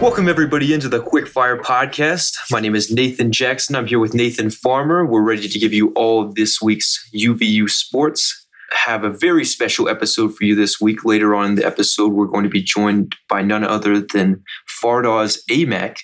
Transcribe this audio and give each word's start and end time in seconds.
Welcome, 0.00 0.28
everybody, 0.28 0.72
into 0.72 0.88
the 0.88 1.00
Quickfire 1.00 1.60
Podcast. 1.60 2.38
My 2.50 2.60
name 2.60 2.74
is 2.74 2.90
Nathan 2.90 3.30
Jackson. 3.30 3.76
I'm 3.76 3.86
here 3.86 3.98
with 3.98 4.14
Nathan 4.14 4.48
Farmer. 4.48 5.04
We're 5.04 5.20
ready 5.20 5.46
to 5.48 5.58
give 5.58 5.74
you 5.74 5.92
all 5.94 6.32
this 6.32 6.62
week's 6.62 7.06
UVU 7.14 7.68
sports. 7.68 8.46
Have 8.70 9.04
a 9.04 9.10
very 9.10 9.44
special 9.44 9.86
episode 9.88 10.34
for 10.34 10.44
you 10.44 10.54
this 10.54 10.80
week. 10.80 11.04
Later 11.04 11.34
on 11.34 11.50
in 11.50 11.54
the 11.56 11.66
episode, 11.66 12.12
we're 12.12 12.24
going 12.24 12.44
to 12.44 12.50
be 12.50 12.62
joined 12.62 13.16
by 13.28 13.42
none 13.42 13.64
other 13.64 14.00
than 14.00 14.42
Fardaws 14.82 15.40
Aimaq, 15.50 15.98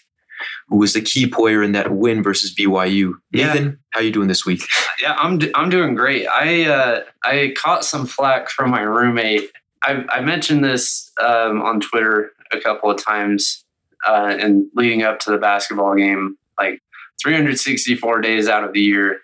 who 0.68 0.76
was 0.76 0.92
the 0.92 1.00
key 1.00 1.26
player 1.26 1.62
in 1.62 1.72
that 1.72 1.92
win 1.92 2.22
versus 2.22 2.54
BYU. 2.54 3.14
Yeah. 3.32 3.52
Nathan, 3.52 3.78
how 3.90 4.00
you 4.00 4.12
doing 4.12 4.28
this 4.28 4.44
week? 4.46 4.62
Yeah, 5.00 5.14
I'm 5.14 5.40
I'm 5.54 5.70
doing 5.70 5.94
great. 5.94 6.26
I 6.28 6.66
uh, 6.66 7.04
I 7.24 7.54
caught 7.56 7.84
some 7.84 8.04
flack 8.04 8.50
from 8.50 8.70
my 8.70 8.82
roommate. 8.82 9.50
I 9.82 10.04
I 10.10 10.20
mentioned 10.20 10.62
this 10.62 11.10
um, 11.22 11.62
on 11.62 11.80
Twitter 11.80 12.32
a 12.52 12.60
couple 12.60 12.90
of 12.90 13.02
times, 13.02 13.64
uh, 14.06 14.36
and 14.38 14.66
leading 14.74 15.02
up 15.02 15.18
to 15.20 15.30
the 15.30 15.38
basketball 15.38 15.94
game, 15.94 16.36
like 16.58 16.82
364 17.22 18.20
days 18.20 18.48
out 18.48 18.64
of 18.64 18.72
the 18.72 18.80
year, 18.80 19.20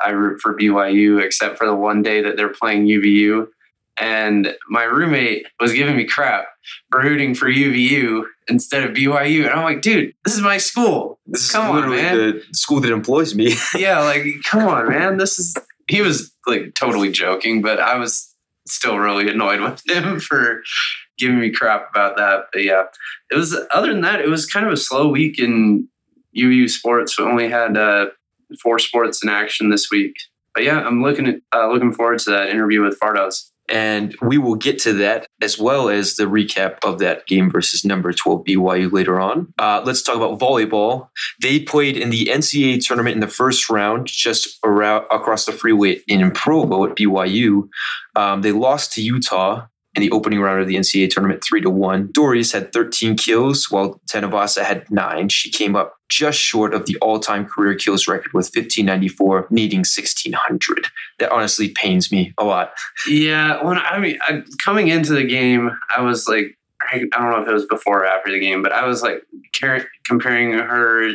I 0.00 0.10
root 0.10 0.40
for 0.40 0.56
BYU, 0.56 1.22
except 1.22 1.58
for 1.58 1.66
the 1.66 1.74
one 1.74 2.02
day 2.02 2.22
that 2.22 2.36
they're 2.36 2.52
playing 2.52 2.86
UVU. 2.86 3.46
And 4.00 4.54
my 4.68 4.84
roommate 4.84 5.46
was 5.60 5.72
giving 5.72 5.96
me 5.96 6.04
crap 6.04 6.46
for 6.90 7.00
rooting 7.00 7.34
for 7.34 7.46
UVU 7.46 8.24
instead 8.48 8.84
of 8.84 8.94
BYU, 8.94 9.42
and 9.42 9.50
I'm 9.50 9.64
like, 9.64 9.82
dude, 9.82 10.14
this 10.24 10.34
is 10.34 10.40
my 10.40 10.58
school. 10.58 11.18
This 11.26 11.50
Come 11.50 11.64
is 11.64 11.68
on, 11.68 11.74
literally 11.76 12.02
man. 12.02 12.16
the 12.16 12.44
school 12.52 12.80
that 12.80 12.92
employs 12.92 13.34
me. 13.34 13.54
yeah, 13.76 14.00
like 14.00 14.24
come 14.44 14.66
on, 14.66 14.88
man. 14.88 15.16
This 15.16 15.38
is 15.38 15.56
he 15.88 16.00
was 16.00 16.32
like 16.46 16.74
totally 16.74 17.10
joking, 17.10 17.62
but 17.62 17.80
I 17.80 17.98
was 17.98 18.34
still 18.66 18.98
really 18.98 19.28
annoyed 19.30 19.60
with 19.62 19.82
him 19.88 20.20
for 20.20 20.62
giving 21.18 21.40
me 21.40 21.50
crap 21.50 21.90
about 21.90 22.16
that. 22.16 22.46
But 22.52 22.64
yeah, 22.64 22.84
it 23.30 23.34
was 23.34 23.56
other 23.72 23.88
than 23.88 24.02
that, 24.02 24.20
it 24.20 24.28
was 24.28 24.46
kind 24.46 24.66
of 24.66 24.72
a 24.72 24.76
slow 24.76 25.08
week 25.08 25.38
in 25.38 25.88
UVU 26.36 26.68
sports. 26.70 27.18
We 27.18 27.24
only 27.24 27.48
had 27.48 27.76
uh, 27.76 28.06
four 28.62 28.78
sports 28.78 29.22
in 29.22 29.28
action 29.28 29.70
this 29.70 29.90
week. 29.90 30.14
But 30.54 30.64
yeah, 30.64 30.80
I'm 30.80 31.02
looking 31.02 31.26
at 31.26 31.36
uh, 31.54 31.68
looking 31.70 31.92
forward 31.92 32.18
to 32.20 32.30
that 32.30 32.48
interview 32.48 32.82
with 32.82 32.98
Fardaws. 32.98 33.50
And 33.68 34.16
we 34.22 34.38
will 34.38 34.54
get 34.54 34.78
to 34.80 34.92
that 34.94 35.26
as 35.42 35.58
well 35.58 35.88
as 35.88 36.16
the 36.16 36.24
recap 36.24 36.76
of 36.84 36.98
that 37.00 37.26
game 37.26 37.50
versus 37.50 37.84
number 37.84 38.12
12 38.12 38.44
BYU 38.44 38.92
later 38.92 39.20
on. 39.20 39.52
Uh, 39.58 39.82
let's 39.84 40.02
talk 40.02 40.16
about 40.16 40.38
volleyball. 40.38 41.08
They 41.40 41.60
played 41.60 41.96
in 41.96 42.10
the 42.10 42.26
NCAA 42.26 42.84
tournament 42.84 43.14
in 43.14 43.20
the 43.20 43.28
first 43.28 43.68
round, 43.68 44.06
just 44.06 44.58
around 44.64 45.06
across 45.10 45.44
the 45.44 45.52
freeway 45.52 46.00
in 46.08 46.30
Provo 46.30 46.84
at 46.84 46.96
BYU. 46.96 47.68
Um, 48.16 48.42
they 48.42 48.52
lost 48.52 48.92
to 48.94 49.02
Utah 49.02 49.66
in 49.94 50.02
the 50.02 50.10
opening 50.10 50.40
round 50.40 50.60
of 50.60 50.68
the 50.68 50.76
NCAA 50.76 51.10
tournament, 51.10 51.42
three 51.42 51.60
to 51.60 51.70
one. 51.70 52.08
Dorius 52.12 52.52
had 52.52 52.72
13 52.72 53.16
kills, 53.16 53.70
while 53.70 54.00
Tanavasa 54.06 54.62
had 54.62 54.88
nine. 54.90 55.28
She 55.28 55.50
came 55.50 55.74
up 55.74 55.96
just 56.08 56.38
short 56.38 56.74
of 56.74 56.86
the 56.86 56.96
all-time 57.00 57.46
career 57.46 57.74
kills 57.74 58.06
record 58.06 58.32
with 58.32 58.46
1594, 58.46 59.48
needing 59.50 59.80
1600. 59.80 60.86
That 61.18 61.32
honestly 61.32 61.70
pains 61.70 62.12
me 62.12 62.32
a 62.38 62.44
lot. 62.44 62.72
Yeah, 63.08 63.62
when 63.64 63.78
I 63.78 63.98
mean, 63.98 64.18
I, 64.22 64.42
coming 64.62 64.88
into 64.88 65.14
the 65.14 65.24
game, 65.24 65.70
I 65.94 66.00
was 66.00 66.28
like, 66.28 66.56
I, 66.80 67.04
I 67.12 67.18
don't 67.18 67.30
know 67.30 67.42
if 67.42 67.48
it 67.48 67.52
was 67.52 67.66
before 67.66 68.00
or 68.00 68.06
after 68.06 68.30
the 68.30 68.38
game, 68.38 68.62
but 68.62 68.72
I 68.72 68.86
was 68.86 69.02
like 69.02 69.22
comparing 70.04 70.52
her 70.52 71.12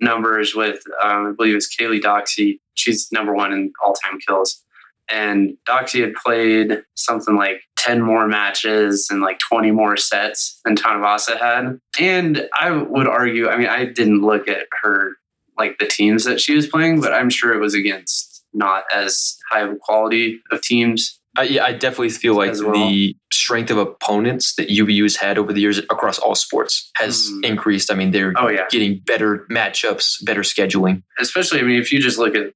numbers 0.00 0.54
with, 0.54 0.80
um, 1.02 1.28
I 1.28 1.32
believe 1.36 1.54
it's 1.54 1.74
Kaylee 1.74 2.02
Doxy. 2.02 2.60
She's 2.74 3.10
number 3.12 3.34
one 3.34 3.52
in 3.52 3.72
all 3.84 3.94
time 3.94 4.18
kills. 4.20 4.62
And 5.08 5.56
Doxy 5.66 6.00
had 6.00 6.14
played 6.14 6.82
something 6.94 7.36
like 7.36 7.62
10 7.78 8.00
more 8.02 8.26
matches 8.26 9.08
and 9.10 9.20
like 9.20 9.38
20 9.48 9.70
more 9.70 9.96
sets 9.96 10.60
than 10.64 10.74
Tanavasa 10.76 11.38
had. 11.38 11.78
And 12.00 12.48
I 12.58 12.70
would 12.70 13.06
argue, 13.06 13.48
I 13.48 13.56
mean, 13.56 13.68
I 13.68 13.84
didn't 13.84 14.22
look 14.22 14.48
at 14.48 14.66
her, 14.82 15.12
like 15.58 15.78
the 15.78 15.86
teams 15.86 16.24
that 16.24 16.40
she 16.40 16.54
was 16.54 16.66
playing, 16.66 17.00
but 17.00 17.12
I'm 17.12 17.30
sure 17.30 17.52
it 17.54 17.60
was 17.60 17.74
against 17.74 18.44
not 18.54 18.84
as 18.92 19.36
high 19.50 19.60
of 19.60 19.72
a 19.72 19.76
quality 19.76 20.40
of 20.50 20.60
teams. 20.62 21.20
I, 21.38 21.42
yeah, 21.42 21.64
I 21.66 21.72
definitely 21.74 22.08
feel 22.10 22.34
like 22.34 22.52
well. 22.54 22.72
the 22.72 23.14
strength 23.30 23.70
of 23.70 23.76
opponents 23.76 24.54
that 24.54 24.68
UVU 24.70 25.02
has 25.02 25.16
had 25.16 25.36
over 25.36 25.52
the 25.52 25.60
years 25.60 25.76
across 25.78 26.18
all 26.18 26.34
sports 26.34 26.90
has 26.96 27.28
Mm. 27.30 27.44
increased. 27.44 27.90
I 27.92 27.94
mean, 27.94 28.10
they're 28.10 28.32
Oh, 28.38 28.48
yeah. 28.48 28.64
getting 28.70 29.00
better 29.04 29.46
matchups, 29.50 30.24
better 30.24 30.40
scheduling. 30.40 31.02
especially 31.18 31.60
I 31.60 31.62
mean 31.64 31.78
if 31.78 31.92
you 31.92 32.00
just 32.00 32.18
look 32.18 32.34
at 32.34 32.52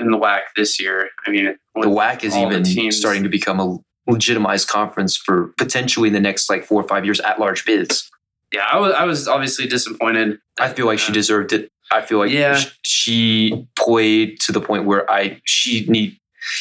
in 0.00 0.10
the 0.12 0.16
WAC 0.16 0.42
this 0.54 0.80
year, 0.80 1.08
I 1.26 1.30
mean 1.30 1.56
The 1.74 1.88
WAC 1.88 2.22
is 2.22 2.36
even 2.36 2.62
teams- 2.62 2.96
starting 2.96 3.24
to 3.24 3.28
become 3.28 3.58
a 3.58 3.78
legitimized 4.06 4.68
conference 4.68 5.16
for 5.16 5.48
potentially 5.56 6.08
in 6.08 6.14
the 6.14 6.20
next 6.20 6.48
like 6.50 6.64
four 6.64 6.82
or 6.82 6.88
five 6.88 7.04
years 7.04 7.20
at 7.20 7.38
large 7.40 7.64
bids. 7.64 8.10
yeah, 8.52 8.66
I 8.70 8.78
was 8.78 8.92
I 8.94 9.04
was 9.04 9.26
obviously 9.28 9.66
disappointed. 9.66 10.38
I 10.60 10.68
feel 10.68 10.86
like 10.86 10.98
she 10.98 11.10
Uh, 11.10 11.14
deserved 11.14 11.52
it. 11.52 11.70
I 11.90 12.00
feel 12.02 12.18
like 12.18 12.30
Yeah. 12.30 12.56
sh- 12.56 12.66
she 12.84 13.66
played 13.76 14.38
to 14.40 14.52
the 14.52 14.60
point 14.60 14.84
where 14.84 15.10
I 15.10 15.40
she 15.44 15.84
need. 15.86 16.18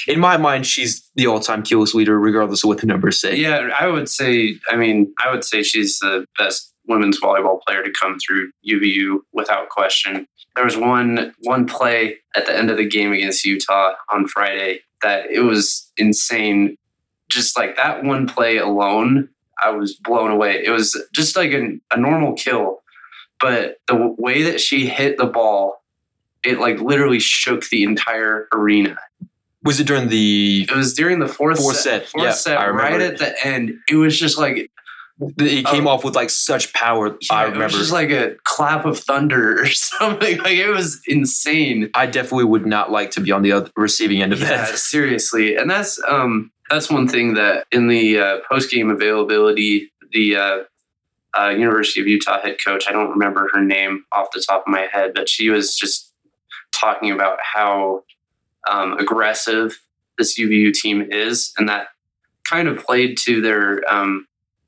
In 0.07 0.19
my 0.19 0.37
mind, 0.37 0.65
she's 0.65 1.03
the 1.15 1.27
all-time 1.27 1.61
kills 1.61 1.93
leader, 1.93 2.17
regardless 2.19 2.63
of 2.63 2.69
what 2.69 2.77
the 2.79 2.87
numbers 2.87 3.19
say. 3.19 3.35
Yeah, 3.35 3.69
I 3.79 3.87
would 3.87 4.09
say 4.09 4.55
I 4.69 4.75
mean 4.75 5.13
I 5.23 5.29
would 5.31 5.43
say 5.43 5.61
she's 5.63 5.99
the 5.99 6.25
best 6.37 6.73
women's 6.87 7.19
volleyball 7.19 7.61
player 7.67 7.83
to 7.83 7.91
come 7.91 8.17
through 8.19 8.51
UVU 8.65 9.19
without 9.33 9.69
question. 9.69 10.25
There 10.55 10.65
was 10.65 10.77
one 10.77 11.33
one 11.41 11.65
play 11.65 12.17
at 12.35 12.45
the 12.45 12.55
end 12.57 12.69
of 12.71 12.77
the 12.77 12.87
game 12.87 13.11
against 13.11 13.45
Utah 13.45 13.93
on 14.11 14.27
Friday 14.27 14.81
that 15.01 15.29
it 15.29 15.41
was 15.41 15.91
insane. 15.97 16.75
Just 17.33 17.57
like 17.57 17.75
that 17.77 18.03
one 18.03 18.27
play 18.27 18.57
alone, 18.57 19.29
I 19.63 19.71
was 19.71 19.93
blown 19.95 20.31
away. 20.31 20.63
It 20.65 20.69
was 20.69 20.99
just 21.13 21.35
like 21.35 21.51
an, 21.51 21.81
a 21.91 21.97
normal 21.97 22.33
kill, 22.33 22.81
but 23.39 23.77
the 23.87 23.93
w- 23.93 24.15
way 24.17 24.43
that 24.43 24.61
she 24.61 24.87
hit 24.87 25.17
the 25.17 25.25
ball, 25.25 25.83
it 26.43 26.59
like 26.59 26.79
literally 26.79 27.19
shook 27.19 27.67
the 27.69 27.83
entire 27.83 28.47
arena. 28.53 28.97
Was 29.63 29.79
it 29.79 29.87
during 29.87 30.09
the? 30.09 30.63
It 30.69 30.75
was 30.75 30.93
during 30.93 31.19
the 31.19 31.27
fourth, 31.27 31.59
Fourth 31.59 31.77
set, 31.77 32.01
set, 32.03 32.09
fourth 32.09 32.23
yeah, 32.25 32.31
set, 32.33 32.57
I 32.59 32.65
remember 32.65 32.83
right 32.97 33.01
it. 33.01 33.13
at 33.13 33.17
the 33.19 33.47
end. 33.47 33.73
It 33.89 33.95
was 33.95 34.19
just 34.19 34.37
like 34.37 34.69
It 35.37 35.65
came 35.67 35.87
Oh. 35.87 35.91
off 35.91 36.03
with 36.03 36.15
like 36.15 36.29
such 36.31 36.73
power. 36.73 37.15
I 37.31 37.43
it 37.43 37.47
was 37.49 37.53
remember. 37.53 37.77
just 37.77 37.91
like 37.93 38.09
a 38.09 38.35
clap 38.43 38.83
of 38.85 38.99
thunder 38.99 39.57
or 39.61 39.67
something. 39.67 40.39
Like 40.39 40.57
it 40.57 40.67
was 40.69 40.99
insane. 41.07 41.89
I 41.93 42.07
definitely 42.07 42.45
would 42.45 42.65
not 42.65 42.91
like 42.91 43.11
to 43.11 43.21
be 43.21 43.31
on 43.31 43.41
the 43.41 43.53
other 43.53 43.69
receiving 43.77 44.21
end 44.21 44.33
of 44.33 44.41
Yeah, 44.41 44.47
that. 44.65 44.77
seriously, 44.77 45.55
and 45.55 45.69
that's 45.69 45.97
um 46.09 46.51
that's 46.69 46.89
one 46.89 47.07
thing 47.07 47.33
that 47.35 47.67
in 47.71 47.87
the 47.87 48.19
uh, 48.19 48.37
post 48.49 48.71
game 48.71 48.89
availability, 48.89 49.91
the 50.11 50.35
uh, 50.35 50.57
uh, 51.37 51.49
University 51.49 52.01
of 52.01 52.07
Utah 52.07 52.41
head 52.41 52.57
coach, 52.63 52.85
I 52.87 52.91
don't 52.91 53.11
remember 53.11 53.49
her 53.53 53.61
name 53.61 54.05
off 54.11 54.31
the 54.31 54.43
top 54.47 54.63
of 54.65 54.71
my 54.71 54.87
head, 54.91 55.13
but 55.13 55.29
she 55.29 55.49
was 55.49 55.75
just 55.75 56.11
talking 56.71 57.11
about 57.11 57.39
how 57.41 58.03
um, 58.69 58.93
aggressive 58.97 59.79
this 60.17 60.39
UVU 60.39 60.73
team 60.73 61.07
is, 61.11 61.53
and 61.57 61.67
that 61.69 61.87
kind 62.43 62.67
of 62.67 62.77
played 62.77 63.17
to 63.19 63.41
their 63.41 63.81
um, 63.91 64.27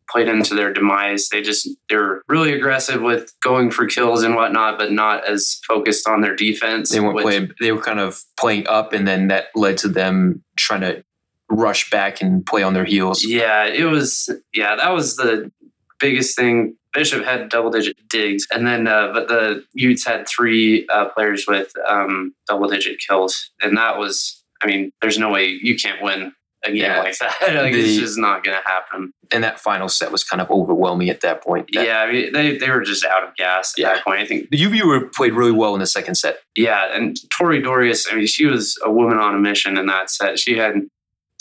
played 0.09 0.27
into 0.27 0.55
their 0.55 0.73
demise. 0.73 1.29
They 1.29 1.41
just 1.41 1.69
they're 1.89 2.21
really 2.27 2.53
aggressive 2.53 3.01
with 3.01 3.33
going 3.41 3.71
for 3.71 3.85
kills 3.85 4.23
and 4.23 4.35
whatnot, 4.35 4.77
but 4.77 4.91
not 4.91 5.25
as 5.25 5.59
focused 5.67 6.07
on 6.07 6.21
their 6.21 6.35
defense. 6.35 6.91
They 6.91 6.99
weren't 6.99 7.15
which- 7.15 7.23
playing. 7.23 7.51
They 7.59 7.71
were 7.71 7.81
kind 7.81 7.99
of 7.99 8.23
playing 8.37 8.67
up, 8.67 8.93
and 8.93 9.07
then 9.07 9.27
that 9.27 9.47
led 9.55 9.77
to 9.79 9.87
them 9.87 10.43
trying 10.57 10.81
to 10.81 11.03
rush 11.49 11.89
back 11.89 12.21
and 12.21 12.45
play 12.45 12.63
on 12.63 12.73
their 12.73 12.85
heels. 12.85 13.23
Yeah, 13.23 13.65
it 13.65 13.85
was. 13.85 14.29
Yeah, 14.53 14.75
that 14.75 14.93
was 14.93 15.15
the 15.17 15.51
biggest 15.99 16.35
thing. 16.37 16.75
Bishop 16.93 17.25
had 17.25 17.49
double 17.49 17.69
digit 17.71 17.97
digs, 18.09 18.47
and 18.53 18.65
then 18.65 18.87
uh, 18.87 19.11
but 19.11 19.27
the 19.27 19.65
Utes 19.73 20.05
had 20.05 20.27
three 20.27 20.87
uh, 20.87 21.09
players 21.09 21.45
with 21.47 21.71
um, 21.87 22.33
double 22.47 22.67
digit 22.69 22.99
kills, 23.05 23.51
and 23.61 23.77
that 23.77 23.97
was. 23.97 24.41
I 24.61 24.67
mean, 24.67 24.91
there's 25.01 25.19
no 25.19 25.29
way 25.29 25.47
you 25.61 25.75
can't 25.75 26.01
win 26.01 26.31
a 26.63 26.69
game 26.69 26.77
Yeah. 26.77 26.99
like 26.99 27.17
that. 27.19 27.35
like 27.41 27.73
it's 27.73 27.99
just 27.99 28.17
not 28.17 28.43
going 28.43 28.57
to 28.57 28.63
happen. 28.67 29.11
And 29.31 29.43
that 29.43 29.59
final 29.59 29.89
set 29.89 30.11
was 30.11 30.23
kind 30.23 30.41
of 30.41 30.49
overwhelming 30.49 31.09
at 31.09 31.21
that 31.21 31.43
point. 31.43 31.69
That- 31.73 31.85
yeah, 31.85 31.99
I 31.99 32.11
mean, 32.11 32.31
they 32.31 32.57
they 32.57 32.69
were 32.69 32.81
just 32.81 33.03
out 33.05 33.23
of 33.27 33.35
gas 33.35 33.73
at 33.77 33.81
Yeah. 33.81 33.93
that 33.95 34.03
point. 34.05 34.21
I 34.21 34.25
think. 34.25 34.49
The 34.49 34.57
UVU 34.57 34.85
were 34.87 35.07
played 35.07 35.33
really 35.33 35.51
well 35.51 35.73
in 35.75 35.81
the 35.81 35.85
second 35.87 36.15
set. 36.15 36.37
Yeah, 36.55 36.95
and 36.95 37.17
Tori 37.29 37.61
Dorius. 37.61 38.07
I 38.11 38.15
mean, 38.15 38.27
she 38.27 38.45
was 38.45 38.79
a 38.83 38.89
woman 38.89 39.17
on 39.17 39.35
a 39.35 39.39
mission 39.39 39.77
in 39.77 39.85
that 39.87 40.09
set. 40.09 40.39
She 40.39 40.57
had 40.57 40.75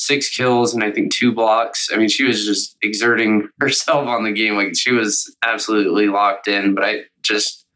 six 0.06 0.34
kills 0.34 0.74
and 0.74 0.82
I 0.82 0.90
think 0.90 1.12
two 1.12 1.32
blocks. 1.32 1.88
I 1.92 1.96
mean, 1.96 2.08
she 2.08 2.24
was 2.24 2.44
just 2.44 2.76
exerting 2.82 3.48
herself 3.60 4.06
on 4.06 4.24
the 4.24 4.32
game. 4.32 4.56
Like 4.56 4.76
she 4.76 4.92
was 4.92 5.34
absolutely 5.42 6.08
locked 6.08 6.48
in. 6.48 6.74
But 6.74 6.84
I 6.84 7.00
just, 7.22 7.66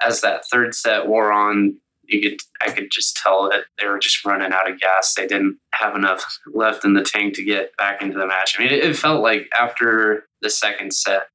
as 0.00 0.20
that 0.20 0.44
third 0.46 0.74
set 0.74 1.06
wore 1.06 1.32
on, 1.32 1.76
you 2.04 2.20
could 2.22 2.38
I 2.60 2.70
could 2.70 2.90
just 2.92 3.16
tell 3.16 3.48
that 3.50 3.64
they 3.78 3.86
were 3.86 3.98
just 3.98 4.24
running 4.24 4.52
out 4.52 4.70
of 4.70 4.78
gas. 4.80 5.14
They 5.14 5.26
didn't 5.26 5.58
have 5.74 5.96
enough 5.96 6.24
left 6.54 6.84
in 6.84 6.94
the 6.94 7.02
tank 7.02 7.34
to 7.34 7.44
get 7.44 7.76
back 7.76 8.00
into 8.00 8.16
the 8.16 8.26
match. 8.26 8.54
I 8.56 8.62
mean, 8.62 8.72
it, 8.72 8.84
it 8.84 8.96
felt 8.96 9.22
like 9.22 9.48
after 9.58 10.28
the 10.40 10.50
second 10.50 10.92
set, 10.92 11.28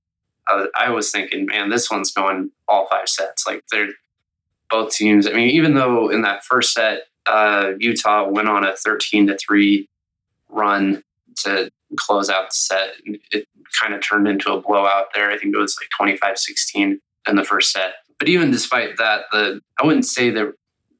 I 0.47 0.55
was, 0.55 0.67
I 0.75 0.89
was 0.89 1.11
thinking, 1.11 1.45
man, 1.45 1.69
this 1.69 1.91
one's 1.91 2.13
going 2.13 2.51
all 2.69 2.87
five 2.89 3.09
sets. 3.09 3.45
Like 3.45 3.63
they're 3.69 3.89
both 4.69 4.93
teams. 4.93 5.27
I 5.27 5.33
mean, 5.33 5.49
even 5.49 5.73
though 5.73 6.09
in 6.09 6.21
that 6.21 6.45
first 6.45 6.73
set 6.73 7.01
uh, 7.25 7.73
Utah 7.79 8.27
went 8.27 8.47
on 8.47 8.65
a 8.65 8.75
13 8.75 9.27
to 9.27 9.37
3 9.37 9.87
run 10.51 11.03
to 11.43 11.71
close 11.97 12.29
out 12.29 12.49
the 12.49 12.55
set. 12.55 12.89
It 13.31 13.47
kind 13.79 13.93
of 13.93 14.01
turned 14.01 14.27
into 14.27 14.51
a 14.51 14.61
blowout 14.61 15.07
there. 15.13 15.31
I 15.31 15.37
think 15.37 15.55
it 15.55 15.57
was 15.57 15.75
like 15.81 15.89
25 15.97 16.37
16 16.37 16.99
in 17.27 17.35
the 17.35 17.43
first 17.43 17.71
set. 17.71 17.93
But 18.19 18.29
even 18.29 18.51
despite 18.51 18.97
that, 18.97 19.21
the 19.31 19.61
I 19.79 19.85
wouldn't 19.85 20.05
say 20.05 20.29
that 20.31 20.53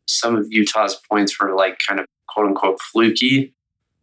some 0.08 0.36
of 0.36 0.52
Utah's 0.52 1.00
points 1.10 1.40
were 1.40 1.54
like 1.54 1.80
kind 1.88 2.00
of 2.00 2.06
quote 2.28 2.48
unquote 2.48 2.82
fluky, 2.82 3.54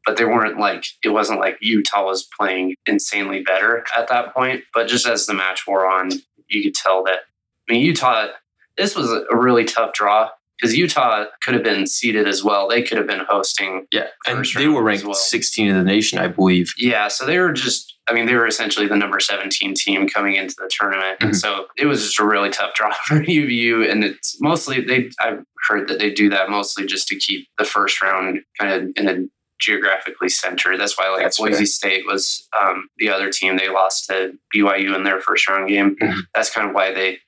but 0.05 0.17
they 0.17 0.25
weren't 0.25 0.59
like 0.59 0.85
it 1.03 1.11
wasn't 1.11 1.41
like 1.41 1.59
Utah 1.61 2.05
was 2.05 2.29
playing 2.39 2.77
insanely 2.87 3.43
better 3.43 3.85
at 3.97 4.09
that 4.09 4.35
point. 4.35 4.65
But 4.73 4.89
just 4.89 5.07
as 5.07 5.27
the 5.27 5.35
match 5.35 5.67
wore 5.67 5.87
on, 5.87 6.11
you 6.49 6.63
could 6.63 6.75
tell 6.75 7.03
that 7.05 7.21
I 7.69 7.73
mean 7.73 7.85
Utah 7.85 8.29
this 8.77 8.95
was 8.95 9.11
a 9.11 9.37
really 9.37 9.65
tough 9.65 9.93
draw 9.93 10.31
because 10.59 10.77
Utah 10.77 11.27
could 11.43 11.55
have 11.55 11.63
been 11.63 11.87
seeded 11.87 12.27
as 12.27 12.43
well. 12.43 12.69
They 12.69 12.83
could 12.83 12.99
have 12.99 13.07
been 13.07 13.25
hosting. 13.29 13.87
Yeah, 13.93 14.09
and 14.27 14.45
they 14.57 14.69
were 14.69 14.83
ranked 14.83 15.05
well. 15.05 15.15
16 15.15 15.69
in 15.69 15.77
the 15.77 15.85
nation, 15.85 16.19
I 16.19 16.29
believe. 16.29 16.75
Yeah, 16.79 17.09
so 17.09 17.27
they 17.27 17.39
were 17.39 17.53
just. 17.53 17.95
I 18.09 18.15
mean, 18.15 18.25
they 18.25 18.35
were 18.35 18.47
essentially 18.47 18.87
the 18.87 18.97
number 18.97 19.21
17 19.21 19.75
team 19.75 20.09
coming 20.09 20.37
into 20.37 20.55
the 20.59 20.71
tournament, 20.71 21.19
mm-hmm. 21.19 21.27
and 21.27 21.37
so 21.37 21.67
it 21.77 21.85
was 21.85 22.03
just 22.03 22.19
a 22.19 22.25
really 22.25 22.49
tough 22.51 22.73
draw 22.75 22.93
for 23.07 23.17
UVU. 23.17 23.91
And 23.91 24.05
it's 24.05 24.41
mostly 24.41 24.81
they. 24.81 25.11
I've 25.21 25.45
heard 25.69 25.89
that 25.89 25.99
they 25.99 26.11
do 26.11 26.31
that 26.31 26.51
mostly 26.51 26.87
just 26.87 27.09
to 27.09 27.17
keep 27.17 27.49
the 27.59 27.65
first 27.65 28.01
round 28.03 28.41
kind 28.59 28.73
of 28.73 28.91
in 28.97 29.09
a 29.09 29.29
geographically 29.59 30.29
centered. 30.29 30.79
That's 30.79 30.97
why 30.99 31.09
like 31.11 31.23
That's 31.23 31.39
Boise 31.39 31.57
fair. 31.57 31.67
State 31.67 32.07
was 32.07 32.49
um, 32.61 32.89
the 32.99 33.11
other 33.11 33.31
team. 33.31 33.57
They 33.57 33.69
lost 33.69 34.07
to 34.07 34.33
BYU 34.55 34.95
in 34.95 35.05
their 35.05 35.21
first 35.21 35.49
round 35.49 35.69
game. 35.69 35.97
Mm-hmm. 35.97 36.21
That's 36.35 36.51
kind 36.51 36.69
of 36.69 36.75
why 36.75 36.93
they 36.93 37.19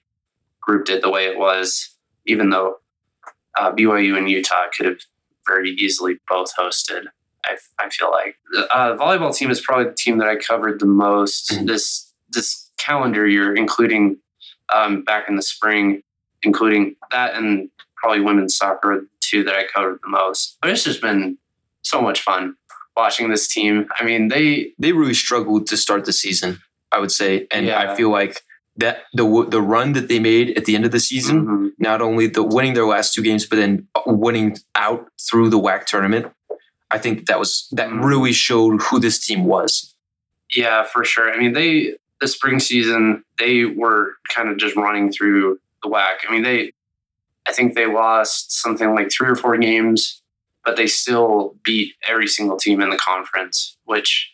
grouped 0.61 0.89
it 0.89 1.03
the 1.03 1.11
way 1.11 1.27
it 1.27 1.39
was, 1.39 1.97
even 2.27 2.51
though 2.51 2.77
uh, 3.59 3.73
BYU 3.73 4.17
and 4.17 4.31
Utah 4.31 4.67
could 4.77 4.87
have 4.87 5.01
very 5.47 5.71
easily 5.71 6.19
both 6.29 6.53
hosted. 6.59 7.05
I, 7.47 7.57
I 7.79 7.89
feel 7.89 8.11
like 8.11 8.37
the 8.53 8.77
uh, 8.77 8.97
volleyball 8.97 9.35
team 9.35 9.51
is 9.51 9.61
probably 9.61 9.87
the 9.87 9.95
team 9.95 10.19
that 10.19 10.29
I 10.29 10.37
covered 10.37 10.81
the 10.81 10.87
most 10.87 11.51
mm-hmm. 11.51 11.67
this 11.67 12.13
this 12.29 12.71
calendar 12.77 13.27
year, 13.27 13.55
including 13.55 14.19
um, 14.73 15.03
back 15.03 15.29
in 15.29 15.37
the 15.37 15.43
spring, 15.43 16.03
including 16.43 16.97
that 17.11 17.35
and 17.35 17.71
probably 17.97 18.21
women's 18.21 18.57
soccer, 18.57 19.01
the 19.01 19.09
two 19.21 19.45
that 19.45 19.55
I 19.55 19.65
covered 19.67 20.01
the 20.03 20.09
most. 20.09 20.59
But 20.61 20.71
it's 20.71 20.85
just 20.85 21.01
been 21.01 21.39
so 21.83 22.01
much 22.01 22.21
fun 22.21 22.57
watching 22.97 23.31
this 23.31 23.49
team. 23.49 23.89
I 23.99 24.05
mean, 24.05 24.29
they 24.29 24.73
they 24.79 24.93
really 24.93 25.15
struggled 25.15 25.67
to 25.69 25.77
start 25.77 26.05
the 26.05 26.13
season, 26.13 26.61
I 26.93 26.99
would 26.99 27.13
say, 27.13 27.47
and 27.51 27.67
yeah. 27.67 27.81
I 27.81 27.97
feel 27.97 28.11
like 28.11 28.43
that 28.81 29.05
the 29.15 29.47
the 29.49 29.63
run 29.63 29.93
that 29.93 30.09
they 30.09 30.19
made 30.19 30.57
at 30.57 30.65
the 30.65 30.75
end 30.75 30.85
of 30.85 30.91
the 30.91 31.01
season, 31.01 31.47
mm-hmm. 31.47 31.69
not 31.79 32.03
only 32.03 32.27
the 32.27 32.43
winning 32.43 32.75
their 32.75 32.87
last 32.87 33.15
two 33.15 33.23
games, 33.23 33.47
but 33.47 33.57
then 33.57 33.87
winning 34.07 34.57
out 34.75 35.09
through 35.21 35.51
the 35.51 35.59
WAC 35.59 35.87
tournament. 35.87 36.33
I 36.91 36.99
think 36.99 37.27
that 37.27 37.39
was 37.39 37.69
that 37.73 37.89
mm-hmm. 37.89 38.05
really 38.05 38.33
showed 38.33 38.83
who 38.83 38.99
this 38.99 39.25
team 39.25 39.45
was. 39.45 39.95
Yeah, 40.51 40.83
for 40.83 41.05
sure. 41.05 41.33
I 41.33 41.39
mean, 41.39 41.53
they 41.53 41.95
the 42.21 42.29
spring 42.29 42.61
season 42.61 43.25
they 43.39 43.65
were 43.65 44.15
kind 44.29 44.49
of 44.49 44.59
just 44.59 44.77
running 44.77 45.13
through 45.13 45.59
the 45.83 45.89
WAC. 45.89 46.17
I 46.29 46.33
mean, 46.33 46.43
they 46.43 46.73
I 47.49 47.53
think 47.53 47.75
they 47.75 47.87
lost 47.87 48.53
something 48.53 48.95
like 48.95 49.11
three 49.11 49.29
or 49.29 49.37
four 49.37 49.57
games, 49.57 50.23
but 50.65 50.77
they 50.77 50.87
still 50.87 51.57
beat 51.65 51.95
every 52.09 52.27
single 52.27 52.57
team 52.57 52.81
in 52.81 52.91
the 52.91 52.99
conference, 52.99 53.77
which 53.85 54.33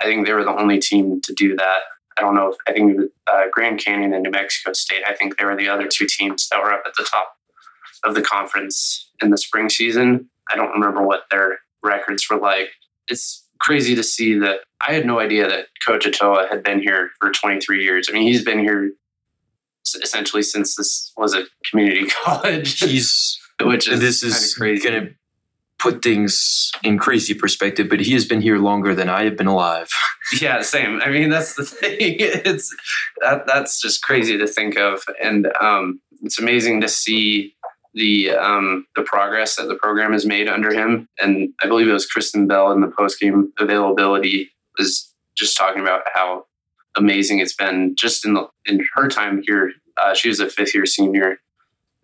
I 0.00 0.04
think 0.04 0.26
they 0.26 0.32
were 0.32 0.44
the 0.44 0.56
only 0.56 0.78
team 0.78 1.20
to 1.22 1.32
do 1.32 1.56
that. 1.56 1.80
I 2.18 2.22
don't 2.22 2.34
know 2.34 2.48
if 2.48 2.56
I 2.66 2.72
think 2.72 2.98
uh, 3.26 3.44
Grand 3.50 3.82
Canyon 3.82 4.12
and 4.12 4.22
New 4.22 4.30
Mexico 4.30 4.72
State. 4.72 5.02
I 5.06 5.14
think 5.14 5.38
they 5.38 5.44
were 5.44 5.56
the 5.56 5.68
other 5.68 5.86
two 5.86 6.06
teams 6.06 6.48
that 6.48 6.60
were 6.60 6.72
up 6.72 6.82
at 6.86 6.94
the 6.96 7.04
top 7.04 7.36
of 8.04 8.14
the 8.14 8.22
conference 8.22 9.10
in 9.22 9.30
the 9.30 9.38
spring 9.38 9.68
season. 9.68 10.28
I 10.50 10.56
don't 10.56 10.72
remember 10.72 11.02
what 11.02 11.24
their 11.30 11.60
records 11.82 12.28
were 12.28 12.38
like. 12.38 12.70
It's 13.08 13.46
crazy 13.60 13.94
to 13.94 14.02
see 14.02 14.38
that 14.38 14.60
I 14.80 14.92
had 14.92 15.06
no 15.06 15.20
idea 15.20 15.48
that 15.48 15.66
Coach 15.86 16.06
Atoa 16.06 16.48
had 16.48 16.62
been 16.62 16.80
here 16.80 17.10
for 17.20 17.30
23 17.30 17.82
years. 17.84 18.08
I 18.08 18.12
mean, 18.12 18.22
he's 18.22 18.44
been 18.44 18.58
here 18.58 18.92
essentially 20.02 20.42
since 20.42 20.76
this 20.76 21.12
was 21.16 21.34
a 21.34 21.44
community 21.70 22.06
college. 22.24 22.80
He's 22.80 23.38
which 23.62 23.88
is 23.88 24.00
this 24.00 24.22
is 24.22 24.54
going 24.54 24.78
to 24.78 25.14
put 25.78 26.02
things 26.02 26.72
in 26.82 26.98
crazy 26.98 27.34
perspective, 27.34 27.88
but 27.88 28.00
he 28.00 28.12
has 28.12 28.24
been 28.24 28.40
here 28.40 28.58
longer 28.58 28.94
than 28.94 29.08
I 29.08 29.24
have 29.24 29.36
been 29.36 29.46
alive. 29.46 29.90
Yeah, 30.42 30.60
same. 30.60 31.00
I 31.00 31.08
mean, 31.08 31.30
that's 31.30 31.54
the 31.54 31.64
thing. 31.64 32.16
It's 32.18 32.76
that, 33.22 33.46
that's 33.46 33.80
just 33.80 34.02
crazy 34.02 34.36
to 34.36 34.46
think 34.46 34.76
of, 34.76 35.02
and 35.22 35.50
um, 35.58 36.02
it's 36.22 36.38
amazing 36.38 36.82
to 36.82 36.88
see 36.88 37.54
the 37.94 38.32
um, 38.32 38.86
the 38.94 39.02
progress 39.02 39.56
that 39.56 39.68
the 39.68 39.74
program 39.74 40.12
has 40.12 40.26
made 40.26 40.46
under 40.46 40.70
him. 40.70 41.08
And 41.18 41.54
I 41.62 41.66
believe 41.66 41.88
it 41.88 41.94
was 41.94 42.04
Kristen 42.04 42.46
Bell 42.46 42.70
in 42.72 42.82
the 42.82 42.92
post 42.94 43.18
game 43.20 43.54
availability 43.58 44.50
was 44.76 45.10
just 45.34 45.56
talking 45.56 45.80
about 45.80 46.02
how 46.12 46.44
amazing 46.94 47.38
it's 47.38 47.54
been 47.54 47.94
just 47.96 48.26
in 48.26 48.34
the 48.34 48.48
in 48.66 48.86
her 48.96 49.08
time 49.08 49.42
here. 49.46 49.72
Uh, 49.96 50.14
she 50.14 50.28
was 50.28 50.40
a 50.40 50.50
fifth 50.50 50.74
year 50.74 50.84
senior 50.84 51.38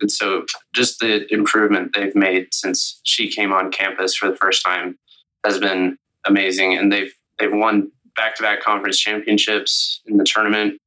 and 0.01 0.11
so 0.11 0.45
just 0.73 0.99
the 0.99 1.31
improvement 1.33 1.95
they've 1.95 2.15
made 2.15 2.53
since 2.53 2.99
she 3.03 3.31
came 3.31 3.53
on 3.53 3.71
campus 3.71 4.15
for 4.15 4.29
the 4.29 4.35
first 4.35 4.63
time 4.63 4.97
has 5.45 5.57
been 5.59 5.97
amazing. 6.25 6.77
And 6.77 6.91
they've 6.91 7.13
they've 7.39 7.53
won 7.53 7.91
back 8.15 8.35
to 8.35 8.43
back 8.43 8.61
conference 8.61 8.99
championships 8.99 10.01
in 10.05 10.17
the 10.17 10.25
tournament. 10.25 10.81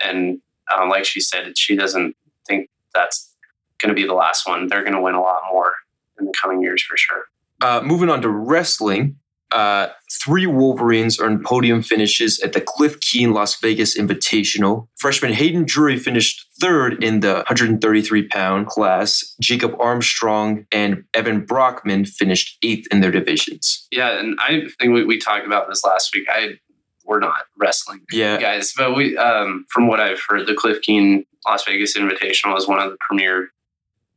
And 0.00 0.40
um, 0.74 0.88
like 0.88 1.04
she 1.04 1.20
said, 1.20 1.56
she 1.56 1.76
doesn't 1.76 2.16
think 2.46 2.68
that's 2.94 3.34
going 3.78 3.88
to 3.88 3.94
be 3.94 4.06
the 4.06 4.14
last 4.14 4.46
one. 4.46 4.68
They're 4.68 4.82
going 4.82 4.94
to 4.94 5.00
win 5.00 5.14
a 5.14 5.20
lot 5.20 5.42
more 5.52 5.74
in 6.18 6.26
the 6.26 6.32
coming 6.40 6.62
years 6.62 6.82
for 6.82 6.96
sure. 6.96 7.24
Uh, 7.60 7.80
moving 7.84 8.10
on 8.10 8.22
to 8.22 8.28
wrestling, 8.28 9.16
uh, 9.52 9.88
three 10.10 10.46
Wolverines 10.46 11.20
earned 11.20 11.44
podium 11.44 11.82
finishes 11.82 12.38
at 12.40 12.52
the 12.52 12.60
Cliff 12.60 13.00
Keen 13.00 13.32
Las 13.32 13.58
Vegas 13.60 13.96
Invitational. 13.96 14.88
Freshman 14.96 15.32
Hayden 15.32 15.64
Drury 15.64 15.98
finished 15.98 16.46
third 16.60 17.02
in 17.02 17.20
the 17.20 17.34
133 17.34 18.28
pound 18.28 18.66
class. 18.66 19.34
Jacob 19.40 19.74
Armstrong 19.80 20.66
and 20.72 21.04
Evan 21.14 21.44
Brockman 21.44 22.04
finished 22.04 22.58
eighth 22.62 22.86
in 22.90 23.00
their 23.00 23.10
divisions. 23.10 23.86
Yeah, 23.90 24.18
and 24.18 24.38
I 24.40 24.62
think 24.78 24.94
we, 24.94 25.04
we 25.04 25.18
talked 25.18 25.46
about 25.46 25.68
this 25.68 25.84
last 25.84 26.14
week. 26.14 26.26
I 26.30 26.58
we're 27.04 27.18
not 27.18 27.46
wrestling 27.58 28.00
yeah. 28.12 28.38
guys, 28.38 28.72
but 28.76 28.94
we 28.94 29.16
um, 29.16 29.66
from 29.68 29.88
what 29.88 30.00
I've 30.00 30.22
heard, 30.28 30.46
the 30.46 30.54
Cliff 30.54 30.80
Keen 30.82 31.24
Las 31.46 31.64
Vegas 31.64 31.96
Invitational 31.96 32.56
is 32.56 32.68
one 32.68 32.78
of 32.78 32.90
the 32.90 32.96
premier 33.00 33.48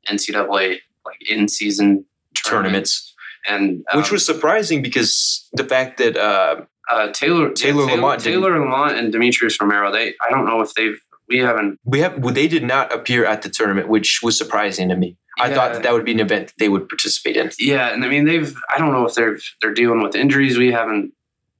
NCAA 0.07 0.77
like 1.03 1.29
in 1.29 1.47
season 1.47 2.05
tournaments. 2.35 2.43
tournaments 2.43 3.14
and 3.47 3.83
um, 3.91 3.99
which 3.99 4.11
was 4.11 4.25
surprising 4.25 4.81
because 4.81 5.47
the 5.53 5.63
fact 5.63 5.97
that 5.97 6.17
uh, 6.17 6.61
uh, 6.89 7.11
Taylor 7.11 7.51
Taylor, 7.51 7.85
yeah, 7.87 7.95
Lamont 7.95 8.21
Taylor 8.21 8.59
Lamont 8.59 8.97
and 8.97 9.11
Demetrius 9.11 9.59
Romero 9.59 9.91
they 9.91 10.13
I 10.21 10.29
don't 10.29 10.45
know 10.45 10.61
if 10.61 10.73
they've 10.73 10.99
we 11.27 11.39
haven't 11.39 11.79
we 11.83 11.99
have 11.99 12.17
well, 12.19 12.33
they 12.33 12.47
did 12.47 12.63
not 12.63 12.93
appear 12.93 13.25
at 13.25 13.41
the 13.41 13.49
tournament 13.49 13.87
which 13.87 14.21
was 14.21 14.37
surprising 14.37 14.89
to 14.89 14.95
me. 14.95 15.17
I 15.37 15.53
thought 15.53 15.73
that, 15.73 15.83
that 15.83 15.91
would 15.91 16.05
be 16.05 16.13
an 16.13 16.21
event 16.21 16.53
they 16.59 16.69
would 16.69 16.87
participate 16.87 17.35
in. 17.35 17.51
Yeah, 17.59 17.93
and 17.93 18.03
I 18.03 18.07
mean 18.07 18.25
they've 18.25 18.55
I 18.73 18.79
don't 18.79 18.91
know 18.91 19.05
if 19.05 19.15
they're 19.15 19.37
they're 19.61 19.73
dealing 19.73 20.01
with 20.01 20.15
injuries. 20.15 20.57
We 20.57 20.71
haven't 20.71 21.11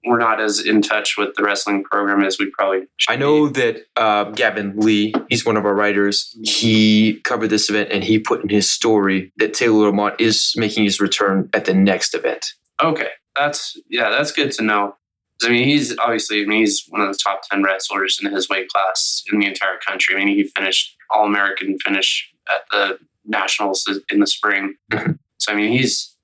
we're 0.06 0.20
not 0.20 0.40
as 0.40 0.64
in 0.64 0.82
touch 0.82 1.18
with 1.18 1.36
the 1.36 1.44
wrestling 1.44 1.84
program 1.84 2.24
as 2.24 2.38
we 2.40 2.50
probably 2.52 2.88
should. 2.98 3.12
I 3.12 3.16
know 3.16 3.50
be. 3.50 3.62
that 3.62 3.86
uh, 3.96 4.26
Gavin 4.32 4.74
Lee, 4.78 5.14
he's 5.30 5.46
one 5.46 5.58
of 5.58 5.66
our 5.66 5.76
writers. 5.76 6.36
He 6.44 7.22
covered 7.24 7.48
this 7.50 7.70
event 7.70 7.90
and 7.92 8.04
he 8.04 8.20
put 8.20 8.44
in 8.44 8.50
his 8.50 8.70
story 8.70 9.32
that 9.38 9.54
Taylor 9.54 9.88
Lamont 9.88 10.20
is 10.20 10.54
making 10.56 10.84
his 10.84 11.00
return 11.00 11.50
at 11.54 11.66
the 11.66 11.74
next 11.74 12.14
event. 12.14 12.54
Okay, 12.84 13.10
that's 13.36 13.78
yeah, 13.90 14.10
that's 14.10 14.32
good 14.32 14.52
to 14.54 14.64
know. 14.64 14.96
I 15.44 15.50
mean, 15.50 15.66
he's 15.66 15.98
obviously, 15.98 16.42
I 16.42 16.46
mean, 16.46 16.60
he's 16.60 16.86
one 16.88 17.02
of 17.02 17.12
the 17.12 17.20
top 17.22 17.42
10 17.50 17.64
wrestlers 17.64 18.20
in 18.24 18.32
his 18.32 18.48
weight 18.48 18.70
class 18.70 19.24
in 19.32 19.40
the 19.40 19.48
entire 19.48 19.78
country. 19.86 20.16
I 20.16 20.20
mean, 20.20 20.30
he 20.30 20.46
finished 20.46 20.96
All 21.12 21.26
American 21.26 21.78
finish 21.80 22.32
at 22.48 22.62
the 22.72 23.00
Nationals 23.26 23.90
in 24.10 24.20
the 24.20 24.28
spring. 24.28 24.76
Mm-hmm. 24.92 25.14
So, 25.38 25.52
I 25.52 25.56
mean, 25.56 25.72
he's 25.72 26.16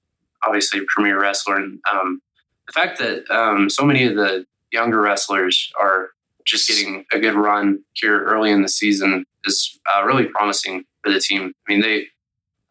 obviously 0.46 0.80
a 0.80 0.84
premier 0.88 1.20
wrestler. 1.20 1.58
And 1.58 1.80
um, 1.92 2.22
the 2.68 2.74
fact 2.74 3.00
that 3.00 3.30
um, 3.30 3.70
so 3.70 3.84
many 3.84 4.06
of 4.06 4.16
the 4.16 4.46
younger 4.72 5.02
wrestlers 5.02 5.72
are 5.80 6.10
just 6.46 6.68
getting 6.68 7.06
a 7.12 7.20
good 7.20 7.36
run 7.36 7.84
here 7.94 8.24
early 8.24 8.52
in 8.52 8.62
the 8.62 8.70
season 8.70 9.26
is 9.46 9.80
uh, 9.92 10.04
really 10.04 10.26
promising 10.26 10.86
for 11.04 11.12
the 11.12 11.20
team. 11.20 11.54
I 11.68 11.72
mean, 11.72 11.82
they 11.82 12.08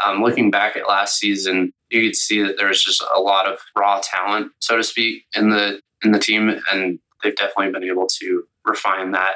um, 0.04 0.22
looking 0.22 0.50
back 0.50 0.76
at 0.76 0.88
last 0.88 1.18
season, 1.18 1.72
you 1.90 2.02
could 2.02 2.16
see 2.16 2.42
that 2.42 2.56
there's 2.56 2.82
just 2.82 3.04
a 3.14 3.20
lot 3.20 3.46
of 3.46 3.58
raw 3.76 4.00
talent, 4.02 4.52
so 4.58 4.76
to 4.76 4.84
speak, 4.84 5.24
in 5.34 5.50
the 5.50 5.80
in 6.02 6.12
the 6.12 6.18
team, 6.18 6.60
and 6.72 6.98
they've 7.22 7.36
definitely 7.36 7.72
been 7.72 7.84
able 7.84 8.06
to 8.06 8.44
refine 8.64 9.10
that 9.12 9.34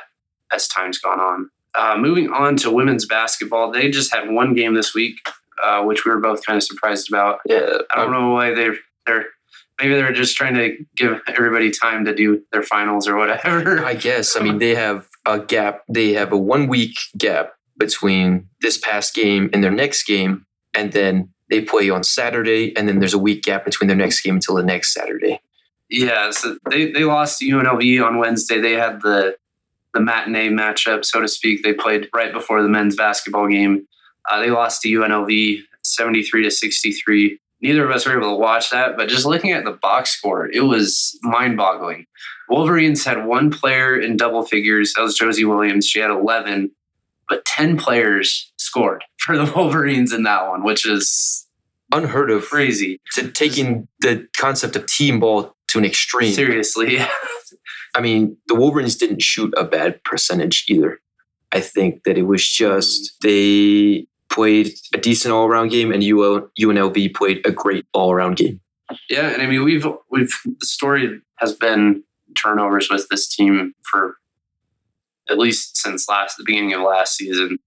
as 0.52 0.66
time's 0.68 0.98
gone 0.98 1.20
on. 1.20 1.50
Uh, 1.74 1.96
moving 1.98 2.30
on 2.30 2.56
to 2.56 2.70
women's 2.70 3.04
basketball, 3.04 3.70
they 3.70 3.90
just 3.90 4.14
had 4.14 4.30
one 4.30 4.54
game 4.54 4.74
this 4.74 4.94
week, 4.94 5.16
uh, 5.62 5.82
which 5.82 6.04
we 6.04 6.10
were 6.10 6.20
both 6.20 6.44
kind 6.46 6.56
of 6.56 6.62
surprised 6.62 7.10
about. 7.10 7.40
Yeah, 7.46 7.78
I 7.90 7.96
don't 7.96 8.12
know 8.12 8.30
why 8.30 8.54
they're 8.54 8.76
they're 9.06 9.26
maybe 9.80 9.94
they're 9.94 10.12
just 10.12 10.36
trying 10.36 10.54
to 10.54 10.76
give 10.96 11.20
everybody 11.26 11.70
time 11.70 12.04
to 12.04 12.14
do 12.14 12.42
their 12.52 12.62
finals 12.62 13.08
or 13.08 13.16
whatever. 13.16 13.84
I 13.84 13.94
guess. 13.94 14.36
I 14.36 14.40
mean, 14.40 14.58
they 14.58 14.74
have 14.74 15.08
a 15.26 15.38
gap. 15.40 15.82
They 15.88 16.12
have 16.14 16.32
a 16.32 16.38
one 16.38 16.66
week 16.68 16.96
gap 17.16 17.54
between 17.76 18.48
this 18.60 18.78
past 18.78 19.14
game 19.14 19.50
and 19.52 19.62
their 19.64 19.70
next 19.70 20.04
game, 20.04 20.46
and 20.74 20.92
then 20.92 21.30
They 21.50 21.60
play 21.60 21.90
on 21.90 22.02
Saturday, 22.04 22.74
and 22.76 22.88
then 22.88 23.00
there's 23.00 23.14
a 23.14 23.18
week 23.18 23.42
gap 23.42 23.64
between 23.64 23.88
their 23.88 23.96
next 23.96 24.22
game 24.22 24.36
until 24.36 24.54
the 24.54 24.62
next 24.62 24.94
Saturday. 24.94 25.40
Yeah, 25.90 26.30
so 26.30 26.56
they, 26.70 26.90
they 26.90 27.04
lost 27.04 27.38
to 27.38 27.44
UNLV 27.46 28.04
on 28.04 28.18
Wednesday. 28.18 28.58
They 28.60 28.72
had 28.72 29.02
the 29.02 29.36
the 29.92 30.00
matinee 30.00 30.48
matchup, 30.48 31.04
so 31.04 31.20
to 31.20 31.28
speak. 31.28 31.62
They 31.62 31.72
played 31.72 32.08
right 32.14 32.32
before 32.32 32.62
the 32.62 32.68
men's 32.68 32.96
basketball 32.96 33.46
game. 33.48 33.86
Uh, 34.28 34.40
they 34.40 34.50
lost 34.50 34.82
to 34.82 34.88
UNLV 34.88 35.60
73 35.84 36.42
to 36.44 36.50
63. 36.50 37.38
Neither 37.64 37.82
of 37.82 37.90
us 37.90 38.04
were 38.04 38.12
able 38.12 38.30
to 38.32 38.36
watch 38.36 38.68
that, 38.70 38.94
but 38.94 39.08
just 39.08 39.24
looking 39.24 39.50
at 39.52 39.64
the 39.64 39.72
box 39.72 40.10
score, 40.10 40.50
it 40.52 40.60
was 40.60 41.18
mind 41.22 41.56
boggling. 41.56 42.04
Wolverines 42.50 43.06
had 43.06 43.24
one 43.24 43.50
player 43.50 43.98
in 43.98 44.18
double 44.18 44.42
figures. 44.42 44.92
That 44.92 45.00
was 45.00 45.16
Josie 45.16 45.46
Williams. 45.46 45.88
She 45.88 45.98
had 45.98 46.10
11, 46.10 46.70
but 47.26 47.46
10 47.46 47.78
players 47.78 48.52
scored 48.58 49.02
for 49.16 49.38
the 49.38 49.50
Wolverines 49.56 50.12
in 50.12 50.24
that 50.24 50.46
one, 50.46 50.62
which 50.62 50.86
is 50.86 51.46
Unheard 51.90 52.30
of. 52.30 52.44
crazy. 52.44 53.00
To 53.14 53.30
taking 53.30 53.88
the 54.00 54.28
concept 54.36 54.76
of 54.76 54.84
team 54.84 55.18
ball 55.20 55.56
to 55.68 55.78
an 55.78 55.86
extreme. 55.86 56.34
Seriously. 56.34 56.98
I 57.94 58.00
mean, 58.02 58.36
the 58.46 58.56
Wolverines 58.56 58.96
didn't 58.96 59.22
shoot 59.22 59.54
a 59.56 59.64
bad 59.64 60.04
percentage 60.04 60.66
either. 60.68 61.00
I 61.50 61.60
think 61.60 62.02
that 62.04 62.18
it 62.18 62.24
was 62.24 62.46
just 62.46 63.14
they 63.22 64.06
played 64.34 64.74
a 64.92 64.98
decent 64.98 65.32
all 65.32 65.46
around 65.46 65.68
game, 65.68 65.92
and 65.92 66.02
UNLV 66.02 67.14
played 67.14 67.46
a 67.46 67.52
great 67.52 67.86
all 67.92 68.12
around 68.12 68.36
game. 68.36 68.60
Yeah, 69.08 69.28
and 69.30 69.40
I 69.42 69.46
mean 69.46 69.64
we've 69.64 69.86
we've 70.10 70.32
the 70.44 70.66
story 70.66 71.20
has 71.36 71.54
been 71.54 72.02
turnovers 72.40 72.88
with 72.90 73.06
this 73.08 73.28
team 73.28 73.74
for 73.90 74.16
at 75.30 75.38
least 75.38 75.76
since 75.76 76.08
last 76.08 76.36
the 76.36 76.44
beginning 76.44 76.74
of 76.74 76.82
last 76.82 77.16
season. 77.16 77.58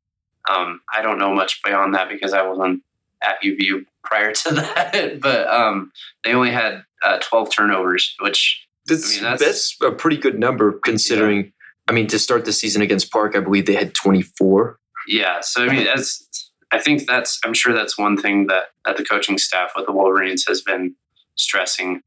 Um, 0.50 0.82
I 0.94 1.02
don't 1.02 1.18
know 1.20 1.34
much 1.34 1.62
beyond 1.64 1.94
that 1.96 2.08
because 2.08 2.34
I 2.34 2.42
wasn't 2.48 2.84
at 3.24 3.42
UVU 3.44 3.86
prior 4.04 4.32
to 4.32 4.54
that, 4.54 5.20
but 5.20 5.48
um, 5.48 5.92
they 6.24 6.34
only 6.34 6.52
had 6.52 6.84
uh, 7.02 7.18
12 7.20 7.50
turnovers, 7.54 8.16
which 8.22 8.66
That's, 8.86 9.12
I 9.12 9.14
mean, 9.16 9.24
that's- 9.24 9.40
that's, 9.40 9.78
a 9.82 9.92
pretty 9.92 10.18
good 10.18 10.40
number 10.40 10.72
considering. 10.74 11.52
I 11.90 11.94
mean, 11.94 12.08
to 12.08 12.20
start 12.20 12.46
the 12.46 12.54
season 12.54 12.82
against 12.82 13.12
Park, 13.12 13.36
I 13.36 13.40
believe 13.40 13.66
they 13.66 13.76
had 13.76 13.94
24. 13.94 14.78
yeah. 15.08 15.40
So 15.42 15.66
I 15.66 15.70
mean, 15.70 15.86
that's 15.86 16.37
I 16.72 16.80
think 16.80 17.06
that's 17.08 17.40
I'm 17.46 17.54
sure 17.54 17.74
that's 17.74 17.98
one 17.98 18.18
thing 18.18 18.48
that 18.48 18.72
that 18.86 18.98
the 18.98 19.04
coaching 19.04 19.38
staff 19.38 19.72
with 19.76 19.86
the 19.86 19.92
Wolverines 19.94 20.46
has 20.48 20.62
been 20.62 20.96
stressing. 21.36 22.02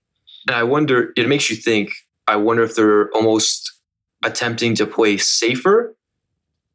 And 0.49 0.57
I 0.57 0.63
wonder, 0.63 1.13
it 1.17 1.29
makes 1.29 1.51
you 1.51 1.57
think, 1.57 1.91
I 2.27 2.37
wonder 2.37 2.63
if 2.63 2.75
they're 2.75 3.11
almost 3.11 3.73
attempting 4.25 4.75
to 4.77 4.87
play 4.87 5.17
safer 5.19 5.95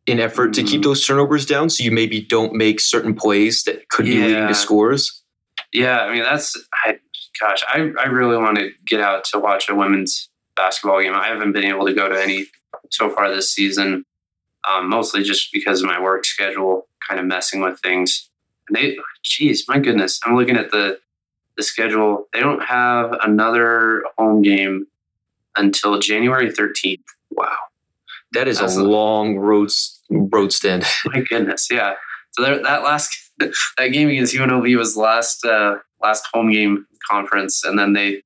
in 0.06 0.20
effort 0.20 0.54
to 0.54 0.64
keep 0.64 0.82
Mhm. 0.82 0.84
those 0.86 1.06
turnovers 1.06 1.46
down. 1.46 1.70
So 1.70 1.84
you 1.84 1.92
maybe 1.92 2.22
don't 2.22 2.54
make 2.54 2.80
certain 2.80 3.16
plays 3.16 3.64
that 3.64 3.90
could 3.90 4.06
be 4.06 4.20
leading 4.22 4.48
to 4.48 4.54
scores. 4.56 5.24
Yeah, 5.72 6.02
I 6.02 6.14
mean 6.14 6.24
that's 6.24 6.56
I 6.86 7.00
gosh, 7.40 7.64
I, 7.68 7.92
I 8.00 8.06
really 8.06 8.38
want 8.38 8.58
to 8.58 8.72
get 8.86 9.02
out 9.02 9.26
to 9.26 9.40
watch 9.40 9.68
a 9.68 9.76
women's 9.76 10.30
basketball 10.56 11.02
game. 11.02 11.14
I 11.14 11.28
haven't 11.28 11.52
been 11.52 11.66
able 11.66 11.86
to 11.86 11.94
go 11.94 12.08
to 12.08 12.22
any 12.22 12.46
so 12.92 13.10
far 13.10 13.34
this 13.34 13.52
season, 13.52 14.06
um, 14.70 14.88
mostly 14.90 15.22
just 15.24 15.52
because 15.52 15.82
of 15.82 15.88
my 15.88 16.00
work 16.00 16.24
schedule 16.26 16.88
kind 17.08 17.20
of 17.20 17.26
messing 17.26 17.62
with 17.62 17.80
things. 17.80 18.30
And 18.68 18.78
they, 18.78 18.98
geez, 19.24 19.66
my 19.68 19.80
goodness, 19.80 20.20
I'm 20.24 20.36
looking 20.36 20.58
at 20.58 20.72
the 20.72 21.00
the 21.58 21.64
schedule. 21.64 22.28
They 22.34 22.42
don't 22.42 22.64
have 22.64 23.16
another 23.24 24.04
home 24.18 24.42
game 24.42 24.88
until 25.56 26.00
January 26.00 26.52
13th. 26.52 27.04
Wow. 27.32 27.56
That 28.34 28.48
is 28.48 28.60
That's 28.60 28.76
a 28.76 28.84
long 28.84 29.38
road, 29.38 29.70
road 30.10 30.52
stand. 30.52 30.84
My 31.06 31.22
goodness, 31.22 31.70
yeah. 31.72 31.94
So 32.32 32.44
there, 32.44 32.62
that 32.62 32.84
last 32.84 33.18
that 33.40 33.88
game 33.88 34.10
against 34.10 34.36
UNLV 34.36 34.78
was 34.78 34.98
last 34.98 35.46
uh, 35.46 35.78
last 36.02 36.26
home 36.34 36.52
game 36.52 36.86
conference, 37.10 37.64
and 37.64 37.80
then 37.80 37.94
they 37.94 38.24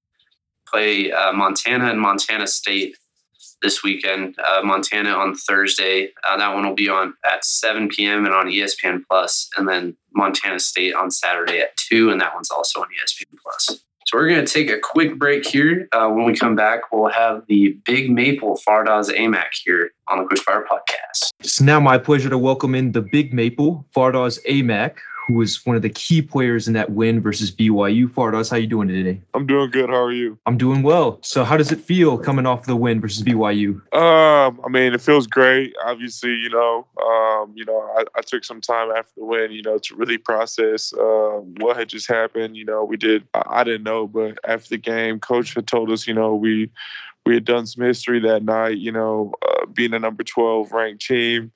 play 0.67 1.11
uh, 1.11 1.31
Montana 1.33 1.89
and 1.91 1.99
Montana 1.99 2.47
State 2.47 2.95
this 3.61 3.83
weekend. 3.83 4.35
Uh, 4.39 4.61
Montana 4.63 5.11
on 5.11 5.35
Thursday. 5.35 6.11
Uh, 6.23 6.37
that 6.37 6.53
one 6.53 6.65
will 6.65 6.75
be 6.75 6.89
on 6.89 7.13
at 7.25 7.43
7 7.43 7.89
p.m. 7.89 8.25
and 8.25 8.33
on 8.33 8.47
ESPN 8.47 9.01
Plus, 9.09 9.49
and 9.57 9.67
then 9.67 9.95
Montana 10.13 10.59
State 10.59 10.95
on 10.95 11.11
Saturday 11.11 11.59
at 11.59 11.75
two, 11.77 12.09
and 12.09 12.19
that 12.21 12.33
one's 12.33 12.51
also 12.51 12.81
on 12.81 12.87
ESPN 12.87 13.37
Plus. 13.43 13.81
So 14.09 14.17
we're 14.17 14.27
going 14.27 14.43
to 14.43 14.51
take 14.51 14.71
a 14.71 14.79
quick 14.79 15.19
break 15.19 15.45
here. 15.45 15.87
Uh, 15.91 16.09
when 16.09 16.25
we 16.25 16.33
come 16.33 16.55
back, 16.55 16.91
we'll 16.91 17.11
have 17.11 17.43
the 17.47 17.77
Big 17.85 18.09
Maple 18.09 18.59
Fardaws 18.67 19.11
Aimaq 19.15 19.49
here 19.63 19.91
on 20.07 20.17
the 20.17 20.23
Quickfire 20.23 20.63
Podcast. 20.65 21.29
It's 21.41 21.61
now 21.61 21.79
my 21.79 21.99
pleasure 21.99 22.27
to 22.29 22.37
welcome 22.37 22.73
in 22.73 22.91
the 22.93 23.03
Big 23.03 23.33
Maple, 23.33 23.85
Fardaws 23.95 24.39
Aimaq, 24.49 24.95
who 25.29 25.35
was 25.35 25.63
one 25.63 25.75
of 25.75 25.83
the 25.83 25.91
key 25.91 26.23
players 26.23 26.67
in 26.67 26.73
that 26.73 26.89
win 26.89 27.21
versus 27.21 27.51
BYU. 27.51 28.07
Fardaws, 28.07 28.49
how 28.49 28.57
you 28.57 28.65
doing 28.65 28.87
today? 28.87 29.21
I'm 29.35 29.45
doing 29.45 29.69
good. 29.69 29.87
How 29.87 30.01
are 30.01 30.11
you? 30.11 30.39
I'm 30.47 30.57
doing 30.57 30.81
well. 30.81 31.19
So 31.21 31.43
how 31.43 31.55
does 31.55 31.71
it 31.71 31.79
feel 31.79 32.17
coming 32.17 32.47
off 32.47 32.65
the 32.65 32.75
win 32.75 32.99
versus 32.99 33.21
BYU? 33.21 33.75
Um, 33.93 34.59
I 34.65 34.69
mean, 34.69 34.91
it 34.91 35.01
feels 35.01 35.27
great. 35.27 35.75
Obviously, 35.85 36.31
you 36.31 36.49
know, 36.49 36.87
um, 36.99 37.53
you 37.53 37.63
know, 37.63 37.79
I, 37.95 38.05
I 38.15 38.21
took 38.21 38.43
some 38.43 38.59
time 38.59 38.89
after 38.89 39.11
the 39.17 39.23
win, 39.23 39.51
you 39.51 39.61
know, 39.61 39.77
to 39.77 39.95
really 39.95 40.17
process 40.17 40.91
uh, 40.93 41.41
what 41.59 41.77
had 41.77 41.89
just 41.89 42.07
happened. 42.07 42.57
You 42.57 42.65
know, 42.65 42.83
we 42.83 42.97
did. 42.97 43.23
I, 43.35 43.43
I 43.47 43.63
didn't 43.63 43.83
know, 43.83 44.07
but 44.07 44.39
after 44.47 44.69
the 44.69 44.77
game, 44.77 45.19
coach 45.19 45.53
had 45.53 45.67
told 45.67 45.91
us, 45.91 46.07
you 46.07 46.15
know, 46.15 46.33
we 46.33 46.71
we 47.27 47.35
had 47.35 47.45
done 47.45 47.67
some 47.67 47.85
history 47.85 48.19
that 48.21 48.41
night. 48.41 48.79
You 48.79 48.93
know, 48.93 49.33
uh, 49.47 49.67
being 49.67 49.93
a 49.93 49.99
number 49.99 50.23
12 50.23 50.71
ranked 50.71 51.05
team, 51.05 51.51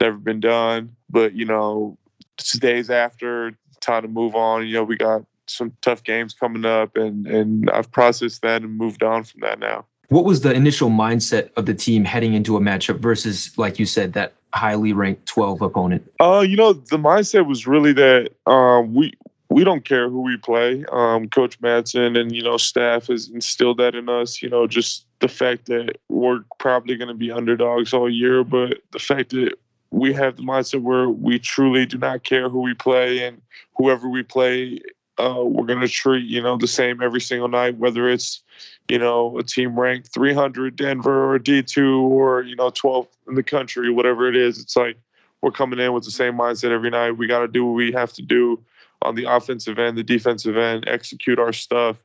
never 0.00 0.16
been 0.16 0.38
done. 0.38 0.94
But 1.10 1.34
you 1.34 1.44
know, 1.44 1.98
just 2.36 2.60
days 2.60 2.90
after, 2.90 3.52
time 3.80 4.02
to 4.02 4.08
move 4.08 4.34
on. 4.34 4.66
You 4.66 4.74
know, 4.74 4.84
we 4.84 4.96
got 4.96 5.22
some 5.46 5.72
tough 5.80 6.02
games 6.02 6.34
coming 6.34 6.64
up, 6.64 6.96
and 6.96 7.26
and 7.26 7.70
I've 7.70 7.90
processed 7.90 8.42
that 8.42 8.62
and 8.62 8.76
moved 8.76 9.02
on 9.02 9.24
from 9.24 9.40
that 9.40 9.58
now. 9.58 9.84
What 10.08 10.24
was 10.24 10.42
the 10.42 10.52
initial 10.52 10.88
mindset 10.88 11.50
of 11.56 11.66
the 11.66 11.74
team 11.74 12.04
heading 12.04 12.34
into 12.34 12.56
a 12.56 12.60
matchup 12.60 13.00
versus, 13.00 13.56
like 13.58 13.78
you 13.78 13.86
said, 13.86 14.12
that 14.12 14.34
highly 14.54 14.92
ranked 14.92 15.26
12 15.26 15.62
opponent? 15.62 16.12
Uh, 16.20 16.44
you 16.46 16.56
know, 16.56 16.72
the 16.72 16.96
mindset 16.96 17.46
was 17.46 17.66
really 17.66 17.92
that 17.92 18.30
um, 18.46 18.94
we 18.94 19.12
we 19.48 19.64
don't 19.64 19.84
care 19.84 20.08
who 20.08 20.22
we 20.22 20.36
play. 20.36 20.84
Um, 20.92 21.28
Coach 21.28 21.60
Madsen 21.60 22.18
and 22.18 22.34
you 22.34 22.42
know 22.42 22.56
staff 22.56 23.06
has 23.06 23.28
instilled 23.28 23.78
that 23.78 23.94
in 23.94 24.08
us. 24.08 24.42
You 24.42 24.50
know, 24.50 24.66
just 24.66 25.06
the 25.20 25.28
fact 25.28 25.66
that 25.66 25.96
we're 26.08 26.40
probably 26.58 26.96
going 26.96 27.08
to 27.08 27.14
be 27.14 27.30
underdogs 27.30 27.92
all 27.92 28.10
year, 28.10 28.44
but 28.44 28.78
the 28.92 28.98
fact 28.98 29.30
that 29.30 29.54
we 29.96 30.12
have 30.12 30.36
the 30.36 30.42
mindset 30.42 30.82
where 30.82 31.08
we 31.08 31.38
truly 31.38 31.86
do 31.86 31.96
not 31.96 32.22
care 32.22 32.50
who 32.50 32.60
we 32.60 32.74
play 32.74 33.24
and 33.24 33.40
whoever 33.76 34.08
we 34.08 34.22
play, 34.22 34.78
uh, 35.18 35.42
we're 35.42 35.64
going 35.64 35.80
to 35.80 35.88
treat 35.88 36.26
you 36.26 36.42
know 36.42 36.58
the 36.58 36.66
same 36.66 37.00
every 37.00 37.20
single 37.20 37.48
night, 37.48 37.78
whether 37.78 38.06
it's 38.06 38.42
you 38.88 38.98
know 38.98 39.38
a 39.38 39.42
team 39.42 39.78
ranked 39.80 40.12
300 40.12 40.76
Denver 40.76 41.32
or 41.32 41.38
D2 41.38 42.02
or 42.02 42.42
you 42.42 42.54
know 42.56 42.70
12th 42.70 43.08
in 43.26 43.36
the 43.36 43.42
country, 43.42 43.90
whatever 43.90 44.28
it 44.28 44.36
is. 44.36 44.58
It's 44.58 44.76
like 44.76 44.98
we're 45.40 45.50
coming 45.50 45.78
in 45.78 45.94
with 45.94 46.04
the 46.04 46.10
same 46.10 46.34
mindset 46.34 46.72
every 46.72 46.90
night. 46.90 47.12
We 47.12 47.26
got 47.26 47.40
to 47.40 47.48
do 47.48 47.64
what 47.64 47.72
we 47.72 47.90
have 47.92 48.12
to 48.14 48.22
do 48.22 48.62
on 49.00 49.14
the 49.14 49.24
offensive 49.24 49.78
end, 49.78 49.96
the 49.96 50.04
defensive 50.04 50.58
end, 50.58 50.84
execute 50.86 51.38
our 51.38 51.54
stuff, 51.54 51.96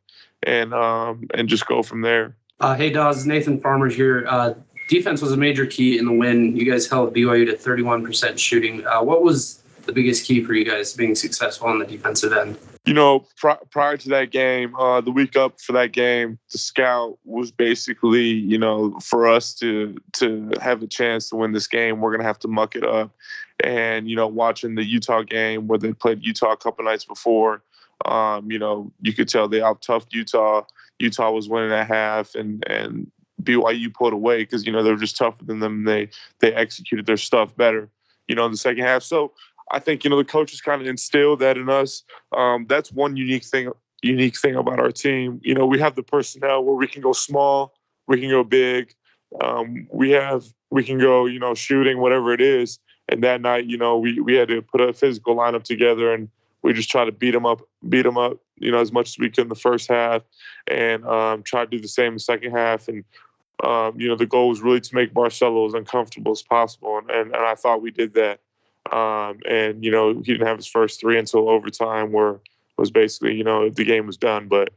and 0.44 0.74
um, 0.74 1.28
and 1.34 1.50
just 1.50 1.66
go 1.66 1.84
from 1.84 2.02
there. 2.02 2.38
Uh, 2.62 2.76
hey, 2.76 2.90
Dawes, 2.90 3.26
Nathan 3.26 3.60
Farmers 3.60 3.96
here. 3.96 4.26
Uh, 4.30 4.54
defense 4.92 5.22
was 5.22 5.32
a 5.32 5.38
major 5.38 5.66
key 5.66 5.98
in 5.98 6.06
the 6.06 6.12
win. 6.12 6.56
You 6.56 6.70
guys 6.70 6.88
held 6.88 7.16
BYU 7.16 7.46
to 7.46 7.54
31% 7.54 8.38
shooting. 8.38 8.86
Uh, 8.86 9.02
what 9.02 9.24
was 9.24 9.64
the 9.86 9.94
biggest 9.94 10.26
key 10.28 10.44
for 10.44 10.54
you 10.54 10.66
guys 10.66 10.94
being 10.94 11.16
successful 11.16 11.68
on 11.68 11.80
the 11.80 11.86
defensive 11.86 12.34
end? 12.34 12.58
You 12.86 12.94
know, 12.94 13.26
pri- 13.38 13.60
prior 13.70 13.96
to 13.96 14.10
that 14.10 14.32
game, 14.32 14.76
uh, 14.76 15.00
the 15.00 15.12
week 15.12 15.38
up 15.38 15.62
for 15.62 15.72
that 15.74 15.94
game, 15.94 16.38
the 16.52 16.58
scout 16.58 17.18
was 17.24 17.52
basically, 17.52 18.26
you 18.26 18.58
know, 18.58 19.00
for 19.00 19.28
us 19.28 19.54
to 19.56 19.96
to 20.14 20.52
have 20.62 20.84
a 20.84 20.88
chance 20.88 21.30
to 21.30 21.38
win 21.38 21.54
this 21.54 21.68
game, 21.68 22.02
we're 22.02 22.12
gonna 22.12 22.28
have 22.28 22.40
to 22.40 22.48
muck 22.48 22.76
it 22.76 22.84
up. 22.84 23.12
And 23.64 24.10
you 24.10 24.16
know, 24.16 24.28
watching 24.28 24.76
the 24.76 24.84
Utah 24.84 25.22
game 25.22 25.68
where 25.68 25.80
they 25.80 25.94
played 25.94 26.24
Utah 26.24 26.52
a 26.52 26.58
couple 26.58 26.84
nights 26.84 27.06
before, 27.06 27.62
um, 28.06 28.52
you 28.52 28.60
know, 28.60 28.92
you 29.02 29.14
could 29.14 29.30
tell 29.30 29.48
they 29.48 29.62
out 29.62 29.82
toughed 29.82 30.08
Utah. 30.12 30.64
Utah 30.98 31.32
was 31.32 31.48
winning 31.48 31.72
at 31.72 31.88
half, 31.88 32.34
and 32.34 32.64
and 32.68 33.12
BYU 33.42 33.94
pulled 33.94 34.14
away 34.14 34.40
because 34.40 34.66
you 34.66 34.72
know 34.72 34.84
they 34.84 34.92
were 34.92 34.98
just 34.98 35.18
tougher 35.18 35.44
than 35.44 35.60
them. 35.60 35.86
They 35.86 36.10
they 36.40 36.54
executed 36.54 37.06
their 37.06 37.18
stuff 37.18 37.56
better, 37.56 37.90
you 38.28 38.36
know, 38.36 38.46
in 38.46 38.52
the 38.52 38.58
second 38.58 38.84
half. 38.84 39.04
So 39.04 39.34
I 39.72 39.80
think 39.80 40.04
you 40.04 40.10
know 40.10 40.18
the 40.18 40.26
coaches 40.26 40.62
kind 40.62 40.82
of 40.82 40.88
instilled 40.88 41.40
that 41.40 41.58
in 41.58 41.70
us. 41.70 42.04
Um, 42.36 42.66
that's 42.68 42.92
one 42.92 43.16
unique 43.16 43.46
thing 43.46 43.72
unique 44.02 44.38
thing 44.38 44.56
about 44.56 44.80
our 44.80 44.92
team. 44.92 45.40
You 45.44 45.54
know, 45.54 45.66
we 45.66 45.80
have 45.80 45.96
the 45.96 46.04
personnel 46.04 46.64
where 46.64 46.76
we 46.76 46.88
can 46.88 47.02
go 47.02 47.14
small, 47.14 47.74
we 48.08 48.20
can 48.20 48.30
go 48.30 48.44
big, 48.44 48.94
um, 49.44 49.88
we 49.92 50.12
have 50.12 50.46
we 50.70 50.84
can 50.84 51.00
go 51.00 51.26
you 51.26 51.40
know 51.40 51.54
shooting 51.54 52.00
whatever 52.00 52.34
it 52.34 52.42
is. 52.42 52.80
And 53.10 53.24
that 53.24 53.42
night, 53.42 53.66
you 53.66 53.78
know, 53.78 53.98
we 53.98 54.20
we 54.20 54.36
had 54.36 54.48
to 54.50 54.62
put 54.62 54.82
a 54.82 54.94
physical 54.94 55.36
lineup 55.36 55.64
together 55.64 56.14
and 56.14 56.30
we 56.62 56.74
just 56.74 56.90
try 56.90 57.06
to 57.06 57.12
beat 57.12 57.32
them 57.32 57.46
up, 57.46 57.62
beat 57.90 58.04
them 58.04 58.18
up, 58.18 58.38
you 58.58 58.72
know, 58.72 58.80
as 58.80 58.92
much 58.92 59.10
as 59.10 59.20
we 59.20 59.30
could 59.30 59.44
in 59.44 59.50
the 59.50 59.56
first 59.56 59.90
half, 59.90 60.22
and 60.68 61.06
um, 61.06 61.44
try 61.44 61.66
to 61.66 61.70
do 61.70 61.80
the 61.80 61.88
same 61.88 62.10
in 62.10 62.14
the 62.16 62.20
second 62.20 62.52
half. 62.52 62.88
And 62.88 63.04
um, 63.63 64.00
you 64.00 64.08
know, 64.08 64.15
the 64.15 64.25
goal 64.25 64.50
was 64.50 64.62
really 64.62 64.82
to 64.82 64.96
make 64.96 65.13
Barcelo 65.13 65.68
as 65.68 65.74
uncomfortable 65.74 66.32
as 66.32 66.41
possible, 66.41 66.98
and, 66.98 67.10
and, 67.10 67.36
and 67.36 67.46
I 67.46 67.56
thought 67.56 67.82
we 67.82 67.91
did 67.91 68.13
that. 68.15 68.39
Um, 68.91 69.39
and 69.48 69.86
you 69.86 69.91
know 69.91 70.13
he 70.13 70.34
didn't 70.34 70.48
have 70.48 70.58
his 70.58 70.68
first 70.68 71.00
three 71.00 71.18
until 71.18 71.50
overtime, 71.50 72.12
where 72.12 72.39
was 72.77 72.91
basically 72.91 73.36
you 73.36 73.44
know 73.44 73.70
the 73.70 73.86
game 73.86 74.08
was 74.08 74.18
done. 74.18 74.48
But 74.48 74.70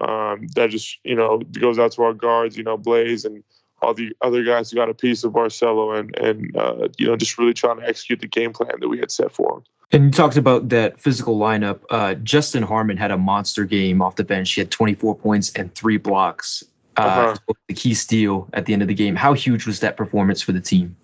um, 0.00 0.48
that 0.56 0.70
just 0.70 0.98
you 1.04 1.14
know 1.14 1.38
goes 1.38 1.78
out 1.78 1.92
to 1.92 2.02
our 2.02 2.12
guards, 2.12 2.56
you 2.56 2.64
know 2.64 2.76
Blaze 2.76 3.24
and 3.24 3.42
all 3.80 3.94
the 3.94 4.12
other 4.20 4.44
guys 4.44 4.70
who 4.70 4.76
got 4.76 4.88
a 4.88 4.94
piece 4.94 5.24
of 5.24 5.32
Barcelo 5.32 5.98
and 5.98 6.16
and 6.18 6.56
uh, 6.56 6.88
you 6.98 7.06
know 7.06 7.16
just 7.16 7.38
really 7.38 7.54
trying 7.54 7.78
to 7.78 7.88
execute 7.88 8.20
the 8.20 8.26
game 8.26 8.52
plan 8.52 8.80
that 8.80 8.88
we 8.88 8.98
had 8.98 9.10
set 9.10 9.32
for 9.32 9.58
him. 9.58 9.64
And 9.92 10.04
you 10.04 10.10
talked 10.10 10.36
about 10.36 10.70
that 10.70 10.98
physical 10.98 11.38
lineup. 11.38 11.80
Uh, 11.90 12.14
Justin 12.14 12.62
Harmon 12.62 12.96
had 12.96 13.10
a 13.10 13.18
monster 13.18 13.64
game 13.64 14.00
off 14.00 14.16
the 14.16 14.24
bench. 14.24 14.52
He 14.52 14.60
had 14.62 14.70
24 14.70 15.16
points 15.16 15.52
and 15.52 15.74
three 15.74 15.98
blocks. 15.98 16.64
Uh, 16.96 17.00
uh-huh. 17.00 17.54
The 17.68 17.74
key 17.74 17.94
steal 17.94 18.48
at 18.52 18.66
the 18.66 18.72
end 18.72 18.82
of 18.82 18.88
the 18.88 18.94
game. 18.94 19.16
How 19.16 19.32
huge 19.32 19.66
was 19.66 19.80
that 19.80 19.96
performance 19.96 20.42
for 20.42 20.52
the 20.52 20.60
team? 20.60 20.96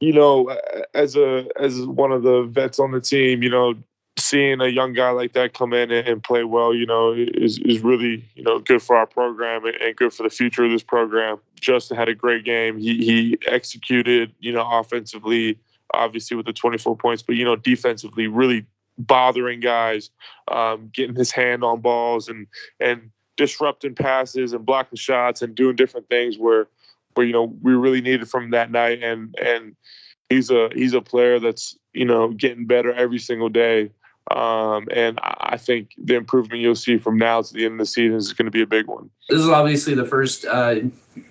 You 0.00 0.12
know, 0.12 0.56
as 0.94 1.16
a 1.16 1.46
as 1.58 1.80
one 1.82 2.12
of 2.12 2.22
the 2.22 2.42
vets 2.42 2.78
on 2.78 2.92
the 2.92 3.00
team, 3.00 3.42
you 3.42 3.50
know, 3.50 3.74
seeing 4.18 4.60
a 4.60 4.68
young 4.68 4.92
guy 4.92 5.10
like 5.10 5.32
that 5.32 5.54
come 5.54 5.72
in 5.72 5.90
and, 5.90 6.22
play 6.22 6.44
well, 6.44 6.74
you 6.74 6.86
know, 6.86 7.12
is 7.12 7.58
is 7.58 7.80
really 7.80 8.24
you 8.34 8.42
know 8.42 8.58
good 8.58 8.82
for 8.82 8.96
our 8.96 9.06
program 9.06 9.64
and 9.64 9.96
good 9.96 10.12
for 10.12 10.22
the 10.22 10.30
future 10.30 10.64
of 10.64 10.70
this 10.70 10.82
program. 10.82 11.38
Justin 11.60 11.96
had 11.96 12.08
a 12.08 12.14
great 12.14 12.44
game. 12.44 12.78
He 12.78 12.98
he 12.98 13.38
executed, 13.46 14.32
you 14.40 14.52
know, 14.52 14.68
offensively, 14.70 15.58
obviously 15.94 16.36
with 16.36 16.46
the 16.46 16.52
24 16.52 16.96
points, 16.96 17.22
but 17.22 17.36
you 17.36 17.44
know, 17.44 17.56
defensively, 17.56 18.26
really 18.26 18.64
bothering 18.98 19.60
guys, 19.60 20.10
um, 20.48 20.90
getting 20.92 21.14
his 21.14 21.30
hand 21.30 21.64
on 21.64 21.80
balls 21.80 22.28
and 22.28 22.46
and 22.80 23.10
disrupting 23.38 23.94
passes 23.94 24.52
and 24.52 24.66
blocking 24.66 24.96
shots 24.96 25.40
and 25.40 25.54
doing 25.54 25.76
different 25.76 26.06
things 26.08 26.36
where 26.36 26.68
where 27.14 27.26
you 27.26 27.32
know 27.32 27.56
we 27.62 27.72
really 27.72 28.02
needed 28.02 28.28
from 28.28 28.50
that 28.50 28.70
night 28.70 29.02
and 29.02 29.34
and 29.42 29.74
he's 30.28 30.50
a 30.50 30.68
he's 30.74 30.92
a 30.92 31.00
player 31.00 31.40
that's 31.40 31.78
you 31.94 32.04
know 32.04 32.28
getting 32.28 32.66
better 32.66 32.92
every 32.92 33.18
single 33.18 33.48
day 33.48 33.90
um, 34.30 34.88
and 34.92 35.18
I 35.22 35.56
think 35.56 35.94
the 35.96 36.14
improvement 36.14 36.60
you'll 36.60 36.74
see 36.74 36.98
from 36.98 37.16
now 37.16 37.40
to 37.40 37.54
the 37.54 37.64
end 37.64 37.72
of 37.74 37.78
the 37.78 37.86
season 37.86 38.16
is 38.16 38.32
going 38.34 38.44
to 38.44 38.50
be 38.50 38.60
a 38.60 38.66
big 38.66 38.86
one. 38.86 39.08
This 39.30 39.40
is 39.40 39.48
obviously 39.48 39.94
the 39.94 40.04
first 40.04 40.44
uh, 40.44 40.80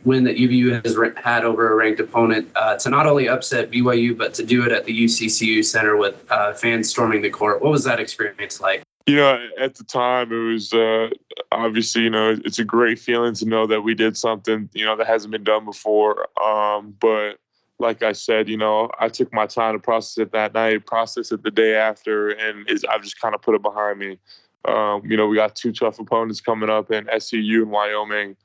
win 0.03 0.23
that 0.23 0.37
UVU 0.37 0.83
has 0.83 0.97
had 1.23 1.45
over 1.45 1.71
a 1.71 1.75
ranked 1.75 1.99
opponent 1.99 2.49
uh, 2.55 2.75
to 2.77 2.89
not 2.89 3.05
only 3.05 3.29
upset 3.29 3.69
BYU, 3.69 4.17
but 4.17 4.33
to 4.33 4.43
do 4.43 4.65
it 4.65 4.71
at 4.71 4.85
the 4.85 5.03
UCCU 5.05 5.63
Center 5.63 5.95
with 5.95 6.25
uh, 6.31 6.53
fans 6.53 6.89
storming 6.89 7.21
the 7.21 7.29
court. 7.29 7.61
What 7.61 7.71
was 7.71 7.83
that 7.83 7.99
experience 7.99 8.59
like? 8.59 8.81
You 9.07 9.15
know, 9.15 9.47
at 9.57 9.75
the 9.75 9.85
time, 9.85 10.33
it 10.33 10.51
was 10.51 10.73
uh, 10.73 11.09
obviously, 11.53 12.03
you 12.03 12.09
know, 12.09 12.37
it's 12.43 12.59
a 12.59 12.65
great 12.65 12.99
feeling 12.99 13.33
to 13.35 13.45
know 13.45 13.65
that 13.65 13.81
we 13.81 13.95
did 13.95 14.17
something, 14.17 14.69
you 14.73 14.83
know, 14.83 14.97
that 14.97 15.07
hasn't 15.07 15.31
been 15.31 15.45
done 15.45 15.63
before. 15.63 16.27
Um, 16.43 16.93
but 16.99 17.37
like 17.79 18.03
I 18.03 18.11
said, 18.11 18.49
you 18.49 18.57
know, 18.57 18.91
I 18.99 19.07
took 19.07 19.31
my 19.33 19.45
time 19.45 19.75
to 19.75 19.79
process 19.79 20.17
it 20.17 20.33
that 20.33 20.53
night, 20.53 20.85
process 20.85 21.31
it 21.31 21.41
the 21.41 21.51
day 21.51 21.75
after, 21.75 22.31
and 22.31 22.67
I've 22.89 23.01
just 23.01 23.21
kind 23.21 23.33
of 23.33 23.41
put 23.41 23.55
it 23.55 23.61
behind 23.61 23.97
me. 23.97 24.19
Um, 24.65 25.03
you 25.05 25.15
know, 25.15 25.27
we 25.27 25.37
got 25.37 25.55
two 25.55 25.71
tough 25.71 25.99
opponents 25.99 26.41
coming 26.41 26.69
up 26.69 26.91
in 26.91 27.05
SCU 27.05 27.61
and 27.61 27.71
Wyoming. 27.71 28.35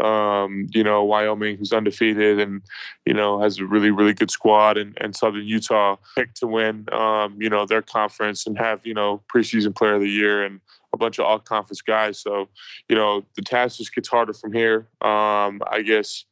Um, 0.00 0.66
you 0.70 0.82
know, 0.82 1.04
Wyoming, 1.04 1.56
who's 1.56 1.72
undefeated 1.72 2.40
and, 2.40 2.62
you 3.06 3.14
know, 3.14 3.40
has 3.40 3.58
a 3.58 3.64
really, 3.64 3.90
really 3.90 4.12
good 4.12 4.30
squad, 4.30 4.76
and, 4.76 4.96
and 5.00 5.14
Southern 5.14 5.46
Utah 5.46 5.96
picked 6.16 6.38
to 6.38 6.48
win, 6.48 6.86
um, 6.92 7.40
you 7.40 7.48
know, 7.48 7.64
their 7.64 7.82
conference 7.82 8.46
and 8.46 8.58
have, 8.58 8.84
you 8.84 8.94
know, 8.94 9.22
preseason 9.32 9.74
player 9.74 9.94
of 9.94 10.00
the 10.00 10.08
year 10.08 10.44
and 10.44 10.60
a 10.92 10.96
bunch 10.96 11.18
of 11.18 11.26
all 11.26 11.38
conference 11.38 11.80
guys. 11.80 12.18
So, 12.18 12.48
you 12.88 12.96
know, 12.96 13.24
the 13.36 13.42
task 13.42 13.78
just 13.78 13.94
gets 13.94 14.08
harder 14.08 14.32
from 14.32 14.52
here. 14.52 14.88
Um, 15.00 15.62
I 15.70 15.82
guess 15.84 16.24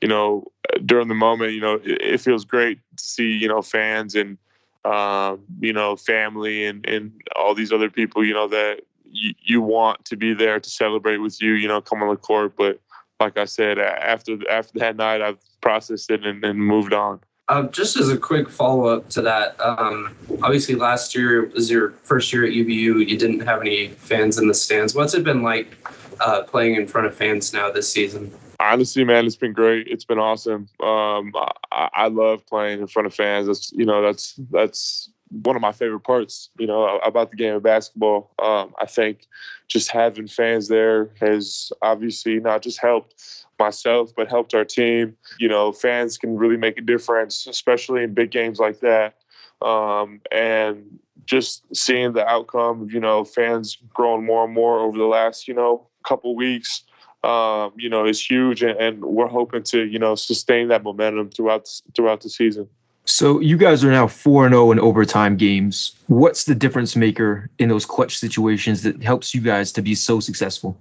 you 0.00 0.08
know, 0.08 0.44
during 0.84 1.08
the 1.08 1.14
moment, 1.14 1.52
you 1.52 1.60
know, 1.60 1.74
it, 1.74 2.00
it 2.00 2.20
feels 2.20 2.44
great 2.44 2.78
to 2.96 3.04
see, 3.04 3.32
you 3.32 3.48
know, 3.48 3.62
fans 3.62 4.14
and, 4.14 4.38
um, 4.84 5.40
you 5.60 5.72
know, 5.72 5.96
family 5.96 6.64
and, 6.64 6.86
and 6.86 7.12
all 7.36 7.54
these 7.54 7.72
other 7.72 7.90
people, 7.90 8.24
you 8.24 8.34
know, 8.34 8.48
that 8.48 8.82
you, 9.04 9.34
you 9.42 9.60
want 9.60 10.04
to 10.04 10.16
be 10.16 10.34
there 10.34 10.60
to 10.60 10.70
celebrate 10.70 11.18
with 11.18 11.42
you, 11.42 11.52
you 11.52 11.66
know, 11.66 11.80
come 11.80 12.02
on 12.02 12.08
the 12.10 12.16
court. 12.16 12.54
But 12.56 12.80
like 13.20 13.36
I 13.38 13.44
said, 13.44 13.78
after 13.78 14.38
after 14.50 14.78
that 14.78 14.96
night, 14.96 15.22
I've 15.22 15.38
processed 15.60 16.10
it 16.10 16.24
and, 16.24 16.44
and 16.44 16.58
moved 16.58 16.92
on. 16.92 17.20
Um, 17.50 17.70
just 17.70 17.96
as 17.96 18.10
a 18.10 18.18
quick 18.18 18.50
follow 18.50 18.88
up 18.88 19.08
to 19.10 19.22
that, 19.22 19.58
um, 19.58 20.14
obviously 20.42 20.74
last 20.74 21.14
year 21.14 21.46
was 21.46 21.70
your 21.70 21.92
first 22.02 22.30
year 22.32 22.44
at 22.44 22.52
UVU. 22.52 23.08
You 23.08 23.16
didn't 23.16 23.40
have 23.40 23.62
any 23.62 23.88
fans 23.88 24.38
in 24.38 24.48
the 24.48 24.54
stands. 24.54 24.94
What's 24.94 25.14
it 25.14 25.24
been 25.24 25.42
like 25.42 25.74
uh, 26.20 26.42
playing 26.42 26.74
in 26.74 26.86
front 26.86 27.06
of 27.06 27.14
fans 27.14 27.52
now 27.54 27.70
this 27.70 27.90
season? 27.90 28.30
honestly, 28.60 29.04
man, 29.04 29.26
it's 29.26 29.36
been 29.36 29.52
great. 29.52 29.86
It's 29.88 30.04
been 30.04 30.18
awesome. 30.18 30.68
Um, 30.82 31.32
I, 31.70 31.88
I, 31.92 32.08
love 32.08 32.46
playing 32.46 32.80
in 32.80 32.86
front 32.86 33.06
of 33.06 33.14
fans. 33.14 33.46
That's 33.46 33.72
you 33.72 33.84
know 33.84 34.02
that's 34.02 34.34
that's 34.50 35.10
one 35.30 35.56
of 35.56 35.62
my 35.62 35.72
favorite 35.72 36.00
parts. 36.00 36.50
You 36.58 36.66
know 36.66 36.98
about 36.98 37.30
the 37.30 37.36
game 37.36 37.54
of 37.54 37.62
basketball. 37.62 38.32
Um, 38.38 38.74
I 38.80 38.86
think 38.86 39.26
just 39.66 39.90
having 39.90 40.26
fans 40.28 40.68
there 40.68 41.10
has 41.20 41.70
obviously 41.82 42.40
not 42.40 42.62
just 42.62 42.80
helped 42.80 43.44
myself, 43.58 44.12
but 44.16 44.28
helped 44.28 44.54
our 44.54 44.64
team. 44.64 45.16
You 45.38 45.48
know, 45.48 45.72
fans 45.72 46.18
can 46.18 46.36
really 46.36 46.56
make 46.56 46.78
a 46.78 46.82
difference, 46.82 47.46
especially 47.46 48.02
in 48.02 48.14
big 48.14 48.30
games 48.30 48.58
like 48.58 48.80
that. 48.80 49.16
Um, 49.60 50.20
and 50.30 50.98
just 51.24 51.64
seeing 51.76 52.12
the 52.12 52.26
outcome 52.26 52.88
you 52.90 53.00
know 53.00 53.24
fans 53.24 53.76
growing 53.92 54.24
more 54.24 54.44
and 54.44 54.54
more 54.54 54.78
over 54.78 54.96
the 54.96 55.04
last 55.04 55.48
you 55.48 55.54
know 55.54 55.86
couple 56.04 56.34
weeks 56.34 56.84
um, 57.24 57.72
you 57.76 57.88
know, 57.88 58.06
is 58.06 58.24
huge, 58.24 58.62
and, 58.62 58.78
and, 58.78 59.04
we're 59.04 59.26
hoping 59.26 59.64
to, 59.64 59.84
you 59.84 59.98
know, 59.98 60.14
sustain 60.14 60.68
that 60.68 60.84
momentum 60.84 61.30
throughout 61.30 61.68
throughout 61.94 62.20
the 62.20 62.30
season. 62.30 62.68
So 63.08 63.40
you 63.40 63.56
guys 63.56 63.82
are 63.82 63.90
now 63.90 64.06
four 64.06 64.44
and 64.44 64.52
zero 64.52 64.66
oh 64.66 64.72
in 64.72 64.78
overtime 64.78 65.36
games. 65.36 65.94
What's 66.08 66.44
the 66.44 66.54
difference 66.54 66.94
maker 66.94 67.48
in 67.58 67.70
those 67.70 67.86
clutch 67.86 68.18
situations 68.18 68.82
that 68.82 69.02
helps 69.02 69.34
you 69.34 69.40
guys 69.40 69.72
to 69.72 69.82
be 69.82 69.94
so 69.94 70.20
successful? 70.20 70.78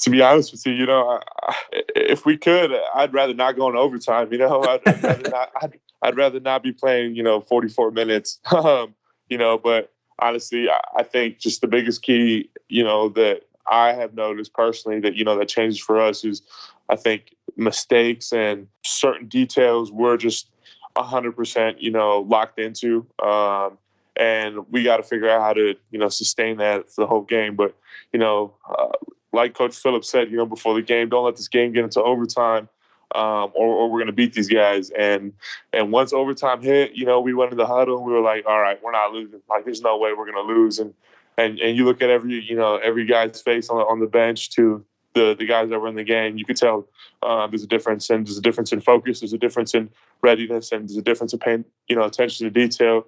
to 0.00 0.08
be 0.08 0.22
honest 0.22 0.52
with 0.52 0.66
you, 0.66 0.72
you 0.72 0.86
know, 0.86 1.20
I, 1.42 1.54
if 1.94 2.24
we 2.24 2.36
could, 2.38 2.72
I'd 2.94 3.12
rather 3.12 3.34
not 3.34 3.56
go 3.56 3.68
in 3.68 3.76
overtime. 3.76 4.32
You 4.32 4.38
know, 4.38 4.62
I'd, 4.62 4.80
I'd 4.86 5.02
rather 5.02 5.30
not. 5.30 5.50
I'd, 5.62 5.78
I'd, 6.02 6.16
rather 6.16 6.40
not 6.40 6.62
be 6.62 6.72
playing, 6.72 7.16
you 7.16 7.22
know, 7.22 7.40
44 7.40 7.90
minutes. 7.90 8.38
Um, 8.50 8.94
you 9.28 9.38
know, 9.38 9.58
but 9.58 9.92
honestly, 10.18 10.68
I, 10.68 10.80
I 10.96 11.02
think 11.02 11.38
just 11.38 11.60
the 11.60 11.68
biggest 11.68 12.02
key, 12.02 12.50
you 12.68 12.82
know, 12.82 13.10
that 13.10 13.42
I 13.66 13.92
have 13.92 14.14
noticed 14.14 14.52
personally 14.54 15.00
that 15.00 15.14
you 15.14 15.24
know 15.24 15.38
that 15.38 15.48
changes 15.48 15.78
for 15.78 16.00
us 16.00 16.24
is 16.24 16.42
I 16.88 16.96
think 16.96 17.36
mistakes 17.56 18.32
and 18.32 18.66
certain 18.84 19.28
details 19.28 19.92
we're 19.92 20.16
just 20.16 20.48
hundred 20.96 21.36
percent 21.36 21.80
you 21.80 21.90
know 21.90 22.20
locked 22.20 22.58
into, 22.58 23.06
um, 23.22 23.78
and 24.16 24.66
we 24.70 24.82
got 24.82 24.98
to 24.98 25.02
figure 25.02 25.28
out 25.28 25.40
how 25.40 25.52
to 25.52 25.74
you 25.90 25.98
know 25.98 26.08
sustain 26.08 26.58
that 26.58 26.90
for 26.90 27.02
the 27.02 27.06
whole 27.06 27.22
game. 27.22 27.56
But 27.56 27.74
you 28.12 28.18
know, 28.18 28.54
uh, 28.68 28.88
like 29.32 29.54
Coach 29.54 29.76
Phillips 29.76 30.10
said, 30.10 30.30
you 30.30 30.36
know 30.36 30.46
before 30.46 30.74
the 30.74 30.82
game, 30.82 31.08
don't 31.08 31.24
let 31.24 31.36
this 31.36 31.48
game 31.48 31.72
get 31.72 31.84
into 31.84 32.02
overtime. 32.02 32.68
Um, 33.12 33.50
or, 33.56 33.66
or, 33.66 33.90
we're 33.90 33.98
going 33.98 34.06
to 34.06 34.12
beat 34.12 34.34
these 34.34 34.48
guys. 34.48 34.90
And 34.90 35.32
and 35.72 35.90
once 35.90 36.12
overtime 36.12 36.62
hit, 36.62 36.92
you 36.92 37.04
know, 37.04 37.20
we 37.20 37.34
went 37.34 37.50
in 37.50 37.58
the 37.58 37.66
huddle 37.66 37.96
and 37.96 38.06
we 38.06 38.12
were 38.12 38.20
like, 38.20 38.46
all 38.46 38.60
right, 38.60 38.80
we're 38.84 38.92
not 38.92 39.12
losing. 39.12 39.40
Like, 39.48 39.64
there's 39.64 39.80
no 39.80 39.98
way 39.98 40.12
we're 40.12 40.30
going 40.30 40.46
to 40.46 40.54
lose. 40.54 40.78
And 40.78 40.94
and 41.40 41.58
and 41.58 41.76
you 41.76 41.84
look 41.84 42.02
at 42.02 42.10
every 42.10 42.40
you 42.44 42.54
know 42.54 42.76
every 42.76 43.04
guy's 43.04 43.40
face 43.40 43.68
on 43.68 43.78
the, 43.78 43.84
on 43.84 44.00
the 44.00 44.06
bench 44.06 44.50
to 44.50 44.84
the 45.14 45.34
the 45.38 45.46
guys 45.46 45.70
that 45.70 45.80
were 45.80 45.88
in 45.88 45.96
the 45.96 46.04
game, 46.04 46.38
you 46.38 46.44
could 46.44 46.56
tell 46.56 46.86
uh, 47.22 47.46
there's 47.46 47.62
a 47.62 47.66
difference, 47.66 48.10
and 48.10 48.26
there's 48.26 48.38
a 48.38 48.42
difference 48.42 48.72
in 48.72 48.80
focus, 48.80 49.20
there's 49.20 49.32
a 49.32 49.38
difference 49.38 49.74
in 49.74 49.90
readiness, 50.22 50.72
and 50.72 50.88
there's 50.88 50.96
a 50.96 51.02
difference 51.02 51.32
in 51.32 51.38
paying 51.38 51.64
you 51.88 51.96
know 51.96 52.04
attention 52.04 52.44
to 52.46 52.50
detail, 52.50 53.06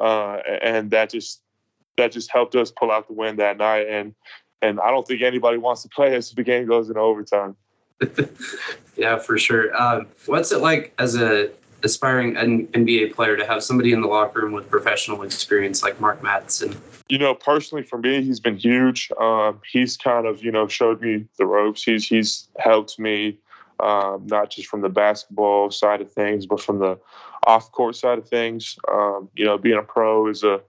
uh, 0.00 0.38
and 0.62 0.90
that 0.90 1.10
just 1.10 1.42
that 1.96 2.12
just 2.12 2.30
helped 2.30 2.54
us 2.56 2.70
pull 2.70 2.90
out 2.90 3.06
the 3.06 3.14
win 3.14 3.36
that 3.36 3.58
night. 3.58 3.86
And 3.88 4.14
and 4.62 4.80
I 4.80 4.90
don't 4.90 5.06
think 5.06 5.22
anybody 5.22 5.58
wants 5.58 5.82
to 5.82 5.88
play 5.88 6.14
as 6.14 6.30
the 6.30 6.42
game 6.42 6.66
goes 6.66 6.88
into 6.88 7.00
overtime. 7.00 7.56
yeah, 8.96 9.18
for 9.18 9.38
sure. 9.38 9.74
Um, 9.80 10.08
what's 10.26 10.52
it 10.52 10.58
like 10.58 10.92
as 10.98 11.14
a 11.14 11.50
aspiring 11.84 12.34
NBA 12.34 13.14
player 13.14 13.36
to 13.36 13.46
have 13.46 13.62
somebody 13.62 13.92
in 13.92 14.00
the 14.00 14.08
locker 14.08 14.40
room 14.40 14.52
with 14.52 14.68
professional 14.70 15.22
experience 15.22 15.82
like 15.82 16.00
Mark 16.00 16.20
Madsen? 16.22 16.76
You 17.08 17.18
know, 17.18 17.34
personally 17.34 17.84
for 17.84 17.98
me, 17.98 18.22
he's 18.22 18.40
been 18.40 18.56
huge. 18.56 19.10
Um, 19.20 19.60
he's 19.70 19.96
kind 19.96 20.26
of, 20.26 20.42
you 20.42 20.50
know, 20.50 20.66
showed 20.66 21.00
me 21.00 21.26
the 21.38 21.46
ropes. 21.46 21.82
He's 21.82 22.06
he's 22.06 22.48
helped 22.58 22.98
me 22.98 23.38
um, 23.80 24.26
not 24.26 24.50
just 24.50 24.68
from 24.68 24.80
the 24.80 24.88
basketball 24.88 25.70
side 25.70 26.00
of 26.00 26.10
things, 26.10 26.46
but 26.46 26.60
from 26.60 26.78
the 26.78 26.98
off 27.46 27.70
court 27.72 27.96
side 27.96 28.18
of 28.18 28.28
things. 28.28 28.76
Um, 28.90 29.28
you 29.34 29.44
know, 29.44 29.58
being 29.58 29.78
a 29.78 29.82
pro 29.82 30.28
is 30.28 30.44
a 30.44 30.60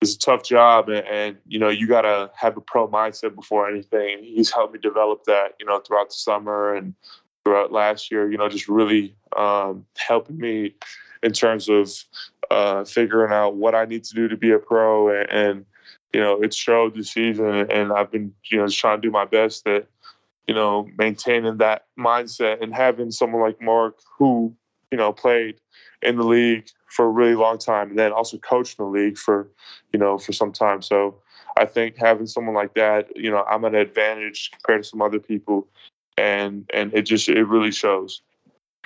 is 0.00 0.14
a 0.14 0.18
tough 0.18 0.42
job, 0.42 0.88
and, 0.88 1.06
and 1.06 1.36
you 1.46 1.58
know 1.58 1.68
you 1.68 1.86
got 1.86 2.02
to 2.02 2.30
have 2.34 2.56
a 2.56 2.60
pro 2.60 2.88
mindset 2.88 3.34
before 3.34 3.68
anything. 3.68 4.22
He's 4.22 4.50
helped 4.50 4.72
me 4.72 4.80
develop 4.80 5.24
that, 5.24 5.54
you 5.60 5.66
know, 5.66 5.80
throughout 5.80 6.08
the 6.08 6.14
summer 6.14 6.74
and 6.74 6.94
throughout 7.44 7.72
last 7.72 8.10
year. 8.10 8.30
You 8.30 8.38
know, 8.38 8.48
just 8.48 8.68
really 8.68 9.14
um, 9.36 9.86
helping 9.96 10.38
me 10.38 10.74
in 11.22 11.32
terms 11.32 11.68
of 11.68 11.92
uh, 12.50 12.84
figuring 12.84 13.32
out 13.32 13.56
what 13.56 13.74
I 13.74 13.84
need 13.84 14.04
to 14.04 14.14
do 14.14 14.28
to 14.28 14.36
be 14.36 14.50
a 14.50 14.58
pro, 14.58 15.08
and, 15.08 15.30
and 15.30 15.66
you 16.12 16.20
know, 16.20 16.42
it 16.42 16.52
showed 16.52 16.94
this 16.94 17.12
season, 17.12 17.70
and 17.70 17.92
I've 17.92 18.10
been 18.10 18.32
you 18.44 18.58
know 18.58 18.66
just 18.66 18.78
trying 18.78 19.00
to 19.00 19.06
do 19.06 19.10
my 19.10 19.24
best 19.24 19.66
at, 19.66 19.86
you 20.46 20.54
know 20.54 20.88
maintaining 20.98 21.58
that 21.58 21.86
mindset 21.98 22.62
and 22.62 22.74
having 22.74 23.10
someone 23.10 23.42
like 23.42 23.60
Mark 23.60 23.98
who 24.18 24.54
you 24.90 24.98
know, 24.98 25.12
played 25.12 25.60
in 26.02 26.16
the 26.16 26.24
league 26.24 26.68
for 26.88 27.04
a 27.04 27.10
really 27.10 27.34
long 27.34 27.58
time, 27.58 27.90
and 27.90 27.98
then 27.98 28.12
also 28.12 28.36
coached 28.38 28.78
in 28.78 28.84
the 28.84 28.90
league 28.90 29.16
for, 29.16 29.48
you 29.92 29.98
know, 29.98 30.18
for 30.18 30.32
some 30.32 30.52
time. 30.52 30.82
So 30.82 31.20
I 31.56 31.64
think 31.64 31.96
having 31.96 32.26
someone 32.26 32.54
like 32.54 32.74
that, 32.74 33.16
you 33.16 33.30
know, 33.30 33.44
I'm 33.48 33.64
at 33.64 33.74
an 33.74 33.80
advantage 33.80 34.50
compared 34.50 34.82
to 34.82 34.88
some 34.88 35.02
other 35.02 35.20
people, 35.20 35.68
and 36.20 36.70
and 36.72 36.92
it 36.94 37.02
just 37.02 37.28
it 37.28 37.44
really 37.44 37.72
shows. 37.72 38.22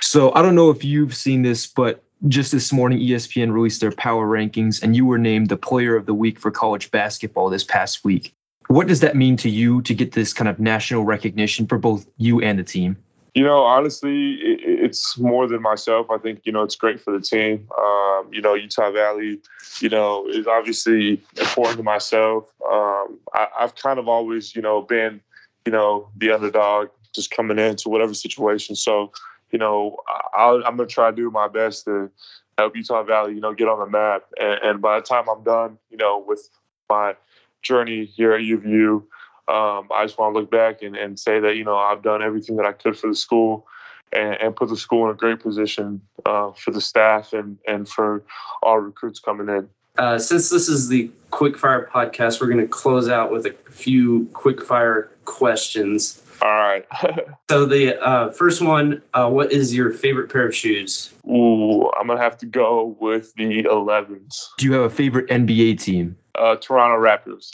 So 0.01 0.33
I 0.35 0.43
don't 0.43 0.55
know 0.55 0.71
if 0.71 0.85
you've 0.85 1.15
seen 1.15 1.43
this, 1.43 1.67
but 1.67 2.03
just 2.29 2.53
this 2.53 2.73
morning, 2.73 2.99
ESPN 3.01 3.53
released 3.53 3.81
their 3.81 3.93
power 3.93 4.27
rankings, 4.27 4.83
and 4.83 4.97
you 4.97 5.05
were 5.05 5.19
named 5.19 5.49
the 5.49 5.57
player 5.57 5.97
of 5.97 6.07
the 6.07 6.15
week 6.15 6.39
for 6.39 6.51
college 6.51 6.91
basketball 6.91 7.51
this 7.51 7.65
past 7.65 8.05
week. 8.05 8.35
What 8.69 8.87
does 8.87 9.01
that 9.01 9.15
mean 9.15 9.37
to 9.39 9.51
you 9.51 9.83
to 9.83 9.95
get 9.95 10.13
this 10.13 10.33
kind 10.33 10.49
of 10.49 10.59
national 10.59 11.05
recognition 11.05 11.67
for 11.67 11.79
both 11.79 12.07
you 12.17 12.41
and 12.41 12.59
the 12.59 12.65
team? 12.65 12.97
You 13.35 13.45
know, 13.45 13.63
honestly, 13.65 14.35
it, 14.35 14.61
it's 14.85 15.19
more 15.19 15.47
than 15.47 15.61
myself. 15.61 16.11
I 16.11 16.19
think 16.19 16.41
you 16.45 16.53
know 16.53 16.63
it's 16.63 16.77
great 16.77 17.01
for 17.01 17.13
the 17.13 17.21
team. 17.21 17.69
Um, 17.77 18.31
you 18.33 18.41
know, 18.41 18.55
Utah 18.55 18.91
Valley, 18.91 19.41
you 19.81 19.89
know, 19.89 20.27
is 20.29 20.47
obviously 20.47 21.23
important 21.37 21.77
to 21.79 21.83
myself. 21.83 22.45
Um, 22.71 23.19
I, 23.35 23.49
I've 23.61 23.75
kind 23.75 23.99
of 23.99 24.09
always, 24.09 24.55
you 24.57 24.63
know, 24.63 24.83
been, 24.83 25.21
you 25.67 25.73
know, 25.73 26.09
the 26.17 26.31
underdog, 26.31 26.89
just 27.15 27.31
coming 27.31 27.59
into 27.59 27.89
whatever 27.89 28.15
situation. 28.15 28.77
So, 28.77 29.13
you 29.51 29.59
know, 29.59 29.97
I, 30.35 30.63
I'm 30.67 30.77
gonna 30.77 30.87
try 30.87 31.11
to 31.11 31.17
do 31.17 31.31
my 31.31 31.49
best 31.49 31.85
to 31.85 32.11
help 32.59 32.77
Utah 32.77 33.03
Valley, 33.03 33.35
you 33.35 33.41
know, 33.41 33.55
get 33.55 33.69
on 33.69 33.81
the 33.81 33.87
map. 33.87 34.25
And, 34.41 34.61
and 34.63 34.83
by 34.83 35.01
the 35.01 35.07
time 35.07 35.25
I'm 35.29 35.43
done, 35.43 35.79
you 35.91 35.97
know, 35.97 36.23
with 36.27 36.49
my 36.89 37.17
journey 37.63 38.05
here 38.05 38.33
at 38.33 38.41
UVU, 38.41 39.03
um, 39.47 39.89
I 39.93 40.05
just 40.05 40.19
want 40.19 40.35
to 40.35 40.41
look 40.41 40.51
back 40.51 40.83
and, 40.83 40.97
and 40.97 41.19
say 41.19 41.39
that 41.41 41.57
you 41.57 41.65
know 41.65 41.77
I've 41.77 42.03
done 42.03 42.23
everything 42.23 42.57
that 42.57 42.67
I 42.67 42.73
could 42.73 42.99
for 42.99 43.09
the 43.09 43.15
school 43.15 43.67
and, 44.13 44.35
and 44.41 44.57
put 44.57 44.69
the 44.71 44.77
school 44.77 45.05
in 45.05 45.11
a 45.11 45.15
great 45.15 45.41
position 45.41 46.01
uh, 46.25 46.53
for 46.53 46.71
the 46.71 46.81
staff 46.81 47.35
and 47.35 47.59
and 47.69 47.87
for 47.87 48.23
all 48.63 48.79
recruits 48.79 49.21
coming 49.21 49.49
in. 49.49 49.69
Uh, 49.99 50.19
since 50.19 50.51
this 50.51 50.69
is 50.69 50.89
the 50.89 51.11
quickfire 51.31 51.89
podcast, 51.89 52.41
we're 52.41 52.49
going 52.49 52.59
to 52.59 52.67
close 52.67 53.09
out 53.09 53.31
with 53.31 53.47
a 53.47 53.53
few 53.71 54.25
quickfire 54.33 55.09
questions. 55.25 56.23
All 56.43 56.49
right. 56.51 56.85
So 57.51 57.67
the 57.67 58.03
uh, 58.03 58.31
first 58.33 58.63
one, 58.63 59.03
uh, 59.13 59.29
what 59.31 59.53
is 59.53 59.75
your 59.75 59.93
favorite 59.93 60.33
pair 60.33 60.47
of 60.49 60.55
shoes? 60.57 61.13
Ooh, 61.29 61.89
I'm 61.93 62.07
gonna 62.07 62.19
have 62.19 62.39
to 62.39 62.47
go 62.47 62.97
with 62.99 63.35
the 63.35 63.63
11s. 63.65 64.47
Do 64.57 64.67
you 64.67 64.73
have 64.73 64.83
a 64.83 64.91
favorite 64.91 65.29
NBA 65.29 65.79
team? 65.79 66.17
Uh, 66.35 66.57
Toronto 66.57 66.97
Raptors. 66.97 67.51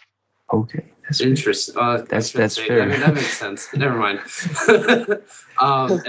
Okay. 0.53 0.85
That's 1.03 1.21
Interesting. 1.21 1.77
Uh, 1.77 1.99
That's- 1.99 2.13
I 2.13 2.17
was 2.17 2.33
gonna 2.33 2.43
that's 2.45 2.59
fair. 2.59 2.83
I 2.83 2.87
mean, 2.87 3.01
that 3.01 3.15
makes 3.15 3.37
sense. 3.37 3.69
Never 3.75 3.97
mind. 3.97 4.21
um, 5.61 6.01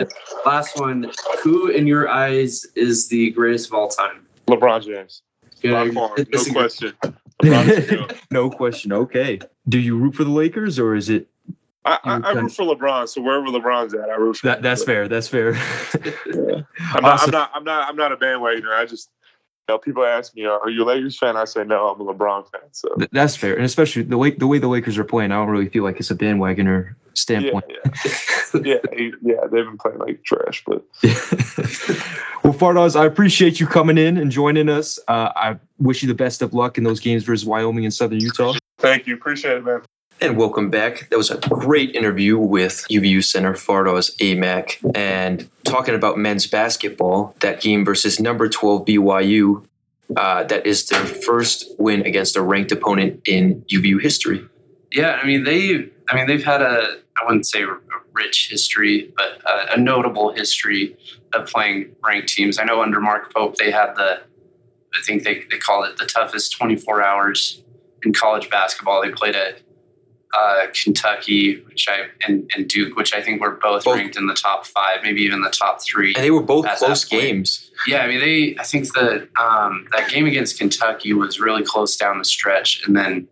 last 0.46 0.80
one, 0.80 1.12
who 1.44 1.70
in 1.70 1.88
your 1.88 2.08
eyes 2.08 2.66
is 2.76 3.08
the 3.08 3.32
greatest 3.32 3.68
of 3.68 3.74
all 3.74 3.88
time? 3.90 4.28
LeBron 4.48 4.86
James. 4.86 5.24
Good. 5.62 5.72
By 5.72 5.90
far, 5.90 6.16
no 6.18 6.46
question. 6.52 6.94
LeBron's 7.42 7.88
the 7.88 8.16
no 8.30 8.50
question. 8.52 8.94
Okay. 8.94 9.40
Do 9.70 9.80
you 9.80 9.98
root 9.98 10.16
for 10.16 10.24
the 10.24 10.30
Lakers 10.30 10.78
or 10.78 10.96
is 10.96 11.10
it 11.10 11.28
I, 11.84 11.98
I, 12.04 12.18
I 12.18 12.32
root 12.34 12.52
for 12.52 12.64
LeBron, 12.64 13.10
so 13.10 13.22
wherever 13.22 13.48
LeBron's 13.48 13.94
at, 13.96 14.10
I 14.10 14.16
root 14.16 14.38
for. 14.38 14.48
that? 14.48 14.62
That's 14.62 14.84
fair. 14.84 15.08
That's 15.08 15.28
fair. 15.28 15.54
I'm 16.94 17.02
not. 17.02 17.22
I'm 17.24 17.32
not. 17.32 17.52
I'm 17.56 17.64
not. 17.64 17.90
I'm 17.90 17.96
not 17.96 18.12
a 18.12 18.18
bandwagoner. 18.18 18.72
I 18.72 18.86
just, 18.86 19.10
you 19.68 19.74
know, 19.74 19.78
people 19.80 20.06
ask 20.06 20.36
me, 20.36 20.46
"Are 20.46 20.70
you 20.70 20.84
a 20.84 20.86
Lakers 20.86 21.18
fan?" 21.18 21.38
I 21.38 21.46
say, 21.46 21.64
"No, 21.64 21.88
I'm 21.90 22.00
a 22.00 22.14
LeBron 22.14 22.52
fan." 22.52 22.62
So 22.72 22.90
Th- 22.98 23.10
That's 23.12 23.36
fair, 23.36 23.56
and 23.56 23.66
especially 23.66 24.04
the 24.04 24.18
way 24.18 24.30
the 24.32 24.46
way 24.46 24.60
the 24.60 24.68
Lakers 24.68 24.98
are 25.00 25.04
playing, 25.04 25.32
I 25.32 25.36
don't 25.36 25.50
really 25.50 25.70
feel 25.70 25.84
like 25.84 26.00
it's 26.00 26.12
a 26.12 26.16
bandwagoner 26.16 26.94
standpoint. 27.14 27.66
yeah, 27.68 28.62
yeah, 28.64 28.78
he- 28.96 29.14
yeah. 29.24 29.42
They've 29.52 29.66
been 29.66 29.78
playing 29.80 29.98
like 30.00 30.24
trash, 30.24 30.64
but 30.68 30.86
well, 32.44 32.54
Fardaws, 32.54 32.96
I 33.00 33.06
appreciate 33.08 33.60
you 33.60 33.66
coming 33.66 33.98
in 33.98 34.18
and 34.18 34.30
joining 34.32 34.70
us. 34.70 35.00
Uh, 35.08 35.32
I 35.36 35.58
wish 35.80 36.04
you 36.04 36.08
the 36.08 36.14
best 36.14 36.44
of 36.44 36.54
luck 36.54 36.78
in 36.78 36.84
those 36.84 37.00
games 37.00 37.24
versus 37.24 37.46
Wyoming 37.46 37.86
and 37.86 37.94
Southern 37.94 38.20
Utah. 38.22 38.54
thank 38.78 39.08
you. 39.08 39.16
Appreciate 39.16 39.58
it, 39.58 39.66
man. 39.66 39.82
And 40.22 40.38
welcome 40.38 40.70
back. 40.70 41.10
That 41.10 41.18
was 41.18 41.32
a 41.32 41.38
great 41.38 41.96
interview 41.96 42.38
with 42.38 42.86
UVU 42.92 43.24
center 43.24 43.54
Fardaws 43.54 44.16
Aimaq 44.18 44.78
and 44.96 45.50
talking 45.64 45.96
about 45.96 46.20
men's 46.20 46.46
basketball. 46.46 47.36
That 47.40 47.60
game 47.60 47.84
versus 47.84 48.20
number 48.20 48.48
12 48.48 48.86
BYU. 48.86 49.66
Uh, 50.16 50.44
that 50.44 50.68
is 50.68 50.88
their 50.90 51.04
first 51.06 51.74
win 51.80 52.04
against 52.04 52.36
a 52.36 52.42
ranked 52.44 52.72
opponent 52.72 53.20
in 53.26 53.64
UVU 53.64 54.00
history. 54.00 54.48
Yeah, 54.92 55.14
I 55.14 55.26
mean 55.26 55.44
they. 55.44 55.90
I 56.08 56.16
mean 56.16 56.28
they've 56.28 56.44
had 56.44 56.62
a. 56.62 57.00
I 57.20 57.26
wouldn't 57.26 57.48
say 57.48 57.64
a 57.64 57.76
rich 58.14 58.50
history, 58.52 59.12
but 59.18 59.42
a, 59.44 59.74
a 59.74 59.78
notable 59.78 60.34
history 60.34 60.96
of 61.34 61.48
playing 61.48 61.96
ranked 62.06 62.28
teams. 62.28 62.60
I 62.60 62.66
know 62.66 62.84
under 62.84 63.02
Mark 63.02 63.34
Pope 63.34 63.56
they 63.56 63.72
had 63.72 63.96
the. 63.96 64.22
I 64.94 65.02
think 65.04 65.24
they 65.24 65.46
they 65.50 65.58
called 65.58 65.88
it 65.88 65.98
the 65.98 66.06
toughest 66.06 66.56
24 66.58 67.02
hours 67.02 67.64
in 68.04 68.14
college 68.14 68.52
basketball. 68.52 69.02
They 69.02 69.10
played 69.10 69.36
at 69.36 69.62
uh, 70.34 70.68
Kentucky, 70.84 71.62
which 71.62 71.88
I 71.90 72.08
and, 72.28 72.50
and 72.56 72.68
Duke, 72.68 72.96
which 72.96 73.14
I 73.14 73.22
think 73.22 73.42
were 73.42 73.52
both, 73.52 73.84
Both. 73.86 73.98
ranked 73.98 74.16
in 74.16 74.28
the 74.28 74.34
top 74.34 74.66
five, 74.66 75.00
maybe 75.04 75.22
even 75.24 75.42
the 75.42 75.50
top 75.50 75.82
three. 75.84 76.14
And 76.16 76.24
they 76.24 76.32
were 76.32 76.42
both 76.44 76.66
close 76.78 77.04
games. 77.06 77.70
Yeah, 77.88 78.04
I 78.04 78.08
mean 78.08 78.20
they. 78.20 78.56
I 78.60 78.64
think 78.64 78.94
that 78.94 79.28
um, 79.42 79.88
that 79.96 80.10
game 80.10 80.26
against 80.26 80.58
Kentucky 80.60 81.14
was 81.14 81.40
really 81.40 81.64
close 81.64 81.96
down 81.98 82.18
the 82.20 82.26
stretch, 82.26 82.86
and 82.88 82.96
then 82.96 83.28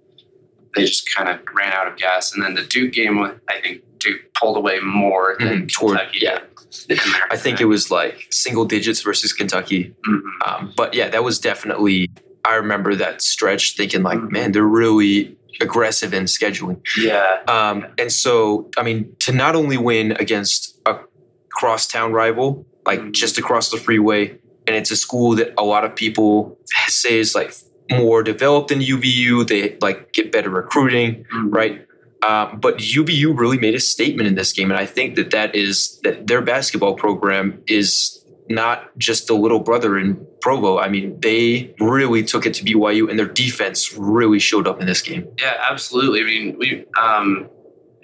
they 0.75 0.85
just 0.85 1.13
kind 1.15 1.29
of 1.29 1.39
ran 1.55 1.71
out 1.73 1.87
of 1.87 1.97
gas. 1.97 2.33
And 2.33 2.43
then 2.43 2.53
the 2.55 2.63
Duke 2.63 2.93
game, 2.93 3.19
I 3.19 3.59
think 3.61 3.81
Duke 3.99 4.21
pulled 4.33 4.57
away 4.57 4.79
more 4.81 5.35
than 5.39 5.63
Mhm, 5.67 5.71
toward- 5.73 5.97
Kentucky. 5.97 6.19
yeah. 6.21 6.39
did 6.87 6.99
in 7.05 7.11
there. 7.13 7.23
I 7.31 7.35
think 7.37 7.59
it 7.59 7.65
was 7.65 7.89
like 7.89 8.27
single 8.29 8.63
digits 8.65 9.01
versus 9.01 9.33
Kentucky. 9.33 9.95
Mhm. 10.07 10.21
Um, 10.45 10.73
but 10.77 10.93
yeah, 10.93 11.09
that 11.09 11.23
was 11.23 11.39
definitely. 11.39 12.11
I 12.45 12.55
remember 12.55 12.95
that 12.95 13.21
stretch 13.21 13.75
thinking 13.75 14.01
like, 14.03 14.19
Mhm. 14.19 14.31
man, 14.31 14.51
they're 14.51 14.63
really 14.63 15.35
aggressive 15.61 16.13
in 16.13 16.25
scheduling. 16.25 16.79
Yeah, 16.97 17.39
Um, 17.47 17.85
and 17.97 18.11
so, 18.11 18.69
I 18.77 18.83
mean, 18.83 19.13
to 19.19 19.31
not 19.31 19.55
only 19.55 19.77
win 19.77 20.13
against 20.19 20.79
a 20.85 20.95
crosstown 21.51 22.13
rival, 22.13 22.65
like 22.85 22.99
Mhm. 23.01 23.11
just 23.11 23.37
across 23.37 23.69
the 23.71 23.77
freeway, 23.77 24.37
and 24.67 24.75
it's 24.75 24.91
a 24.91 24.95
school 24.95 25.35
that 25.35 25.53
a 25.57 25.63
lot 25.63 25.83
of 25.83 25.95
people 25.95 26.57
say 26.87 27.19
is 27.19 27.35
like 27.35 27.53
more 27.91 28.21
developed 28.23 28.69
than 28.69 28.79
UVU. 28.81 29.43
They 29.43 29.77
like 29.81 30.13
get 30.13 30.31
better 30.31 30.49
recruiting, 30.49 31.25
Mhm. 31.33 31.47
right? 31.51 31.85
Um, 32.27 32.59
but 32.61 32.79
UVU 32.79 33.31
really 33.33 33.57
made 33.57 33.75
a 33.75 33.79
statement 33.79 34.27
in 34.27 34.35
this 34.35 34.51
game, 34.53 34.69
and 34.69 34.79
I 34.79 34.85
think 34.85 35.15
that 35.15 35.31
that 35.31 35.55
is 35.55 35.99
that 36.03 36.27
their 36.27 36.41
basketball 36.41 36.93
program 36.95 37.59
is 37.67 38.18
not 38.49 38.97
just 38.97 39.27
the 39.27 39.35
little 39.35 39.59
brother 39.59 39.97
in 39.97 40.25
Provo. 40.41 40.79
I 40.79 40.89
mean, 40.89 41.19
they 41.19 41.73
really 41.79 42.23
took 42.23 42.45
it 42.45 42.53
to 42.55 42.65
BYU, 42.65 43.09
and 43.09 43.17
their 43.17 43.27
defense 43.27 43.93
really 43.93 44.39
showed 44.39 44.67
up 44.67 44.81
in 44.81 44.87
this 44.87 45.01
game. 45.01 45.27
Yeah, 45.39 45.55
absolutely. 45.69 46.21
I 46.21 46.25
mean, 46.25 46.57
we 46.57 46.85
um, 46.99 47.47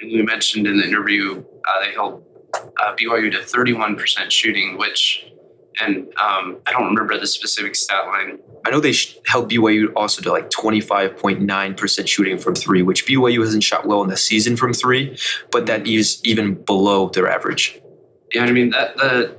we 0.02 0.22
mentioned 0.22 0.68
in 0.68 0.78
the 0.78 0.86
interview 0.86 1.44
uh, 1.68 1.84
they 1.84 1.92
held 1.94 2.24
uh, 2.54 2.96
BYU 2.96 3.32
to 3.32 3.40
31% 3.40 4.30
shooting, 4.30 4.78
which, 4.78 5.26
and 5.82 6.08
um, 6.22 6.58
I 6.66 6.72
don't 6.72 6.86
remember 6.86 7.20
the 7.20 7.28
specific 7.28 7.76
stat 7.76 8.06
line. 8.06 8.38
I 8.66 8.72
know 8.72 8.80
they 8.80 8.94
held 9.26 9.52
BYU 9.52 9.92
also 9.96 10.22
to 10.22 10.32
like 10.32 10.50
25.9% 10.50 12.08
shooting 12.08 12.38
from 12.38 12.56
three, 12.56 12.82
which 12.82 13.06
BYU 13.08 13.42
hasn't 13.42 13.64
shot 13.64 13.86
well 13.88 14.04
in 14.04 14.10
the 14.10 14.18
season 14.18 14.56
from 14.56 14.74
three, 14.74 15.18
but 15.52 15.66
that 15.66 15.88
is 15.88 16.22
even 16.24 16.54
below 16.54 17.10
their 17.10 17.28
average. 17.28 17.80
Yeah, 18.34 18.44
I 18.44 18.52
mean 18.52 18.72
that 18.72 18.98
the 18.98 19.38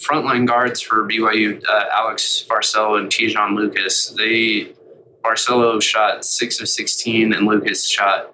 frontline 0.00 0.46
guards 0.46 0.80
for 0.80 1.06
BYU, 1.06 1.62
uh, 1.68 1.84
Alex 1.96 2.44
Barcelo 2.48 2.98
and 2.98 3.10
Te'Jon 3.10 3.54
Lucas, 3.54 4.08
they 4.10 4.72
Barcelo 5.24 5.80
shot 5.82 6.24
six 6.24 6.60
of 6.60 6.68
16 6.68 7.34
and 7.34 7.46
Lucas 7.46 7.88
shot 7.88 8.32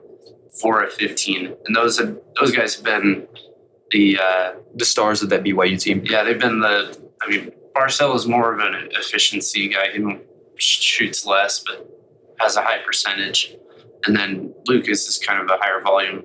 four 0.60 0.82
of 0.82 0.92
15, 0.92 1.54
and 1.66 1.76
those 1.76 1.98
have, 1.98 2.16
those 2.40 2.52
guys 2.52 2.76
have 2.76 2.84
been 2.84 3.26
the 3.90 4.18
uh, 4.18 4.52
The 4.74 4.84
stars 4.84 5.22
of 5.22 5.30
that 5.30 5.42
BYU 5.42 5.80
team. 5.80 6.02
Yeah, 6.04 6.24
they've 6.24 6.40
been 6.40 6.60
the. 6.60 6.98
I 7.22 7.28
mean, 7.28 7.52
Barcelo 7.74 8.14
is 8.14 8.26
more 8.26 8.52
of 8.52 8.60
an 8.60 8.90
efficiency 8.92 9.68
guy. 9.68 9.92
He 9.92 10.18
shoots 10.56 11.24
less, 11.26 11.60
but 11.60 11.88
has 12.40 12.56
a 12.56 12.62
high 12.62 12.78
percentage. 12.84 13.54
And 14.04 14.16
then 14.16 14.54
Lucas 14.66 15.08
is 15.08 15.18
kind 15.18 15.40
of 15.40 15.48
a 15.48 15.56
higher 15.60 15.80
volume 15.80 16.24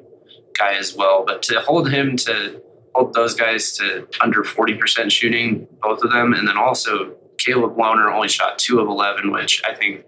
guy 0.58 0.74
as 0.74 0.96
well. 0.96 1.24
But 1.26 1.42
to 1.44 1.60
hold 1.62 1.90
him 1.90 2.16
to 2.18 2.62
hold 2.94 3.14
those 3.14 3.34
guys 3.34 3.76
to 3.78 4.08
under 4.22 4.44
40% 4.44 5.12
shooting, 5.12 5.68
both 5.82 6.04
of 6.04 6.12
them, 6.12 6.34
and 6.34 6.48
then 6.48 6.58
also 6.58 7.16
Caleb 7.38 7.76
Lohner 7.76 8.14
only 8.14 8.28
shot 8.28 8.60
two 8.60 8.80
of 8.80 8.88
11, 8.88 9.32
which 9.32 9.62
I 9.66 9.74
think 9.74 10.04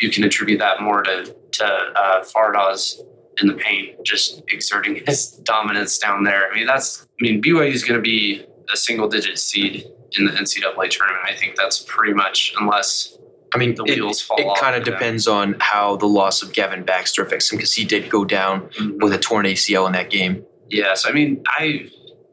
you 0.00 0.10
can 0.10 0.24
attribute 0.24 0.58
that 0.60 0.80
more 0.82 1.02
to, 1.02 1.34
to 1.52 1.64
uh, 1.64 2.22
Fardaws 2.24 3.00
in 3.40 3.48
the 3.48 3.54
paint, 3.54 4.04
just 4.04 4.42
exerting 4.48 5.02
his 5.06 5.30
dominance 5.30 5.98
down 5.98 6.24
there. 6.24 6.50
I 6.50 6.54
mean, 6.54 6.66
that's, 6.66 7.06
I 7.20 7.22
mean, 7.22 7.42
BYU 7.42 7.72
is 7.72 7.82
going 7.82 7.98
to 7.98 8.02
be 8.02 8.44
a 8.72 8.76
single 8.76 9.08
digit 9.08 9.38
seed 9.38 9.86
in 10.18 10.26
the 10.26 10.32
NCAA 10.32 10.90
tournament. 10.90 11.24
I 11.24 11.34
think 11.34 11.56
that's 11.56 11.80
pretty 11.86 12.12
much, 12.14 12.52
unless 12.60 13.16
I 13.54 13.58
mean, 13.58 13.74
The 13.74 13.84
it, 13.84 13.96
wheels 13.96 14.20
fall 14.20 14.38
it 14.38 14.58
kind 14.60 14.76
of 14.76 14.84
them. 14.84 14.94
depends 14.94 15.26
on 15.26 15.56
how 15.58 15.96
the 15.96 16.06
loss 16.06 16.42
of 16.42 16.52
Gavin 16.52 16.84
Baxter 16.84 17.22
affects 17.24 17.50
him 17.50 17.58
because 17.58 17.74
he 17.74 17.84
did 17.84 18.08
go 18.08 18.24
down 18.24 18.70
with 19.00 19.12
a 19.12 19.18
torn 19.18 19.46
ACL 19.46 19.86
in 19.86 19.92
that 19.92 20.08
game. 20.10 20.44
Yes, 20.68 21.04
I 21.04 21.10
mean, 21.10 21.42
I 21.48 21.90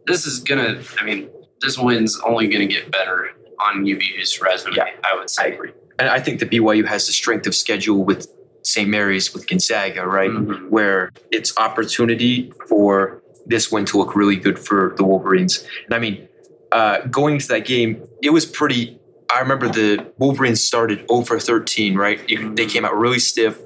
this 0.07 0.25
is 0.25 0.39
gonna. 0.39 0.81
I 0.99 1.03
mean, 1.03 1.29
this 1.61 1.77
win's 1.77 2.19
only 2.25 2.47
gonna 2.47 2.65
get 2.67 2.91
better 2.91 3.29
on 3.59 3.85
UVU's 3.85 4.39
resume. 4.41 4.75
Yeah, 4.75 4.85
I 5.03 5.15
would 5.17 5.29
say. 5.29 5.43
I 5.43 5.47
agree. 5.47 5.71
And 5.99 6.09
I 6.09 6.19
think 6.19 6.39
that 6.39 6.49
BYU 6.51 6.85
has 6.85 7.07
the 7.07 7.13
strength 7.13 7.47
of 7.47 7.55
schedule 7.55 8.03
with 8.03 8.27
St. 8.63 8.87
Mary's, 8.89 9.33
with 9.33 9.47
Gonzaga, 9.47 10.05
right? 10.05 10.29
Mhm. 10.29 10.69
Where 10.69 11.11
it's 11.31 11.57
opportunity 11.57 12.51
for 12.67 13.21
this 13.45 13.71
win 13.71 13.85
to 13.85 13.97
look 13.97 14.15
really 14.15 14.35
good 14.35 14.59
for 14.59 14.93
the 14.97 15.03
Wolverines. 15.03 15.65
And 15.85 15.93
I 15.95 15.99
mean, 15.99 16.27
uh, 16.71 16.99
going 17.09 17.35
into 17.35 17.47
that 17.47 17.65
game, 17.65 18.01
it 18.21 18.31
was 18.31 18.45
pretty. 18.45 18.99
I 19.33 19.39
remember 19.39 19.67
the 19.69 20.05
Wolverines 20.19 20.63
started 20.63 21.03
over 21.09 21.39
13, 21.39 21.95
right? 21.95 22.19
They 22.55 22.65
came 22.65 22.85
out 22.85 22.95
really 22.95 23.19
stiff, 23.19 23.59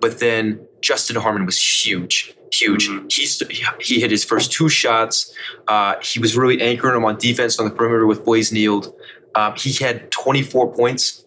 but 0.00 0.20
then 0.20 0.60
Justin 0.80 1.16
Harmon 1.16 1.44
was 1.46 1.58
huge, 1.58 2.34
huge. 2.52 2.86
He 3.12 3.26
he 3.80 4.00
hit 4.00 4.10
his 4.10 4.24
first 4.24 4.52
two 4.52 4.68
shots. 4.68 5.32
Uh, 5.66 5.94
he 6.02 6.18
was 6.18 6.36
really 6.36 6.60
anchoring 6.60 6.94
them 6.94 7.04
on 7.04 7.16
defense 7.18 7.58
on 7.58 7.64
the 7.68 7.74
perimeter 7.74 8.06
with 8.06 8.24
Blaze 8.24 8.50
Nield. 8.50 8.92
Um, 9.34 9.54
he 9.56 9.72
had 9.84 10.10
24 10.10 10.72
points 10.74 11.24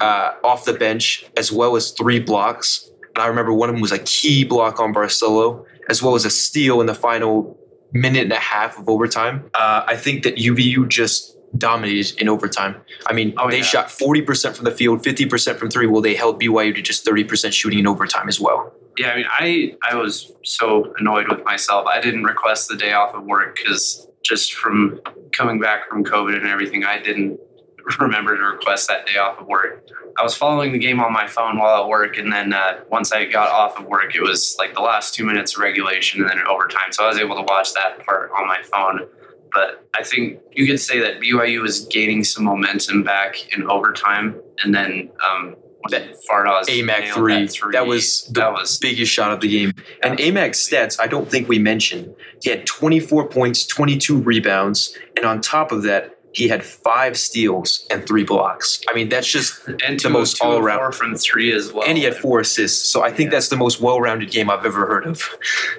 uh, 0.00 0.32
off 0.42 0.64
the 0.64 0.72
bench, 0.72 1.26
as 1.36 1.52
well 1.52 1.76
as 1.76 1.92
three 1.92 2.18
blocks. 2.18 2.90
And 3.14 3.22
I 3.22 3.26
remember 3.26 3.52
one 3.52 3.68
of 3.68 3.74
them 3.74 3.82
was 3.82 3.92
a 3.92 3.98
key 4.00 4.44
block 4.44 4.80
on 4.80 4.92
Barcelo, 4.92 5.64
as 5.88 6.02
well 6.02 6.14
as 6.14 6.24
a 6.24 6.30
steal 6.30 6.80
in 6.80 6.86
the 6.86 6.94
final 6.94 7.56
minute 7.92 8.24
and 8.24 8.32
a 8.32 8.36
half 8.36 8.78
of 8.78 8.88
overtime. 8.88 9.48
Uh, 9.54 9.84
I 9.86 9.96
think 9.96 10.24
that 10.24 10.36
UVU 10.36 10.88
just 10.88 11.36
dominated 11.56 12.20
in 12.20 12.28
overtime. 12.28 12.76
I 13.06 13.12
mean, 13.12 13.32
Oh, 13.38 13.48
they 13.48 13.58
yeah. 13.58 13.62
shot 13.62 13.86
40% 13.88 14.56
from 14.56 14.64
the 14.64 14.70
field, 14.72 15.02
50% 15.02 15.56
from 15.56 15.70
three. 15.70 15.86
Well, 15.86 16.02
they 16.02 16.14
held 16.14 16.40
BYU 16.40 16.74
to 16.74 16.82
just 16.82 17.06
30% 17.06 17.52
shooting 17.52 17.78
in 17.78 17.86
overtime 17.86 18.28
as 18.28 18.40
well. 18.40 18.74
Yeah, 18.98 19.10
I 19.10 19.16
mean, 19.16 19.26
I 19.28 19.76
I 19.90 19.96
was 19.96 20.32
so 20.44 20.94
annoyed 20.98 21.28
with 21.28 21.44
myself. 21.44 21.86
I 21.86 22.00
didn't 22.00 22.24
request 22.24 22.68
the 22.68 22.76
day 22.76 22.92
off 22.92 23.14
of 23.14 23.24
work 23.24 23.56
because 23.56 24.08
just 24.22 24.54
from 24.54 25.00
coming 25.32 25.60
back 25.60 25.88
from 25.88 26.02
COVID 26.04 26.36
and 26.36 26.46
everything, 26.46 26.84
I 26.84 27.00
didn't 27.00 27.38
remember 28.00 28.36
to 28.36 28.42
request 28.42 28.88
that 28.88 29.06
day 29.06 29.18
off 29.18 29.38
of 29.38 29.46
work. 29.46 29.86
I 30.18 30.22
was 30.22 30.34
following 30.34 30.72
the 30.72 30.78
game 30.78 30.98
on 31.00 31.12
my 31.12 31.26
phone 31.26 31.58
while 31.58 31.82
at 31.82 31.88
work, 31.88 32.16
and 32.16 32.32
then 32.32 32.54
uh, 32.54 32.80
once 32.90 33.12
I 33.12 33.26
got 33.26 33.50
off 33.50 33.78
of 33.78 33.84
work, 33.86 34.14
it 34.14 34.22
was 34.22 34.56
like 34.58 34.74
the 34.74 34.80
last 34.80 35.14
two 35.14 35.26
minutes 35.26 35.54
of 35.56 35.60
regulation 35.60 36.22
and 36.22 36.30
then 36.30 36.40
overtime. 36.46 36.90
So 36.90 37.04
I 37.04 37.08
was 37.08 37.18
able 37.18 37.36
to 37.36 37.42
watch 37.42 37.74
that 37.74 38.04
part 38.04 38.30
on 38.36 38.46
my 38.46 38.62
phone. 38.62 39.06
But 39.52 39.86
I 39.94 40.02
think 40.02 40.40
you 40.52 40.66
could 40.66 40.80
say 40.80 40.98
that 41.00 41.20
BYU 41.20 41.60
was 41.62 41.86
gaining 41.86 42.24
some 42.24 42.44
momentum 42.44 43.02
back 43.02 43.54
in 43.54 43.70
overtime, 43.70 44.40
and 44.64 44.74
then 44.74 45.10
um, 45.22 45.56
That 45.90 46.16
Fardaws 46.28 46.64
Aimaq 46.66 47.12
three, 47.12 47.42
that 47.46 47.50
three. 47.52 47.72
that 47.72 47.86
was 47.86 48.24
the 48.26 48.40
that 48.40 48.52
was 48.52 48.78
biggest 48.78 49.12
shot 49.12 49.32
of 49.32 49.40
the 49.40 49.48
game. 49.48 49.72
And 50.02 50.18
Aimaq's 50.18 50.68
stats, 50.68 50.98
I 51.00 51.06
don't 51.06 51.30
think 51.30 51.48
we 51.48 51.58
mentioned. 51.58 52.14
He 52.42 52.50
had 52.50 52.66
24 52.66 53.28
points, 53.28 53.64
22 53.66 54.18
rebounds, 54.18 54.96
and 55.16 55.24
on 55.24 55.40
top 55.40 55.72
of 55.72 55.82
that, 55.84 56.12
he 56.32 56.48
had 56.48 56.62
five 56.62 57.16
steals 57.16 57.86
and 57.90 58.06
three 58.06 58.22
blocks. 58.24 58.82
I 58.90 58.94
mean, 58.94 59.08
that's 59.08 59.26
just, 59.26 59.66
and 59.86 59.98
the 59.98 60.10
most 60.10 60.38
all-around- 60.42 60.78
four 60.80 60.92
from 60.92 61.14
three 61.16 61.50
as 61.52 61.72
well. 61.72 61.84
and 61.88 61.96
he 61.96 62.04
had 62.04 62.14
four 62.14 62.40
assists. 62.40 62.90
So 62.90 63.02
I 63.02 63.10
think 63.10 63.28
Yeah. 63.28 63.36
that's 63.36 63.48
the 63.48 63.56
most 63.56 63.80
well-rounded 63.80 64.30
game 64.30 64.50
I've 64.50 64.66
ever 64.66 64.86
heard 64.86 65.06
of. 65.06 65.22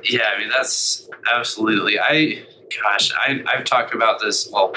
Yeah, 0.03 0.21
I 0.35 0.39
mean 0.39 0.49
that's 0.49 1.07
absolutely. 1.31 1.99
I 1.99 2.43
gosh, 2.83 3.11
I 3.13 3.43
I've 3.47 3.65
talked 3.65 3.93
about 3.93 4.19
this. 4.19 4.49
Well, 4.51 4.73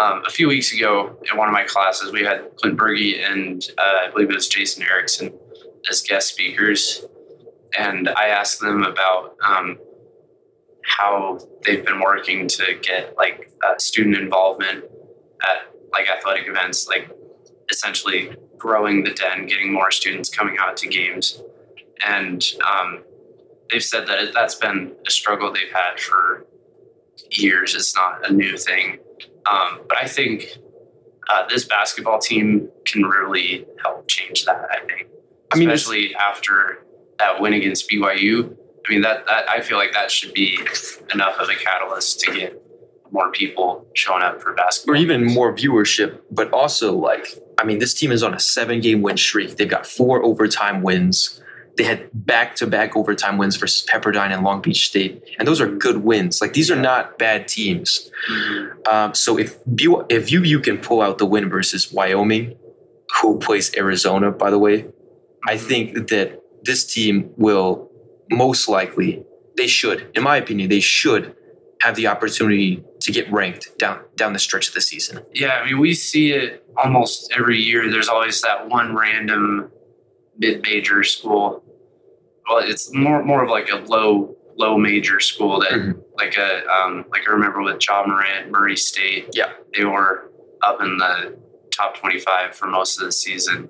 um, 0.00 0.22
a 0.26 0.30
few 0.30 0.48
weeks 0.48 0.72
ago 0.72 1.16
in 1.30 1.36
one 1.36 1.48
of 1.48 1.52
my 1.52 1.64
classes, 1.64 2.12
we 2.12 2.22
had 2.22 2.56
Clint 2.56 2.76
Berge 2.76 3.14
and 3.14 3.64
uh, 3.78 4.06
I 4.06 4.10
believe 4.10 4.30
it 4.30 4.34
was 4.34 4.48
Jason 4.48 4.82
Erickson 4.82 5.32
as 5.88 6.02
guest 6.02 6.28
speakers, 6.30 7.04
and 7.78 8.08
I 8.08 8.28
asked 8.28 8.60
them 8.60 8.82
about 8.82 9.36
um, 9.46 9.78
how 10.84 11.38
they've 11.64 11.84
been 11.84 12.00
working 12.00 12.48
to 12.48 12.78
get 12.82 13.16
like 13.16 13.52
uh, 13.64 13.76
student 13.78 14.16
involvement 14.16 14.84
at 15.42 15.70
like 15.92 16.08
athletic 16.08 16.48
events, 16.48 16.88
like 16.88 17.10
essentially 17.70 18.34
growing 18.58 19.04
the 19.04 19.12
den, 19.12 19.46
getting 19.46 19.72
more 19.72 19.90
students 19.90 20.28
coming 20.28 20.56
out 20.58 20.76
to 20.78 20.88
games, 20.88 21.40
and 22.06 22.44
um, 22.68 23.02
they've 23.70 23.84
said 23.84 24.06
that 24.08 24.32
that's 24.34 24.56
been 24.56 24.92
a 25.06 25.10
struggle 25.10 25.52
they've 25.52 25.72
had 25.72 26.00
for 26.00 26.46
years. 27.30 27.74
It's 27.74 27.94
not 27.94 28.28
a 28.28 28.32
new 28.32 28.56
thing. 28.56 28.98
Um, 29.50 29.80
but 29.88 29.98
I 29.98 30.06
think 30.06 30.58
uh, 31.28 31.46
this 31.48 31.64
basketball 31.64 32.18
team 32.18 32.68
can 32.84 33.02
really 33.02 33.66
help 33.82 34.08
change 34.08 34.44
that. 34.44 34.68
I 34.70 34.80
think, 34.86 35.08
I 35.52 35.56
mean, 35.56 35.70
especially 35.70 36.14
after 36.14 36.84
that 37.18 37.40
win 37.40 37.52
against 37.52 37.90
BYU. 37.90 38.56
I 38.86 38.92
mean, 38.92 39.00
that, 39.02 39.24
that 39.26 39.48
I 39.48 39.60
feel 39.60 39.78
like 39.78 39.92
that 39.92 40.10
should 40.10 40.34
be 40.34 40.58
enough 41.12 41.38
of 41.38 41.48
a 41.48 41.54
catalyst 41.54 42.20
to 42.20 42.32
get 42.32 42.60
more 43.12 43.30
people 43.30 43.86
showing 43.94 44.22
up 44.22 44.42
for 44.42 44.52
basketball. 44.52 44.94
Or 44.94 44.98
even 44.98 45.24
more 45.24 45.54
viewership, 45.54 46.20
but 46.30 46.52
also 46.52 46.94
like, 46.94 47.26
I 47.58 47.64
mean, 47.64 47.78
this 47.78 47.94
team 47.94 48.12
is 48.12 48.22
on 48.22 48.34
a 48.34 48.40
seven-game 48.40 49.00
win 49.00 49.16
streak. 49.16 49.56
They've 49.56 49.68
got 49.68 49.86
four 49.86 50.22
overtime 50.22 50.82
wins. 50.82 51.40
They 51.76 51.84
had 51.84 52.08
back-to-back 52.12 52.96
overtime 52.96 53.36
wins 53.36 53.56
versus 53.56 53.84
Pepperdine 53.90 54.30
and 54.32 54.44
Long 54.44 54.60
Beach 54.62 54.86
State, 54.86 55.22
and 55.38 55.48
those 55.48 55.60
are 55.60 55.66
good 55.66 55.98
wins. 56.04 56.40
Like 56.40 56.52
these 56.52 56.70
are 56.70 56.76
not 56.76 57.18
bad 57.18 57.48
teams. 57.48 58.10
Mhm. 58.30 58.88
Um, 58.88 59.14
so 59.14 59.36
if 59.38 59.58
BYU, 59.64 60.06
if 60.08 60.28
UVU 60.30 60.62
can 60.62 60.78
pull 60.78 61.02
out 61.02 61.18
the 61.18 61.26
win 61.26 61.48
versus 61.50 61.92
Wyoming, 61.92 62.56
who 63.20 63.38
plays 63.38 63.74
Arizona, 63.76 64.30
by 64.30 64.50
the 64.50 64.58
way, 64.58 64.86
I 65.48 65.56
think 65.56 66.08
that 66.08 66.40
this 66.62 66.84
team 66.84 67.30
will 67.36 67.90
most 68.30 68.68
likely, 68.68 69.24
they 69.56 69.66
should, 69.66 70.06
in 70.14 70.22
my 70.22 70.36
opinion, 70.36 70.68
they 70.70 70.80
should 70.80 71.34
have 71.80 71.96
the 71.96 72.06
opportunity 72.06 72.82
to 73.00 73.12
get 73.12 73.30
ranked 73.32 73.76
down 73.78 73.98
down 74.16 74.32
the 74.32 74.38
stretch 74.38 74.68
of 74.68 74.74
the 74.74 74.80
season. 74.80 75.20
Yeah, 75.34 75.60
I 75.60 75.66
mean, 75.66 75.78
we 75.78 75.92
see 75.92 76.32
it 76.32 76.64
almost 76.76 77.32
every 77.36 77.60
year. 77.60 77.90
There's 77.90 78.08
always 78.08 78.40
that 78.42 78.68
one 78.68 78.94
random 78.96 79.70
mid-major 80.38 81.02
school. 81.04 81.62
Well, 82.48 82.58
it's 82.58 82.92
more 82.92 83.22
more 83.24 83.42
of 83.42 83.50
like 83.50 83.68
a 83.70 83.76
low 83.76 84.36
low 84.56 84.78
major 84.78 85.18
school 85.20 85.60
that 85.60 85.72
Mhm. 85.72 86.02
like 86.16 86.36
a 86.36 86.64
um, 86.68 87.04
like 87.10 87.26
I 87.28 87.32
remember 87.32 87.62
with 87.62 87.84
Ja 87.86 88.04
Morant, 88.06 88.50
Murray 88.50 88.76
State. 88.76 89.28
Yeah. 89.32 89.52
they 89.76 89.84
were 89.84 90.30
up 90.62 90.80
in 90.80 90.96
the 90.98 91.36
top 91.70 91.96
25 91.98 92.54
for 92.54 92.66
most 92.66 92.98
of 93.00 93.04
the 93.06 93.12
season. 93.12 93.68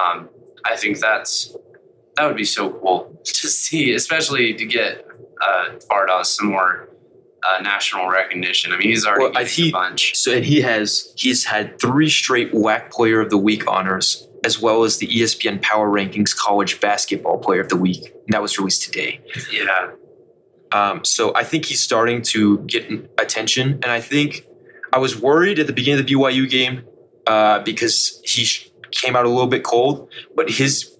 Um, 0.00 0.28
I 0.64 0.76
think 0.76 0.98
that's 1.00 1.54
that 2.16 2.26
would 2.26 2.36
be 2.36 2.44
so 2.44 2.70
cool 2.70 3.20
to 3.24 3.48
see, 3.48 3.92
especially 3.94 4.54
to 4.54 4.64
get 4.64 5.06
uh, 5.40 5.70
Fardaws 5.90 6.26
some 6.26 6.46
more 6.46 6.88
uh, 7.42 7.60
national 7.62 8.08
recognition. 8.08 8.72
I 8.72 8.78
mean, 8.78 8.88
he's 8.88 9.04
already 9.04 9.34
Well, 9.34 9.44
he- 9.44 9.68
a 9.70 9.72
bunch. 9.72 10.14
So 10.16 10.32
and 10.32 10.44
he 10.44 10.60
has 10.62 11.12
he's 11.16 11.44
had 11.44 11.78
three 11.80 12.08
straight 12.08 12.52
WAC 12.54 12.90
Player 12.90 13.20
of 13.20 13.28
the 13.30 13.38
Week 13.38 13.66
honors, 13.66 14.28
as 14.44 14.60
well 14.60 14.84
as 14.84 14.98
the 14.98 15.06
ESPN 15.06 15.60
Power 15.62 15.88
Rankings 15.88 16.36
College 16.36 16.80
Basketball 16.80 17.38
Player 17.38 17.60
of 17.60 17.68
the 17.68 17.76
Week. 17.76 18.04
And 18.04 18.30
that 18.30 18.42
was 18.42 18.58
released 18.58 18.82
today. 18.82 19.20
Yeah, 19.52 19.90
Um, 20.72 21.04
so 21.04 21.34
I 21.34 21.44
think 21.44 21.66
he's 21.66 21.80
starting 21.80 22.22
to 22.22 22.58
get 22.60 22.90
attention, 23.18 23.72
and 23.82 23.86
I 23.86 24.00
think 24.00 24.46
I 24.92 24.98
was 24.98 25.20
worried 25.20 25.58
at 25.58 25.66
the 25.66 25.72
beginning 25.72 26.00
of 26.00 26.06
the 26.06 26.14
BYU 26.14 26.48
game 26.48 26.84
uh, 27.26 27.60
because 27.60 28.20
he 28.24 28.44
sh- 28.44 28.70
came 28.90 29.16
out 29.16 29.24
a 29.24 29.28
little 29.28 29.46
bit 29.46 29.64
cold, 29.64 30.10
but 30.34 30.50
his 30.50 30.96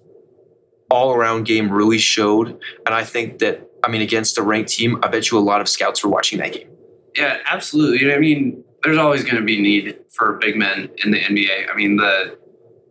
all-around 0.89 1.45
game 1.45 1.71
really 1.71 1.97
showed, 1.97 2.59
and 2.85 2.95
I 2.95 3.03
think 3.03 3.39
that 3.39 3.67
I 3.83 3.89
mean 3.89 4.01
against 4.01 4.37
a 4.37 4.41
ranked 4.43 4.69
team, 4.69 4.99
I 5.03 5.07
bet 5.07 5.31
you 5.31 5.37
a 5.37 5.41
lot 5.41 5.59
of 5.59 5.67
scouts 5.67 6.03
were 6.03 6.09
watching 6.09 6.39
that 6.39 6.53
game. 6.53 6.69
Yeah, 7.15 7.39
absolutely. 7.45 8.13
I 8.13 8.17
mean, 8.19 8.63
there's 8.83 8.97
always 8.97 9.23
going 9.23 9.35
to 9.35 9.41
be 9.41 9.61
need 9.61 9.97
for 10.09 10.33
big 10.33 10.55
men 10.55 10.89
in 11.03 11.11
the 11.11 11.19
NBA. 11.19 11.69
I 11.71 11.75
mean, 11.75 11.97
the 11.97 12.37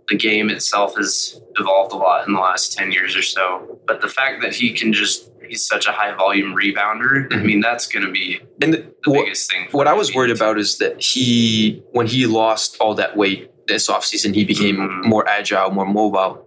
the 0.09 0.17
game 0.17 0.51
itself 0.51 0.97
has 0.97 1.41
evolved 1.59 1.93
a 1.93 1.97
lot 1.97 2.27
in 2.27 2.35
the 2.35 2.41
last 2.41 2.73
10 2.77 2.93
years 2.93 3.17
or 3.17 3.23
so, 3.23 3.79
but 3.87 4.01
the 4.01 4.09
fact 4.09 4.43
that 4.43 4.55
he 4.55 4.73
can 4.73 4.93
just 4.93 5.31
he's 5.49 5.67
such 5.67 5.87
a 5.87 5.93
high 5.93 6.15
volume 6.15 6.55
rebounder, 6.57 7.31
I 7.31 7.37
Mhm. 7.37 7.45
mean, 7.45 7.61
that's 7.61 7.87
going 7.87 8.07
to 8.07 8.11
be 8.13 8.41
And 8.63 8.73
the, 8.73 8.79
the 9.05 9.11
what, 9.11 9.25
biggest 9.25 9.51
thing. 9.51 9.69
what 9.73 9.87
I 9.87 9.93
was 9.93 10.15
worried 10.15 10.29
team. 10.29 10.37
about 10.37 10.59
is 10.59 10.79
that 10.79 11.03
he, 11.03 11.83
when 11.93 12.07
he 12.07 12.25
lost 12.27 12.77
all 12.81 12.95
that 12.95 13.17
weight 13.19 13.51
this 13.67 13.89
offseason, 13.89 14.35
he 14.35 14.45
became 14.45 14.77
Mhm. 14.79 15.05
more 15.05 15.29
agile, 15.29 15.71
more 15.71 15.85
mobile. 15.85 16.47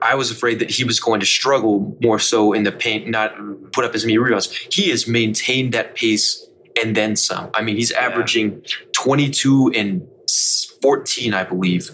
I 0.00 0.14
was 0.14 0.30
afraid 0.30 0.58
that 0.60 0.70
he 0.70 0.84
was 0.84 1.00
going 1.00 1.20
to 1.20 1.26
struggle 1.26 1.94
more 2.02 2.18
so 2.18 2.52
in 2.54 2.62
the 2.62 2.72
paint, 2.72 3.08
not 3.08 3.34
put 3.72 3.84
up 3.84 3.94
as 3.94 4.06
many 4.06 4.16
rebounds. 4.16 4.48
He 4.72 4.88
has 4.88 5.06
maintained 5.06 5.72
that 5.74 5.94
pace 5.94 6.46
and 6.82 6.96
then 6.96 7.16
some. 7.16 7.50
I 7.52 7.60
mean, 7.62 7.76
he's 7.76 7.90
Yeah. 7.90 8.06
averaging 8.06 8.62
22 8.92 9.70
and 9.74 10.02
14, 10.80 11.34
I 11.34 11.44
believe. 11.44 11.90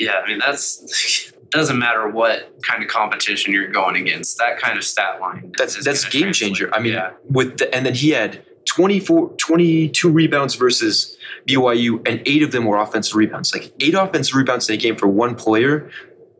Yeah, 0.00 0.20
I 0.24 0.26
mean, 0.26 0.38
that's 0.38 1.32
doesn't 1.50 1.78
matter 1.78 2.08
what 2.08 2.62
kind 2.62 2.82
of 2.82 2.88
competition 2.88 3.52
you're 3.52 3.68
going 3.68 3.96
against. 3.96 4.38
That 4.38 4.58
kind 4.58 4.78
of 4.78 4.84
stat 4.84 5.20
line. 5.20 5.52
That's 5.56 5.84
that's 5.84 6.04
game 6.08 6.22
translate. 6.22 6.48
changer. 6.48 6.74
I 6.74 6.80
mean, 6.80 6.94
yeah. 6.94 7.12
with 7.28 7.58
the, 7.58 7.72
and 7.74 7.84
then 7.84 7.94
he 7.94 8.10
had 8.10 8.42
24, 8.64 9.30
22 9.36 10.10
rebounds 10.10 10.54
versus 10.54 11.18
BYU, 11.46 12.06
and 12.08 12.22
eight 12.26 12.42
of 12.42 12.52
them 12.52 12.64
were 12.64 12.78
offensive 12.78 13.14
rebounds. 13.14 13.52
Like 13.54 13.72
eight 13.80 13.94
offensive 13.94 14.34
rebounds 14.34 14.68
in 14.68 14.74
a 14.74 14.78
game 14.78 14.96
for 14.96 15.06
one 15.06 15.34
player, 15.34 15.90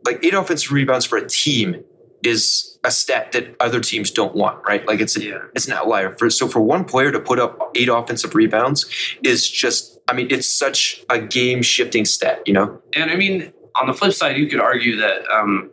like 0.05 0.23
eight 0.23 0.33
offensive 0.33 0.71
rebounds 0.71 1.05
for 1.05 1.17
a 1.17 1.27
team 1.27 1.83
is 2.23 2.79
a 2.83 2.91
stat 2.91 3.31
that 3.33 3.55
other 3.59 3.79
teams 3.79 4.11
don't 4.11 4.35
want, 4.35 4.63
right? 4.65 4.85
Like 4.87 5.01
it's 5.01 5.15
a, 5.17 5.23
yeah. 5.23 5.39
it's 5.53 5.67
an 5.67 5.73
outlier. 5.73 6.15
For 6.17 6.29
so 6.29 6.47
for 6.47 6.61
one 6.61 6.85
player 6.85 7.11
to 7.11 7.19
put 7.19 7.39
up 7.39 7.71
eight 7.75 7.89
offensive 7.89 8.33
rebounds 8.33 8.85
is 9.23 9.49
just 9.49 9.90
I 10.07 10.13
mean, 10.13 10.27
it's 10.29 10.47
such 10.47 11.03
a 11.09 11.19
game 11.19 11.61
shifting 11.61 12.05
stat, 12.05 12.41
you 12.45 12.53
know? 12.53 12.81
And 12.95 13.11
I 13.11 13.15
mean, 13.15 13.53
on 13.79 13.87
the 13.87 13.93
flip 13.93 14.13
side, 14.13 14.37
you 14.37 14.47
could 14.47 14.59
argue 14.59 14.97
that 14.97 15.21
um, 15.31 15.71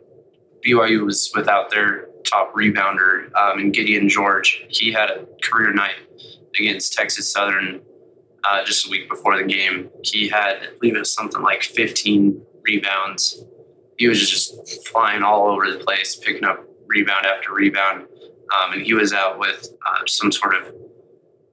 BYU 0.65 1.05
was 1.05 1.31
without 1.35 1.69
their 1.71 2.07
top 2.23 2.53
rebounder 2.53 3.33
um, 3.35 3.59
in 3.59 3.71
Gideon 3.71 4.09
George. 4.09 4.63
He 4.69 4.91
had 4.91 5.09
a 5.09 5.25
career 5.41 5.73
night 5.73 5.95
against 6.57 6.93
Texas 6.93 7.31
Southern 7.31 7.81
uh, 8.43 8.63
just 8.63 8.87
a 8.87 8.89
week 8.89 9.09
before 9.09 9.37
the 9.37 9.43
game. 9.43 9.89
He 10.03 10.29
had, 10.29 10.57
I 10.57 10.77
believe 10.79 10.95
it 10.95 10.99
was 10.99 11.13
something 11.13 11.41
like 11.41 11.63
15 11.63 12.41
rebounds. 12.63 13.43
He 13.97 14.07
was 14.07 14.29
just 14.29 14.87
flying 14.87 15.23
all 15.23 15.47
over 15.47 15.69
the 15.71 15.79
place, 15.79 16.15
picking 16.15 16.45
up 16.45 16.65
rebound 16.87 17.25
after 17.25 17.53
rebound. 17.53 18.07
Um, 18.57 18.73
and 18.73 18.81
he 18.81 18.93
was 18.93 19.13
out 19.13 19.37
with 19.37 19.69
uh, 19.85 20.01
some 20.07 20.31
sort 20.31 20.55
of, 20.55 20.73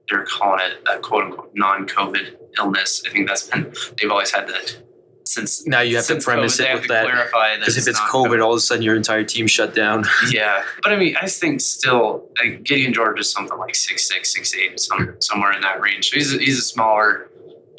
they're 0.09 0.25
calling 0.25 0.61
it 0.61 0.87
a 0.91 0.99
quote 0.99 1.25
unquote 1.25 1.51
non 1.53 1.87
COVID 1.87 2.35
illness. 2.57 3.03
I 3.05 3.09
think 3.11 3.27
that's 3.27 3.47
been, 3.47 3.73
they've 3.99 4.11
always 4.11 4.31
had 4.31 4.47
that 4.47 4.77
since 5.27 5.67
Now 5.67 5.81
you 5.81 5.95
have 5.97 6.07
to 6.07 6.19
premise 6.19 6.59
COVID, 6.59 6.69
it 6.69 6.79
with 6.79 6.87
that. 6.87 7.59
Because 7.59 7.77
if 7.77 7.87
it's 7.87 7.99
not 7.99 8.09
COVID, 8.09 8.43
all 8.43 8.53
of 8.53 8.57
a 8.57 8.61
sudden 8.61 8.83
your 8.83 8.95
entire 8.95 9.23
team 9.23 9.47
shut 9.47 9.75
down. 9.75 10.05
yeah, 10.31 10.63
but 10.83 10.91
I 10.91 10.95
mean, 10.95 11.15
I 11.21 11.27
think 11.27 11.61
still 11.61 12.29
like 12.41 12.63
Gideon 12.63 12.93
George 12.93 13.19
is 13.19 13.31
something 13.31 13.57
like 13.57 13.75
six 13.75 14.07
six, 14.07 14.33
six 14.33 14.55
eight, 14.55 14.79
some 14.79 15.15
somewhere 15.19 15.51
in 15.53 15.61
that 15.61 15.79
range. 15.81 16.09
So 16.09 16.15
he's 16.15 16.33
a, 16.33 16.39
he's 16.39 16.57
a 16.57 16.63
smaller 16.63 17.29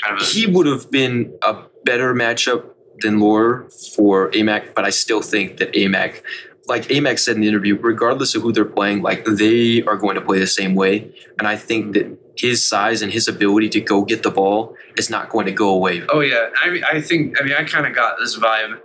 kind 0.02 0.16
of 0.16 0.22
a 0.22 0.24
he 0.24 0.46
would 0.46 0.66
have 0.66 0.90
been 0.90 1.36
a 1.42 1.62
better 1.84 2.14
matchup 2.14 2.64
than 3.00 3.20
Lore 3.20 3.68
for 3.94 4.30
Aimaq, 4.32 4.74
but 4.74 4.84
I 4.84 4.90
still 4.90 5.22
think 5.22 5.58
that 5.58 5.72
Aimaq, 5.72 6.22
like 6.68 6.88
Aimaq 6.88 7.18
said 7.18 7.37
in 7.37 7.42
the 7.42 7.48
interview, 7.48 7.78
regardless 7.81 8.35
of 8.35 8.42
who 8.42 8.52
they're 8.52 8.64
playing, 8.64 9.02
like 9.02 9.24
they 9.24 9.83
are 9.83 9.96
going 9.96 10.14
to 10.16 10.20
play 10.20 10.38
the 10.38 10.46
same 10.46 10.74
way. 10.74 11.12
And 11.38 11.48
I 11.48 11.57
think 11.57 11.94
that 11.94 12.18
his 12.37 12.66
size 12.66 13.02
and 13.02 13.12
his 13.12 13.26
ability 13.26 13.68
to 13.70 13.81
go 13.81 14.04
get 14.04 14.22
the 14.22 14.31
ball 14.31 14.76
is 14.96 15.11
not 15.11 15.31
going 15.31 15.46
to 15.46 15.52
go 15.52 15.70
away. 15.70 16.02
Oh 16.09 16.20
yeah, 16.20 16.50
I 16.62 16.81
I 16.92 17.00
think 17.00 17.40
I 17.40 17.44
mean 17.44 17.54
I 17.54 17.64
kind 17.64 17.87
of 17.87 17.94
got 17.94 18.18
this 18.18 18.38
vibe 18.38 18.81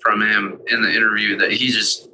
from 0.00 0.22
him 0.22 0.60
in 0.68 0.82
the 0.82 0.90
interview 0.90 1.36
that 1.38 1.52
he 1.52 1.68
just 1.68 2.08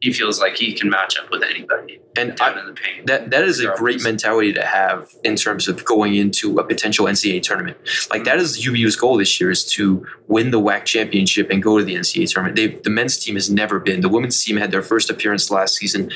he 0.00 0.12
feels 0.12 0.40
like 0.40 0.56
he 0.56 0.72
can 0.72 0.88
match 0.88 1.18
up 1.18 1.30
with 1.30 1.42
anybody 1.42 2.00
And 2.16 2.36
down 2.36 2.56
I, 2.56 2.60
in 2.60 2.66
the 2.66 2.72
paint. 2.72 3.06
that 3.06 3.30
that 3.30 3.44
is 3.44 3.60
a 3.60 3.72
great 3.76 4.02
mentality 4.02 4.52
to 4.52 4.64
have 4.64 5.14
in 5.24 5.34
terms 5.36 5.66
of 5.68 5.84
going 5.84 6.14
into 6.14 6.58
a 6.58 6.64
potential 6.64 7.06
NCAA 7.06 7.42
tournament. 7.42 7.76
Like 8.10 8.24
that 8.24 8.38
is 8.38 8.64
UVU's 8.64 8.96
goal 8.96 9.16
this 9.16 9.40
year 9.40 9.50
is 9.50 9.64
to 9.72 10.06
win 10.28 10.50
the 10.50 10.60
WAC 10.60 10.84
championship 10.84 11.50
and 11.50 11.62
go 11.62 11.78
to 11.78 11.84
the 11.84 11.94
NCAA 11.96 12.32
tournament. 12.32 12.56
They, 12.56 12.68
the 12.68 12.90
men's 12.90 13.18
team 13.18 13.34
has 13.34 13.50
never 13.50 13.80
been. 13.80 14.00
The 14.00 14.08
women's 14.08 14.42
team 14.42 14.56
had 14.56 14.70
their 14.70 14.82
first 14.82 15.10
appearance 15.10 15.50
last 15.50 15.74
season. 15.76 16.10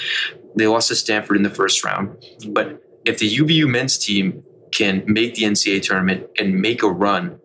They 0.54 0.66
lost 0.66 0.88
to 0.88 0.94
Stanford 0.94 1.36
in 1.36 1.42
the 1.42 1.50
first 1.50 1.84
round. 1.84 2.16
But 2.48 2.82
if 3.04 3.18
the 3.18 3.28
UVU 3.38 3.68
men's 3.68 3.98
team 3.98 4.44
can 4.70 5.02
make 5.06 5.34
the 5.34 5.42
NCAA 5.42 5.82
tournament 5.82 6.26
and 6.38 6.60
make 6.60 6.82
a 6.82 6.88
run, 6.88 7.38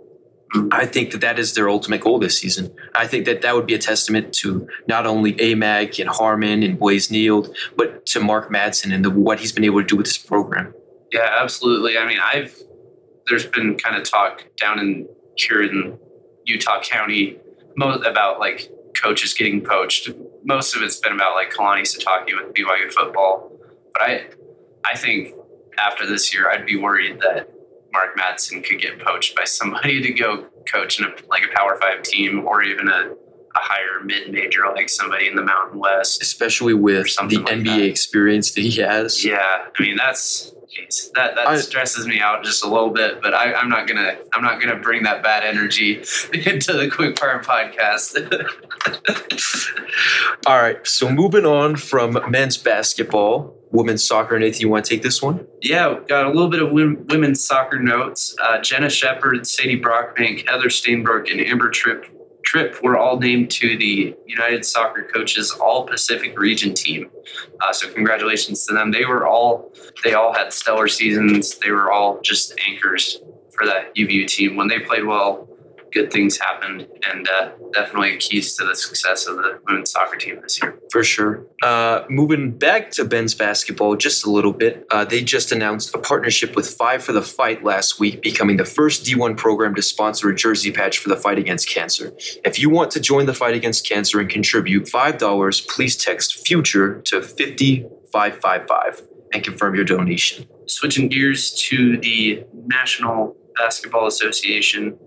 I 0.72 0.86
think 0.86 1.12
that 1.12 1.22
that 1.22 1.40
is 1.40 1.54
their 1.54 1.70
ultimate 1.70 2.02
goal 2.02 2.20
this 2.20 2.38
season. 2.38 2.74
I 2.96 3.06
think 3.06 3.26
that 3.26 3.42
that 3.42 3.56
would 3.56 3.66
be 3.66 3.74
a 3.74 3.80
testament 3.80 4.34
to 4.36 4.68
not 4.88 5.06
only 5.06 5.34
Aimaq 5.34 6.00
and 6.00 6.10
Harmon 6.10 6.64
and 6.64 6.80
Blaze 6.80 7.10
Nield, 7.10 7.54
but 7.76 8.06
to 8.08 8.22
Mark 8.22 8.50
Madsen 8.50 8.94
and 8.94 9.04
the, 9.04 9.10
what 9.10 9.40
he's 9.40 9.52
been 9.52 9.66
able 9.66 9.82
to 9.82 9.88
do 9.88 9.98
with 9.98 10.06
this 10.06 10.18
program. 10.18 10.74
Yeah, 11.12 11.36
absolutely. 11.40 11.98
I 11.98 12.08
mean, 12.08 12.20
I've 12.20 12.56
there's 13.28 13.46
been 13.46 13.78
kind 13.78 13.98
of 13.98 14.10
talk 14.10 14.46
down 14.56 14.80
in 14.80 15.08
here 15.36 15.62
in 15.62 15.98
Utah 16.46 16.82
County 16.82 17.38
about 17.80 18.40
like 18.40 18.72
coaches 18.96 19.34
getting 19.34 19.62
poached. 19.62 20.10
Most 20.46 20.76
of 20.76 20.82
it's 20.82 20.98
been 20.98 21.14
about 21.14 21.36
like 21.36 21.52
Kalani 21.52 21.82
Sitake 21.82 22.26
with 22.26 22.54
BYU 22.54 22.92
football, 22.92 23.52
but 23.94 24.02
I 24.02 24.28
I 24.86 24.96
think 24.96 25.34
after 25.78 26.08
this 26.08 26.34
year, 26.34 26.50
I'd 26.50 26.66
be 26.66 26.78
worried 26.78 27.20
that 27.22 27.50
Mark 27.98 28.16
Madsen 28.16 28.64
could 28.64 28.80
get 28.80 29.00
poached 29.00 29.36
by 29.36 29.44
somebody 29.44 30.00
to 30.04 30.12
go 30.14 30.46
coach 30.72 31.00
in 31.00 31.06
a, 31.06 31.10
like 31.30 31.44
a 31.44 31.56
Power 31.56 31.76
Five 31.82 32.04
team 32.04 32.46
or 32.46 32.62
even 32.62 32.88
a, 32.88 32.92
a 32.92 33.16
higher 33.56 34.04
mid 34.04 34.32
major 34.32 34.62
like 34.76 34.88
somebody 34.88 35.28
in 35.28 35.36
the 35.36 35.42
Mountain 35.42 35.80
West. 35.80 36.22
especially 36.22 36.76
with 36.76 37.08
the 37.16 37.38
like 37.40 37.56
NBA 37.56 37.66
that. 37.66 37.82
experience 37.82 38.52
that 38.52 38.62
he 38.62 38.80
has. 38.82 39.26
Yeah, 39.26 39.40
I 39.42 39.82
mean 39.82 39.96
that's 39.98 40.54
that 41.16 41.36
that 41.36 41.48
I- 41.48 41.58
stresses 41.58 42.08
me 42.08 42.20
out 42.20 42.44
just 42.44 42.64
a 42.64 42.68
little 42.68 42.90
bit, 42.90 43.22
but 43.22 43.34
I, 43.34 43.54
I'm 43.54 43.70
not 43.70 43.88
gonna 43.88 44.18
I'm 44.34 44.44
not 44.44 44.60
gonna 44.62 44.76
bring 44.78 45.04
that 45.04 45.24
bad 45.24 45.44
energy 45.44 45.96
into 46.34 46.74
the 46.74 46.90
Quick 46.92 47.18
Fire 47.18 47.40
podcast. 47.42 48.16
All 50.46 50.62
right, 50.62 50.86
so 50.88 51.10
moving 51.10 51.46
on 51.46 51.76
from 51.76 52.20
men's 52.30 52.58
basketball, 52.58 53.56
women's 53.72 54.06
soccer. 54.06 54.38
Nathan, 54.40 54.62
you 54.62 54.70
want 54.70 54.86
to 54.86 54.90
take 54.90 55.04
this 55.04 55.22
one? 55.22 55.46
yeah, 55.62 56.00
got 56.08 56.26
a 56.26 56.30
little 56.30 56.50
bit 56.50 56.62
of 56.62 56.72
women's 56.72 57.44
soccer 57.44 57.80
notes. 57.80 58.36
Uh, 58.42 58.60
Jenna 58.62 58.90
Shepard, 58.90 59.46
Sadie 59.48 59.80
Brockbank, 59.82 60.48
Heather 60.48 60.68
Stainbrook, 60.70 61.32
and 61.32 61.42
Amber 61.42 61.70
Tripp 61.70 62.06
Tripp 62.48 62.82
were 62.82 62.98
all 62.98 63.20
named 63.20 63.52
to 63.52 63.78
the 63.78 64.16
United 64.26 64.64
Soccer 64.64 65.04
Coaches 65.14 65.52
All 65.52 65.86
Pacific 65.86 66.40
Region 66.40 66.74
team. 66.74 67.10
Uh, 67.60 67.74
so 67.74 67.92
congratulations 67.92 68.66
to 68.66 68.74
them. 68.74 68.90
They 68.90 69.04
were 69.04 69.28
all 69.28 69.74
they 70.02 70.14
all 70.14 70.32
had 70.34 70.54
stellar 70.54 70.88
seasons. 70.88 71.58
They 71.58 71.72
were 71.72 71.92
all 71.92 72.22
just 72.22 72.54
anchors 72.66 73.20
for 73.52 73.66
that 73.66 73.94
UVU 73.96 74.28
team. 74.28 74.56
When 74.56 74.70
they 74.70 74.80
played 74.80 75.04
well, 75.04 75.47
good 75.92 76.12
things 76.12 76.38
happened, 76.38 76.88
and 77.10 77.28
uh, 77.30 77.52
definitely 77.74 78.18
keys 78.18 78.56
to 78.56 78.66
the 78.66 78.76
success 78.76 79.28
of 79.28 79.38
the 79.38 79.60
women's 79.68 79.92
soccer 79.92 80.18
team 80.18 80.40
this 80.42 80.62
year. 80.62 80.80
For 80.92 81.04
sure. 81.04 81.46
Uh, 81.62 82.04
moving 82.10 82.52
back 82.52 82.92
to 82.92 83.06
men's 83.06 83.34
basketball 83.36 83.96
just 83.96 84.26
a 84.26 84.30
little 84.30 84.54
bit, 84.54 84.86
uh, 84.92 85.06
they 85.06 85.24
just 85.24 85.52
announced 85.52 85.94
a 85.96 85.98
partnership 85.98 86.56
with 86.56 86.70
Five 86.70 87.04
for 87.04 87.12
the 87.12 87.22
Fight 87.22 87.64
last 87.64 88.00
week, 88.00 88.22
becoming 88.22 88.58
the 88.58 88.66
first 88.66 89.06
D1 89.06 89.38
program 89.38 89.76
to 89.76 89.82
sponsor 89.82 90.30
a 90.30 90.36
jersey 90.36 90.72
patch 90.72 90.98
for 91.00 91.10
the 91.10 91.18
fight 91.18 91.38
against 91.40 91.70
cancer. 91.70 92.14
If 92.46 92.60
you 92.60 92.70
want 92.70 92.92
to 92.92 93.00
join 93.00 93.26
the 93.26 93.34
fight 93.34 93.56
against 93.56 93.88
cancer 93.88 94.20
and 94.20 94.30
contribute 94.30 94.86
$5, 94.86 95.68
please 95.68 95.98
text 95.98 96.46
FUTURE 96.46 97.02
to 97.06 97.22
50555 97.22 99.08
and 99.34 99.44
confirm 99.44 99.76
your 99.76 99.86
donation. 99.86 100.46
Switching 100.68 101.08
gears 101.10 101.54
to 101.54 101.98
the 101.98 102.44
National 102.54 103.36
Basketball 103.58 104.08
Association, 104.08 104.98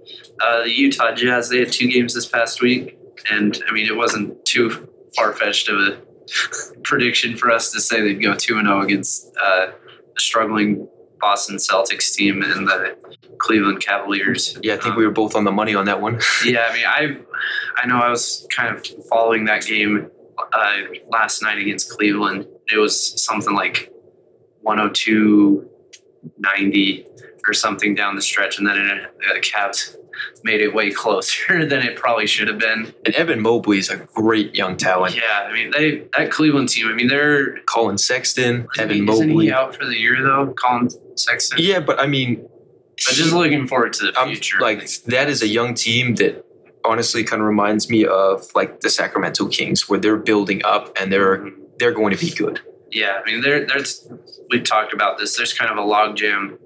uh, 0.41 0.65
the 0.65 0.71
Utah 0.71 1.13
Jazz, 1.13 1.49
they 1.49 1.61
had 1.61 1.73
two 1.73 1.89
games 1.89 2.15
this 2.15 2.27
past 2.27 2.63
week. 2.63 2.99
And 3.31 3.63
I 3.69 3.73
mean, 3.73 3.87
it 3.87 3.97
wasn't 3.97 4.45
too 4.45 4.89
far 5.15 5.33
fetched 5.35 5.69
of 5.69 5.79
a 5.79 6.03
prediction 6.83 7.37
for 7.37 7.51
us 7.51 7.71
to 7.73 7.81
say 7.81 8.01
they'd 8.01 8.23
go 8.23 8.35
2 8.35 8.61
0 8.61 8.81
against 8.81 9.31
uh, 9.43 9.73
the 10.15 10.21
struggling 10.21 10.89
Boston 11.21 11.57
Celtics 11.57 12.15
team 12.15 12.43
and 12.43 12.67
the 12.67 12.97
Cleveland 13.39 13.81
Cavaliers. 13.81 14.59
Yeah, 14.63 14.75
I 14.75 14.77
think 14.79 14.97
we 14.97 15.05
were 15.05 15.13
both 15.13 15.35
on 15.35 15.45
the 15.45 15.53
money 15.53 15.75
on 15.75 15.85
that 15.87 16.01
one. 16.01 16.21
Yeah, 16.45 16.67
I 16.69 16.73
mean, 16.73 16.87
I 16.87 17.17
I 17.83 17.87
know 17.87 17.97
I 17.97 18.09
was 18.09 18.47
kind 18.55 18.75
of 18.75 18.87
following 19.09 19.45
that 19.45 19.67
game 19.67 20.11
uh, 20.53 20.77
last 21.09 21.43
night 21.43 21.59
against 21.59 21.91
Cleveland. 21.91 22.47
It 22.73 22.79
was 22.79 23.23
something 23.23 23.55
like 23.55 23.93
102 24.63 25.69
90 26.39 27.07
or 27.47 27.53
something 27.53 27.95
down 27.95 28.17
the 28.17 28.23
stretch, 28.23 28.59
and 28.59 28.67
then 28.67 28.77
it, 28.79 29.05
uh, 29.05 29.35
the 29.35 29.41
Cavs 29.41 29.97
made 30.45 30.61
it 30.61 30.75
way 30.75 30.91
closer 30.91 31.65
than 31.67 31.81
it 31.83 31.97
probably 31.97 32.27
should 32.27 32.49
have 32.49 32.59
been. 32.59 32.95
And 33.05 33.15
Evan 33.15 33.41
Mobley 33.41 33.79
is 33.79 33.89
a 33.91 33.97
great 33.97 34.55
young 34.55 34.77
talent. 34.77 35.17
Yeah, 35.17 35.47
I 35.49 35.53
mean, 35.53 35.71
they 35.71 36.03
that 36.17 36.31
Cleveland 36.31 36.69
team. 36.69 36.89
I 36.89 36.93
mean, 36.93 37.09
they're 37.09 37.59
Collin 37.63 37.99
Sexton, 37.99 38.69
Evan 38.79 39.05
Mobley 39.05 39.27
isn't 39.27 39.41
he 39.41 39.53
out 39.53 39.75
for 39.77 39.85
the 39.87 39.99
year 39.99 40.23
though? 40.23 40.53
Collin 40.57 40.89
Sexton. 41.17 41.59
Yeah, 41.61 41.81
but 41.81 41.99
I 42.01 42.07
mean, 42.07 42.47
But 43.07 43.15
just 43.15 43.33
looking 43.33 43.67
forward 43.67 43.93
to 43.95 44.07
the 44.07 44.19
I'm, 44.19 44.29
future. 44.29 44.61
like 44.61 44.89
that 45.07 45.29
is 45.29 45.43
a 45.43 45.49
young 45.49 45.75
team 45.75 46.17
that 46.17 46.45
honestly 46.85 47.25
kind 47.25 47.43
of 47.43 47.47
reminds 47.49 47.91
me 47.91 48.05
of 48.07 48.47
like 48.55 48.81
the 48.81 48.91
Sacramento 48.91 49.47
Kings, 49.49 49.89
where 49.89 49.99
they're 49.99 50.17
building 50.17 50.63
up 50.65 50.97
and 51.01 51.13
they're 51.13 51.49
they're 51.79 51.93
going 51.93 52.15
to 52.15 52.21
be 52.21 52.31
good. 52.31 52.61
Yeah, 52.91 53.21
I 53.25 53.31
mean, 53.31 53.41
there, 53.41 53.65
there's 53.67 54.09
we've 54.51 54.65
talked 54.65 54.93
about 54.93 55.17
this. 55.19 55.37
There's 55.37 55.53
kind 55.53 55.71
of 55.71 55.79
a 55.79 55.87
logjam 55.87 56.59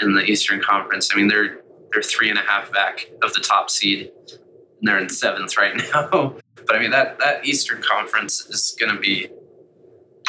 in 0.00 0.14
the 0.14 0.24
Eastern 0.24 0.60
Conference. 0.60 1.10
I 1.12 1.16
mean, 1.16 1.28
they're 1.28 1.60
they're 1.92 2.02
three 2.02 2.30
and 2.30 2.38
a 2.38 2.42
half 2.42 2.72
back 2.72 3.10
of 3.22 3.32
the 3.34 3.40
top 3.40 3.70
seed, 3.70 4.10
and 4.30 4.88
they're 4.88 4.98
in 4.98 5.08
seventh 5.08 5.56
right 5.56 5.76
now. 5.92 6.36
But 6.66 6.76
I 6.76 6.78
mean, 6.78 6.90
that 6.90 7.18
that 7.18 7.44
Eastern 7.44 7.82
Conference 7.82 8.46
is 8.46 8.76
going 8.78 8.94
to 8.94 9.00
be. 9.00 9.28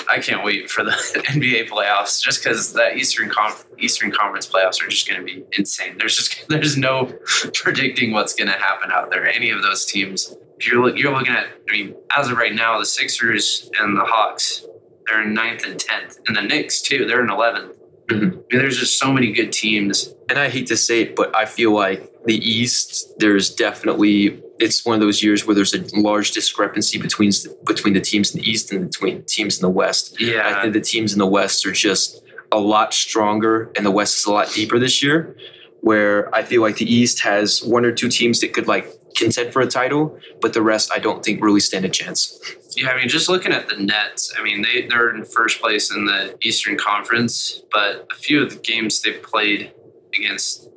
I 0.09 0.19
can't 0.19 0.43
wait 0.43 0.69
for 0.69 0.83
the 0.83 0.91
NBA 1.27 1.69
playoffs 1.69 2.21
just 2.23 2.43
because 2.43 2.73
that 2.73 2.97
Eastern 2.97 3.29
Conf- 3.29 3.67
Eastern 3.77 4.11
Conference 4.11 4.47
playoffs 4.47 4.81
are 4.83 4.87
just 4.87 5.07
going 5.07 5.19
to 5.19 5.25
be 5.25 5.43
insane. 5.57 5.97
There's 5.97 6.15
just 6.15 6.47
there's 6.49 6.77
no 6.77 7.13
predicting 7.53 8.11
what's 8.11 8.33
going 8.33 8.49
to 8.49 8.57
happen 8.57 8.91
out 8.91 9.09
there. 9.09 9.27
Any 9.27 9.51
of 9.51 9.61
those 9.61 9.85
teams. 9.85 10.35
If 10.57 10.67
you're 10.67 10.95
you're 10.95 11.11
looking 11.11 11.33
at, 11.33 11.47
I 11.69 11.71
mean, 11.71 11.95
as 12.15 12.29
of 12.29 12.37
right 12.37 12.53
now, 12.53 12.77
the 12.77 12.85
Sixers 12.85 13.69
and 13.79 13.97
the 13.97 14.05
Hawks 14.05 14.65
they're 15.11 15.23
in 15.23 15.33
ninth 15.33 15.65
and 15.65 15.79
tenth, 15.79 16.19
and 16.27 16.35
the 16.35 16.41
Knicks 16.41 16.81
too. 16.81 17.05
They're 17.05 17.21
in 17.21 17.29
11th. 17.29 17.75
Mhm. 18.11 18.23
I 18.23 18.35
mean, 18.35 18.43
there's 18.51 18.77
just 18.77 18.97
so 18.99 19.11
many 19.11 19.31
good 19.31 19.51
teams. 19.51 20.13
And 20.29 20.37
I 20.39 20.49
hate 20.49 20.67
to 20.67 20.77
say 20.77 21.01
it, 21.01 21.15
but 21.15 21.35
I 21.35 21.45
feel 21.45 21.71
like 21.71 22.07
the 22.25 22.35
East, 22.35 23.13
there's 23.19 23.49
definitely 23.49 24.41
it's 24.59 24.85
one 24.85 24.93
of 24.93 25.01
those 25.01 25.23
years 25.23 25.47
where 25.47 25.55
there's 25.55 25.73
a 25.73 25.83
large 25.99 26.31
discrepancy 26.31 26.99
between 26.99 27.31
between 27.65 27.93
the 27.95 28.01
teams 28.01 28.33
in 28.35 28.41
the 28.41 28.47
East 28.49 28.71
and 28.71 28.89
between 28.91 29.23
teams 29.23 29.57
in 29.57 29.61
the 29.63 29.69
West. 29.69 30.15
Yeah, 30.21 30.43
I 30.57 30.61
think 30.61 30.73
the 30.73 30.81
teams 30.81 31.13
in 31.13 31.19
the 31.19 31.25
West 31.25 31.65
are 31.65 31.71
just 31.71 32.21
a 32.51 32.59
lot 32.59 32.93
stronger, 32.93 33.71
and 33.75 33.85
the 33.85 33.91
West 33.91 34.17
is 34.19 34.25
a 34.25 34.31
lot 34.31 34.51
deeper 34.53 34.77
this 34.79 35.01
year. 35.01 35.35
where 35.83 36.29
I 36.35 36.43
feel 36.43 36.61
like 36.61 36.75
the 36.77 36.85
East 36.85 37.21
has 37.21 37.63
one 37.63 37.85
or 37.85 37.91
two 37.91 38.07
teams 38.07 38.39
that 38.41 38.53
could 38.53 38.67
like 38.67 38.85
contend 39.15 39.53
for 39.53 39.61
a 39.61 39.67
title, 39.67 40.17
but 40.41 40.53
the 40.53 40.61
rest 40.61 40.91
I 40.93 40.99
don't 40.99 41.23
think 41.23 41.43
really 41.43 41.59
stand 41.59 41.85
a 41.85 41.89
chance. 41.89 42.39
Yeah, 42.75 42.89
I 42.89 42.97
mean, 42.97 43.09
just 43.09 43.29
looking 43.29 43.51
at 43.51 43.69
the 43.69 43.75
Nets, 43.75 44.33
I 44.37 44.43
mean, 44.43 44.61
they, 44.61 44.87
they're 44.87 45.13
in 45.13 45.25
first 45.25 45.61
place 45.61 45.93
in 45.93 46.05
the 46.05 46.37
Eastern 46.41 46.77
Conference, 46.77 47.61
but 47.71 48.07
a 48.11 48.15
few 48.15 48.43
of 48.43 48.51
the 48.51 48.59
games 48.59 49.01
they've 49.01 49.21
played 49.21 49.73
against 50.15 50.69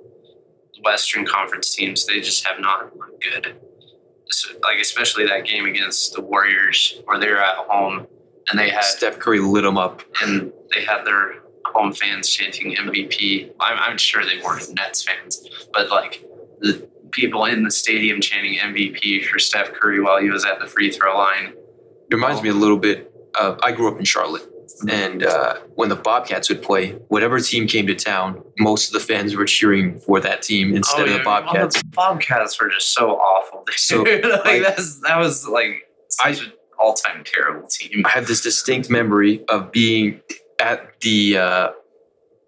Western 0.82 1.24
Conference 1.24 1.74
teams, 1.74 2.06
they 2.06 2.20
just 2.20 2.46
have 2.46 2.60
not 2.60 2.96
looked 2.96 3.22
good. 3.22 3.56
So, 4.30 4.54
like, 4.62 4.78
especially 4.80 5.26
that 5.26 5.44
game 5.46 5.66
against 5.66 6.14
the 6.14 6.20
Warriors, 6.20 7.00
where 7.04 7.18
they 7.18 7.28
were 7.28 7.40
at 7.40 7.56
home 7.56 8.06
and 8.50 8.58
they 8.58 8.68
had 8.68 8.84
Steph 8.84 9.18
Curry 9.18 9.40
lit 9.40 9.64
them 9.64 9.78
up. 9.78 10.02
and 10.22 10.52
they 10.72 10.84
had 10.84 11.04
their 11.04 11.36
home 11.66 11.92
fans 11.92 12.28
chanting 12.30 12.74
MVP. 12.76 13.50
I'm, 13.60 13.78
I'm 13.78 13.98
sure 13.98 14.24
they 14.24 14.40
weren't 14.42 14.74
Nets 14.74 15.02
fans, 15.02 15.48
but 15.72 15.90
like 15.90 16.24
the 16.60 16.88
people 17.14 17.44
in 17.44 17.62
the 17.62 17.70
stadium 17.70 18.20
chanting 18.20 18.58
MVP 18.58 19.24
for 19.26 19.38
Steph 19.38 19.72
Curry 19.72 20.00
while 20.00 20.20
he 20.20 20.28
was 20.30 20.44
at 20.44 20.58
the 20.58 20.66
free 20.66 20.90
throw 20.90 21.16
line. 21.16 21.54
It 22.10 22.14
reminds 22.14 22.42
me 22.42 22.50
a 22.50 22.54
little 22.54 22.76
bit 22.76 23.12
of 23.40 23.58
I 23.62 23.72
grew 23.72 23.90
up 23.90 23.98
in 23.98 24.04
Charlotte. 24.04 24.50
And 24.88 25.24
uh, 25.24 25.58
when 25.76 25.88
the 25.88 25.96
Bobcats 25.96 26.48
would 26.48 26.60
play, 26.62 26.92
whatever 27.08 27.38
team 27.38 27.68
came 27.68 27.86
to 27.86 27.94
town, 27.94 28.42
most 28.58 28.88
of 28.88 28.92
the 28.92 29.00
fans 29.00 29.36
were 29.36 29.44
cheering 29.44 30.00
for 30.00 30.18
that 30.20 30.42
team 30.42 30.74
instead 30.74 31.02
of 31.02 31.08
the 31.08 31.14
Oh, 31.14 31.18
yeah, 31.18 31.24
Bobcats. 31.24 31.80
The 31.80 31.88
Bobcats 31.90 32.60
were 32.60 32.68
just 32.68 32.92
so 32.92 33.10
awful. 33.10 33.64
So, 33.76 34.02
like, 34.02 34.62
that's 34.62 35.00
that 35.00 35.18
was 35.18 35.46
like 35.46 35.88
such 36.08 36.40
an 36.42 36.52
all 36.78 36.94
time 36.94 37.22
terrible 37.24 37.68
team. 37.68 38.02
I 38.04 38.10
have 38.10 38.26
this 38.26 38.42
distinct 38.42 38.90
memory 38.90 39.44
of 39.48 39.70
being 39.70 40.20
at 40.60 41.00
the 41.00 41.38
uh, 41.38 41.68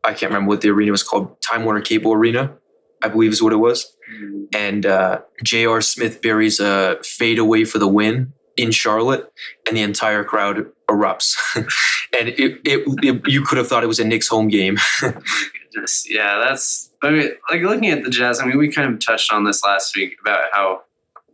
I 0.04 0.12
can't 0.12 0.30
remember 0.30 0.48
what 0.48 0.60
the 0.60 0.70
arena 0.70 0.92
was 0.92 1.02
called, 1.02 1.40
Time 1.40 1.64
Warner 1.64 1.80
Cable 1.80 2.12
Arena, 2.12 2.54
I 3.02 3.08
believe 3.08 3.32
is 3.32 3.42
what 3.42 3.52
it 3.52 3.56
was. 3.56 3.95
And 4.54 4.86
uh, 4.86 5.20
J.R. 5.42 5.80
Smith 5.80 6.22
buries 6.22 6.60
a 6.60 6.98
fadeaway 7.02 7.64
for 7.64 7.78
the 7.78 7.88
win 7.88 8.32
in 8.56 8.70
Charlotte, 8.70 9.30
and 9.66 9.76
the 9.76 9.82
entire 9.82 10.24
crowd 10.24 10.66
erupts. 10.88 11.34
and 11.56 12.28
it, 12.28 12.60
it, 12.64 12.84
it, 13.02 13.22
you 13.26 13.42
could 13.42 13.58
have 13.58 13.68
thought 13.68 13.82
it 13.82 13.88
was 13.88 14.00
a 14.00 14.04
Knicks 14.04 14.28
home 14.28 14.48
game. 14.48 14.78
Yeah, 16.06 16.42
that's. 16.42 16.90
I 17.02 17.10
mean, 17.10 17.30
like 17.50 17.60
looking 17.60 17.90
at 17.90 18.02
the 18.02 18.10
Jazz. 18.10 18.40
I 18.40 18.46
mean, 18.46 18.56
we 18.56 18.72
kind 18.72 18.92
of 18.92 19.04
touched 19.04 19.32
on 19.32 19.44
this 19.44 19.62
last 19.62 19.94
week 19.94 20.16
about 20.20 20.44
how 20.52 20.82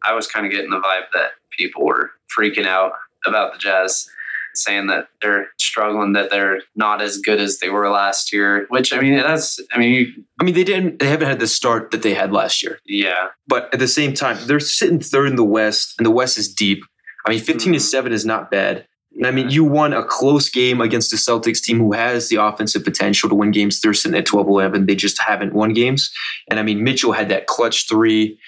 I 0.04 0.14
was 0.14 0.26
kind 0.26 0.44
of 0.44 0.50
getting 0.50 0.70
the 0.70 0.80
vibe 0.80 1.12
that 1.14 1.32
people 1.56 1.84
were 1.84 2.10
freaking 2.36 2.66
out 2.66 2.92
about 3.24 3.52
the 3.52 3.58
Jazz, 3.58 4.10
saying 4.54 4.86
that 4.88 5.08
they're 5.20 5.48
struggling, 5.58 6.12
that 6.14 6.30
they're 6.30 6.60
not 6.76 7.00
as 7.02 7.18
good 7.18 7.40
as 7.40 7.58
they 7.58 7.68
were 7.68 7.88
last 7.90 8.32
year. 8.32 8.66
Which 8.68 8.92
I 8.92 9.00
mean, 9.00 9.16
that's. 9.16 9.60
I 9.72 9.78
mean, 9.78 9.92
you, 9.92 10.24
I 10.40 10.44
mean, 10.44 10.54
they 10.54 10.64
didn't. 10.64 10.98
They 10.98 11.08
haven't 11.08 11.28
had 11.28 11.40
the 11.40 11.46
start 11.46 11.90
that 11.90 12.02
they 12.02 12.14
had 12.14 12.32
last 12.32 12.62
year. 12.62 12.78
yeah, 12.86 13.28
But 13.46 13.72
at 13.72 13.80
the 13.80 13.88
same 13.88 14.14
time, 14.14 14.36
they're 14.46 14.60
sitting 14.60 15.00
third 15.00 15.28
in 15.28 15.36
the 15.36 15.44
West, 15.44 15.94
and 15.98 16.06
the 16.06 16.10
West 16.10 16.38
is 16.38 16.52
deep. 16.52 16.84
I 17.26 17.30
mean, 17.30 17.38
15 17.40 17.72
to 17.72 17.78
Mhm. 17.78 17.82
7 17.82 18.12
is 18.12 18.24
not 18.26 18.50
bad. 18.50 18.86
And 19.14 19.26
I 19.26 19.30
mean, 19.30 19.50
you 19.50 19.62
won 19.62 19.92
a 19.92 20.02
close 20.02 20.48
game 20.48 20.80
against 20.80 21.10
the 21.10 21.16
Celtics 21.18 21.62
team 21.62 21.78
who 21.78 21.92
has 21.92 22.28
the 22.30 22.36
offensive 22.36 22.82
potential 22.82 23.28
to 23.28 23.34
win 23.34 23.50
games. 23.50 23.80
They're 23.80 23.92
sitting 23.94 24.16
at 24.18 24.24
12 24.26 24.48
11. 24.48 24.86
They 24.86 24.94
just 24.96 25.20
haven't 25.20 25.52
won 25.52 25.72
games. 25.74 26.10
And 26.50 26.58
I 26.58 26.62
mean, 26.62 26.82
Mitchell 26.82 27.12
had 27.12 27.28
that 27.28 27.46
clutch 27.46 27.86
three. 27.88 28.38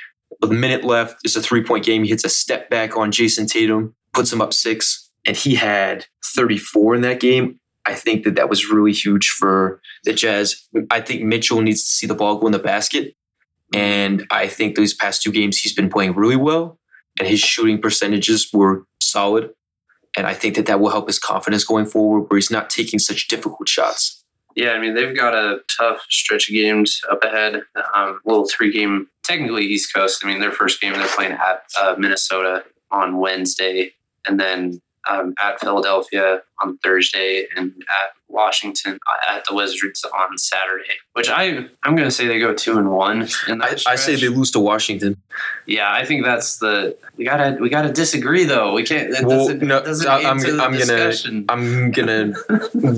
With 0.40 0.50
a 0.50 0.55
minute 0.55 0.82
left, 0.82 1.18
it's 1.22 1.36
a 1.36 1.40
three 1.42 1.62
point 1.62 1.84
game. 1.84 2.02
He 2.02 2.09
hits 2.11 2.24
a 2.24 2.28
step 2.28 2.68
back 2.70 2.96
on 2.96 3.12
Jayson 3.12 3.46
Tatum, 3.46 3.94
puts 4.14 4.32
him 4.32 4.40
up 4.40 4.52
six, 4.52 5.03
and 5.27 5.37
he 5.37 5.55
had 5.55 6.07
34 6.37 6.97
in 6.97 7.01
that 7.03 7.20
game. 7.20 7.59
I 7.87 7.95
think 7.95 8.25
that 8.25 8.35
that 8.37 8.49
was 8.49 8.70
really 8.70 8.93
huge 8.93 9.29
for 9.29 9.81
the 10.05 10.12
Jazz. 10.12 10.66
I 10.91 11.01
think 11.01 11.22
Mitchell 11.22 11.61
needs 11.61 11.83
to 11.85 11.91
see 11.91 12.07
the 12.07 12.14
ball 12.14 12.39
go 12.39 12.47
in 12.47 12.53
the 12.53 12.59
basket. 12.59 13.14
And 13.75 14.27
I 14.31 14.47
think 14.47 14.77
those 14.77 14.95
past 14.95 15.22
two 15.22 15.33
games, 15.33 15.59
he's 15.59 15.75
been 15.75 15.91
playing 15.91 16.14
really 16.14 16.37
well, 16.37 16.79
and 17.18 17.29
his 17.29 17.41
shooting 17.41 17.81
percentages 17.81 18.49
were 18.53 18.87
solid. 19.01 19.51
And 20.16 20.27
I 20.27 20.35
think 20.35 20.55
that 20.55 20.66
that 20.66 20.81
will 20.81 20.91
help 20.91 21.09
his 21.09 21.18
confidence 21.18 21.64
going 21.64 21.87
forward, 21.87 22.27
where 22.29 22.39
he's 22.39 22.51
not 22.51 22.70
taking 22.70 22.99
such 22.99 23.27
difficult 23.27 23.68
shots. 23.68 24.25
Yeah, 24.55 24.70
I 24.70 24.79
mean 24.79 24.95
they've 24.95 25.16
got 25.16 25.35
a 25.35 25.59
tough 25.77 26.07
stretch 26.09 26.49
of 26.49 26.55
games 26.55 27.01
up 27.11 27.25
ahead. 27.25 27.62
Um, 27.95 28.20
little 28.25 28.47
three 28.47 28.72
game, 28.72 29.09
technically 29.25 29.64
East 29.64 29.93
Coast. 29.93 30.25
I 30.25 30.29
mean 30.29 30.39
their 30.39 30.53
first 30.53 30.81
game 30.81 30.93
they're 30.93 31.09
playing 31.09 31.33
at 31.33 31.64
uh, 31.81 31.97
Minnesota 31.99 32.64
on 32.93 33.18
Wednesday, 33.18 33.93
and 34.27 34.39
then 34.39 34.81
um, 35.09 35.34
at 35.38 35.61
Philadelphia 35.61 36.42
on 36.61 36.78
Thursday, 36.78 37.46
and 37.57 37.72
at 37.88 38.11
Washington 38.28 38.98
uh, 39.11 39.32
at 39.36 39.44
the 39.44 39.55
Wizards 39.55 40.05
on 40.05 40.38
Saturday. 40.38 40.84
Which 41.12 41.28
I 41.28 41.66
I'm 41.82 41.94
going 41.96 42.09
to 42.09 42.11
say 42.11 42.26
they 42.26 42.38
go 42.38 42.55
two 42.55 42.78
and 42.78 42.90
one 42.90 43.28
in. 43.48 43.62
I, 43.62 43.76
I 43.86 43.94
say 43.96 44.16
they 44.16 44.28
lose 44.28 44.50
to 44.52 44.61
Washington. 44.61 45.16
Yeah, 45.66 45.92
I 45.92 46.05
think 46.05 46.24
that's 46.24 46.59
the 46.59 46.96
we 47.16 47.24
gotta 47.24 47.57
we 47.61 47.68
gotta 47.68 47.92
disagree 47.92 48.44
though. 48.44 48.72
We 48.72 48.82
can't. 48.84 49.11
That 49.12 49.24
Well, 49.24 49.38
doesn't, 49.48 49.62
no, 49.62 49.82
doesn't 49.82 50.09
I- 50.09 50.22
I'm- 50.22 50.38
I'm 50.61 50.78
gonna- 50.78 51.44
I'm 51.48 51.90
gonna 51.90 52.32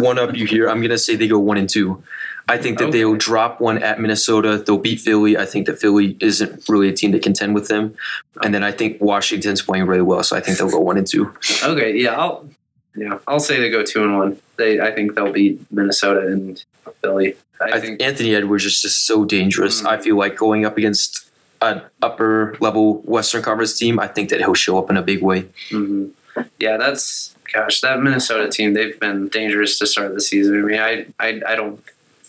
one 0.05 0.19
up 0.19 0.35
you 0.37 0.47
here. 0.47 0.69
I'm 0.69 0.81
gonna 0.83 0.99
say 0.99 1.17
they 1.17 1.29
go 1.29 1.39
one 1.39 1.57
and 1.59 1.69
two. 1.69 2.03
I 2.49 2.59
think 2.59 2.79
that 2.79 2.93
they'll 2.93 3.17
drop 3.17 3.61
one 3.61 3.83
at 3.83 4.01
Minnesota. 4.01 4.63
They'll 4.65 4.79
beat 4.79 5.01
Philly. 5.01 5.37
I 5.37 5.47
think 5.47 5.67
that 5.67 5.81
Philly 5.81 6.17
isn't 6.21 6.69
really 6.69 6.89
a 6.89 6.93
team 6.93 7.11
to 7.13 7.19
contend 7.19 7.55
with 7.55 7.67
them. 7.67 7.97
And 8.43 8.55
then 8.55 8.63
I 8.63 8.71
think 8.71 9.01
Washington's 9.01 9.63
playing 9.63 9.87
really 9.87 10.03
well, 10.03 10.23
so 10.23 10.37
I 10.37 10.41
think 10.41 10.59
they'll 10.59 10.71
go 10.71 10.79
one 10.81 10.97
and 10.97 11.07
two. 11.07 11.35
Okay, 11.65 11.97
yeah, 11.97 12.15
I'll 12.15 12.49
yeah, 12.95 13.19
I'll 13.27 13.41
say 13.41 13.59
they 13.59 13.71
go 13.71 13.83
two 13.83 14.05
and 14.05 14.17
one. 14.17 14.39
They 14.57 14.81
I 14.81 14.93
think 14.93 15.15
they'll 15.15 15.33
beat 15.33 15.61
Minnesota 15.73 16.27
and 16.29 16.63
Philly. 17.03 17.35
I, 17.61 17.73
I 17.73 17.81
think 17.81 18.01
Anthony 18.01 18.35
Edwards 18.35 18.65
is 18.65 18.81
just 18.81 19.07
so 19.07 19.25
dangerous. 19.25 19.83
Mm. 19.83 19.87
I 19.87 20.01
feel 20.01 20.17
like 20.17 20.37
going 20.37 20.65
up 20.65 20.79
against 20.79 21.29
an 21.63 21.83
upper 22.03 22.57
level 22.61 23.01
Western 23.03 23.43
Conference 23.43 23.77
team, 23.77 23.99
I 23.99 24.07
think 24.07 24.31
that 24.31 24.41
he'll 24.41 24.55
show 24.55 24.79
up 24.79 24.91
in 24.91 24.97
a 24.97 25.03
big 25.03 25.23
way. 25.23 25.47
mhm. 25.71 26.13
yeah, 26.59 26.77
that's 26.77 27.35
gosh, 27.53 27.81
that 27.81 28.01
Minnesota 28.01 28.49
team, 28.49 28.75
they've 28.75 28.99
been 29.01 29.29
dangerous 29.29 29.79
to 29.79 29.87
start 29.87 30.15
the 30.15 30.21
season. 30.21 30.59
I 30.59 30.63
mean, 30.63 30.79
I 30.79 31.07
I, 31.19 31.41
I 31.49 31.57
don't 31.57 31.83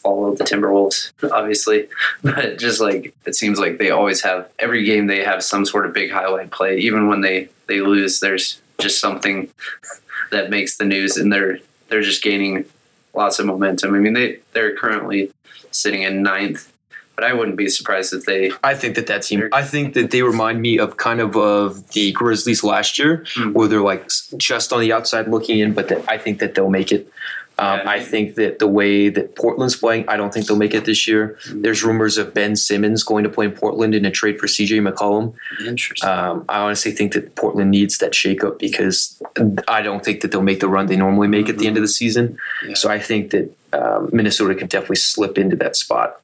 follow 0.07 0.33
the 0.35 0.43
Timberwolves, 0.43 1.11
obviously, 1.31 1.87
but 2.23 2.57
just 2.57 2.79
like 2.79 3.13
it 3.25 3.35
seems 3.35 3.59
like 3.59 3.77
they 3.77 3.89
always 3.89 4.21
have 4.21 4.49
every 4.59 4.83
game 4.85 5.07
they 5.07 5.23
have 5.23 5.43
some 5.43 5.65
sort 5.65 5.85
of 5.85 5.93
big 5.93 6.11
highlight 6.11 6.51
play. 6.51 6.77
Even 6.77 7.07
when 7.09 7.21
they 7.21 7.49
they 7.67 7.81
lose, 7.81 8.19
there's 8.19 8.61
just 8.79 8.99
something 9.01 9.49
that 10.31 10.49
makes 10.49 10.77
the 10.77 10.85
news, 10.85 11.17
and 11.17 11.31
they're 11.31 11.59
they're 11.89 12.01
just 12.01 12.23
gaining 12.23 12.65
lots 13.13 13.39
of 13.39 13.45
momentum. 13.45 13.93
I 13.95 13.99
mean, 13.99 14.13
they 14.13 14.39
they're 14.53 14.75
currently 14.75 15.31
sitting 15.71 16.03
in 16.03 16.23
ninth, 16.23 16.71
but 17.15 17.23
I 17.25 17.33
wouldn't 17.33 17.57
be 17.57 17.67
surprised 17.67 18.13
if 18.13 18.25
they. 18.25 18.51
I 18.63 18.73
think 18.75 18.95
that 18.95 19.07
that 19.07 19.23
team. 19.23 19.49
I 19.51 19.63
think 19.63 19.93
that 19.95 20.11
they 20.11 20.21
remind 20.21 20.61
me 20.61 20.79
of 20.79 20.97
kind 20.97 21.19
of 21.19 21.35
of 21.35 21.89
the 21.91 22.11
Grizzlies 22.13 22.63
last 22.63 22.97
year, 22.97 23.25
Hmm. 23.35 23.51
where 23.53 23.67
they're 23.67 23.81
like 23.81 24.07
just 24.37 24.71
on 24.71 24.79
the 24.79 24.93
outside 24.93 25.27
looking 25.27 25.59
in, 25.59 25.73
but 25.73 25.89
that 25.89 26.01
I 26.07 26.17
think 26.17 26.39
that 26.39 26.55
they'll 26.55 26.69
make 26.69 26.91
it. 26.93 27.11
Um, 27.59 27.79
Yeah. 27.79 27.89
I 27.89 27.99
think 27.99 28.35
that 28.35 28.59
the 28.59 28.67
way 28.67 29.09
that 29.09 29.35
Portland's 29.35 29.75
playing, 29.75 30.07
I 30.07 30.15
don't 30.17 30.33
think 30.33 30.45
they'll 30.45 30.57
make 30.57 30.73
it 30.73 30.85
this 30.85 31.07
year. 31.07 31.37
There's 31.51 31.83
rumors 31.83 32.17
of 32.17 32.33
Ben 32.33 32.55
Simmons 32.55 33.03
going 33.03 33.23
to 33.23 33.29
play 33.29 33.45
in 33.45 33.51
Portland 33.51 33.95
in 33.95 34.05
a 34.05 34.11
trade 34.11 34.39
for 34.39 34.47
CJ 34.47 34.79
McCollum. 34.87 35.33
Interesting. 35.65 36.07
Um, 36.07 36.45
I 36.47 36.59
honestly 36.59 36.91
think 36.91 37.13
that 37.13 37.35
Portland 37.35 37.71
needs 37.71 37.97
that 37.97 38.11
shakeup 38.11 38.59
because 38.59 39.21
I 39.67 39.81
don't 39.81 40.03
think 40.05 40.21
that 40.21 40.31
they'll 40.31 40.43
make 40.43 40.59
the 40.59 40.69
run 40.69 40.85
they 40.85 40.95
normally 40.95 41.27
make 41.27 41.49
at 41.49 41.57
the 41.57 41.67
end 41.67 41.77
of 41.77 41.81
the 41.81 41.87
season. 41.87 42.37
Yeah. 42.67 42.75
So 42.75 42.89
I 42.89 42.99
think 42.99 43.31
that 43.31 43.51
um, 43.73 44.09
Minnesota 44.13 44.53
can 44.55 44.67
definitely 44.67 44.97
slip 44.97 45.37
into 45.37 45.55
that 45.57 45.75
spot. 45.75 46.21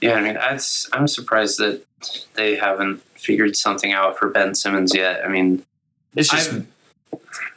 Yeah, 0.00 0.14
I 0.14 0.20
mean, 0.22 0.34
that's, 0.34 0.88
I'm 0.92 1.08
surprised 1.08 1.58
that 1.58 1.82
they 2.34 2.56
haven't 2.56 3.02
figured 3.14 3.56
something 3.56 3.92
out 3.92 4.18
for 4.18 4.28
Ben 4.28 4.54
Simmons 4.54 4.94
yet. 4.94 5.24
I 5.24 5.28
mean, 5.28 5.64
It's 6.14 6.28
just 6.30 6.52
I've, 6.52 6.66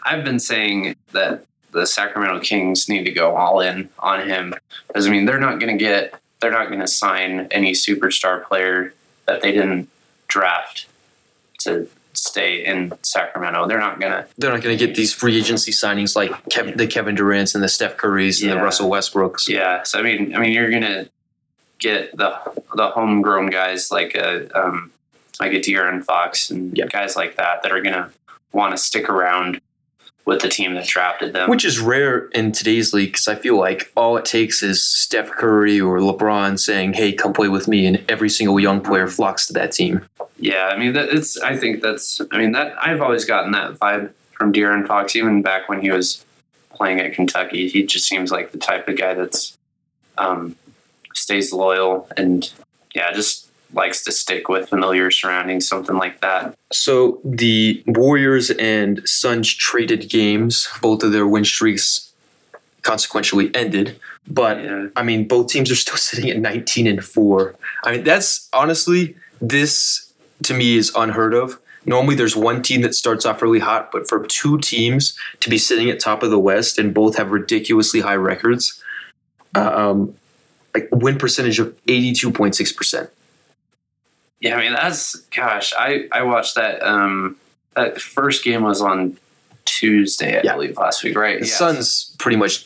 I've 0.03 0.23
been 0.23 0.39
saying 0.39 0.95
that 1.11 1.45
the 1.71 1.85
Sacramento 1.85 2.39
Kings 2.41 2.89
need 2.89 3.03
to 3.05 3.11
go 3.11 3.35
all 3.35 3.59
in 3.59 3.89
on 3.99 4.27
him 4.27 4.53
because 4.87 5.07
I 5.07 5.09
mean 5.11 5.25
they're 5.25 5.39
not 5.39 5.59
going 5.59 5.77
to 5.77 5.83
get 5.83 6.13
they're 6.39 6.51
not 6.51 6.67
going 6.67 6.79
to 6.79 6.87
sign 6.87 7.47
any 7.51 7.73
superstar 7.73 8.43
player 8.45 8.93
that 9.27 9.41
they 9.41 9.51
didn't 9.51 9.89
draft 10.27 10.87
to 11.59 11.87
stay 12.13 12.65
in 12.65 12.91
Sacramento. 13.03 13.67
They're 13.67 13.79
not 13.79 13.99
going 13.99 14.11
to. 14.11 14.25
they're 14.37 14.51
not 14.51 14.61
going 14.61 14.77
to 14.77 14.85
get 14.87 14.95
these 14.95 15.13
free 15.13 15.37
agency 15.37 15.71
signings 15.71 16.15
like 16.15 16.31
Kev- 16.49 16.77
the 16.77 16.87
Kevin 16.87 17.15
Durant's 17.15 17.55
and 17.55 17.63
the 17.63 17.69
Steph 17.69 17.97
Currys 17.97 18.41
and 18.41 18.51
the 18.51 18.63
Russell 18.63 18.89
Westbrooks. 18.89 19.47
Yeah, 19.47 19.83
so 19.83 19.99
I 19.99 20.01
mean, 20.01 20.35
I 20.35 20.39
mean 20.39 20.51
you're 20.53 20.69
going 20.69 20.81
to 20.83 21.09
get 21.77 22.15
the 22.17 22.37
the 22.75 22.87
homegrown 22.89 23.49
guys 23.51 23.91
like 23.91 24.15
a 24.15 24.49
um, 24.59 24.91
like 25.39 25.53
a 25.53 25.59
De'Aaron 25.59 26.03
Fox 26.03 26.49
and 26.49 26.77
Yeah. 26.77 26.87
guys 26.87 27.15
like 27.15 27.35
that 27.37 27.63
that 27.63 27.71
are 27.71 27.81
going 27.81 27.93
to 27.95 28.09
want 28.51 28.75
to 28.75 28.77
stick 28.81 29.07
around 29.09 29.61
with 30.29 30.41
the 30.41 30.47
team 30.47 30.75
that 30.75 30.85
drafted 30.85 31.33
them. 31.33 31.49
Which 31.49 31.65
is 31.65 31.79
rare 31.79 32.27
in 32.27 32.51
today's 32.51 32.93
league 32.93 33.11
because 33.11 33.27
I 33.27 33.35
feel 33.35 33.57
like 33.57 33.91
all 33.97 34.15
it 34.15 34.25
takes 34.25 34.61
is 34.61 34.83
Steph 34.83 35.31
Curry 35.31 35.81
or 35.81 35.97
LeBron 35.97 36.59
saying, 36.59 36.93
"Hey, 36.93 37.11
come 37.11 37.33
play 37.33 37.47
with 37.47 37.67
me," 37.67 37.87
and 37.87 38.05
every 38.07 38.29
single 38.29 38.59
young 38.59 38.79
player 38.79 39.07
flocks 39.07 39.47
to 39.47 39.53
that 39.53 39.71
team. 39.71 40.05
Yeah, 40.37 40.69
I 40.71 40.77
mean, 40.77 40.93
that 40.93 41.09
it's. 41.09 41.37
I 41.41 41.57
think 41.57 41.81
that's. 41.81 42.21
I 42.31 42.37
mean, 42.37 42.51
that 42.51 42.75
I've 42.79 43.01
always 43.01 43.25
gotten 43.25 43.51
that 43.53 43.73
vibe 43.73 44.11
from 44.31 44.53
De'Aaron 44.53 44.87
Fox, 44.87 45.15
even 45.15 45.41
back 45.41 45.67
when 45.67 45.81
he 45.81 45.89
was 45.89 46.23
playing 46.71 46.99
at 46.99 47.13
Kentucky. 47.13 47.67
He 47.67 47.83
just 47.83 48.07
seems 48.07 48.31
like 48.31 48.51
the 48.51 48.59
type 48.59 48.87
of 48.87 48.97
guy 48.97 49.15
that's 49.15 49.57
um, 50.17 50.55
stays 51.13 51.51
loyal 51.51 52.07
and 52.15 52.51
yeah, 52.93 53.11
just 53.11 53.38
likes 53.73 54.03
to 54.03 54.11
stick 54.11 54.49
with 54.49 54.69
familiar 54.69 55.11
surroundings, 55.11 55.67
something 55.67 55.97
like 55.97 56.21
that. 56.21 56.55
So 56.71 57.19
the 57.23 57.83
Warriors 57.85 58.49
and 58.51 59.07
Suns 59.07 59.53
traded 59.53 60.09
games. 60.09 60.67
Both 60.81 61.03
of 61.03 61.11
their 61.11 61.27
win 61.27 61.45
streaks 61.45 62.11
consequentially 62.81 63.53
ended. 63.53 63.99
But 64.27 64.63
Yeah. 64.63 64.87
I 64.95 65.03
mean, 65.03 65.27
both 65.27 65.47
teams 65.47 65.71
are 65.71 65.75
still 65.75 65.97
sitting 66.09 66.29
at 66.29 66.37
19 66.37 66.87
and 66.87 67.03
four. 67.03 67.55
I 67.83 67.93
mean, 67.93 68.03
that's 68.03 68.49
honestly 68.53 69.15
this 69.41 70.11
to 70.43 70.53
me 70.53 70.77
is 70.77 70.91
unheard 70.95 71.33
of. 71.33 71.59
Normally, 71.85 72.15
there's 72.15 72.35
one 72.35 72.61
team 72.61 72.81
that 72.81 72.93
starts 72.93 73.25
off 73.25 73.41
really 73.41 73.59
hot, 73.59 73.91
but 73.91 74.07
for 74.07 74.25
two 74.25 74.59
teams 74.59 75.17
to 75.39 75.49
be 75.49 75.57
sitting 75.57 75.89
at 75.89 75.99
top 75.99 76.23
of 76.23 76.29
the 76.29 76.37
West 76.37 76.77
and 76.77 76.93
both 76.93 77.17
have 77.17 77.31
ridiculously 77.31 78.01
high 78.01 78.15
records, 78.17 78.83
um, 79.55 80.13
like 80.75 80.89
win 80.91 81.17
percentage 81.17 81.57
of 81.57 81.75
82.6 81.87 82.75
percent. 82.75 83.09
Yeah, 84.41 84.55
I 84.55 84.61
mean 84.61 84.73
that's 84.73 85.15
gosh, 85.35 85.73
I 85.77 86.07
I 86.11 86.23
watched 86.23 86.55
that 86.55 86.81
um 86.83 87.35
that 87.75 87.99
first 88.01 88.43
game 88.43 88.63
was 88.63 88.81
on 88.81 89.17
Tuesday, 89.65 90.39
I 90.39 90.41
Yeah. 90.43 90.53
believe, 90.53 90.77
last 90.77 91.03
week, 91.03 91.17
right? 91.17 91.39
The 91.39 91.47
Yeah. 91.47 91.53
Suns 91.53 92.15
pretty 92.19 92.37
much. 92.37 92.65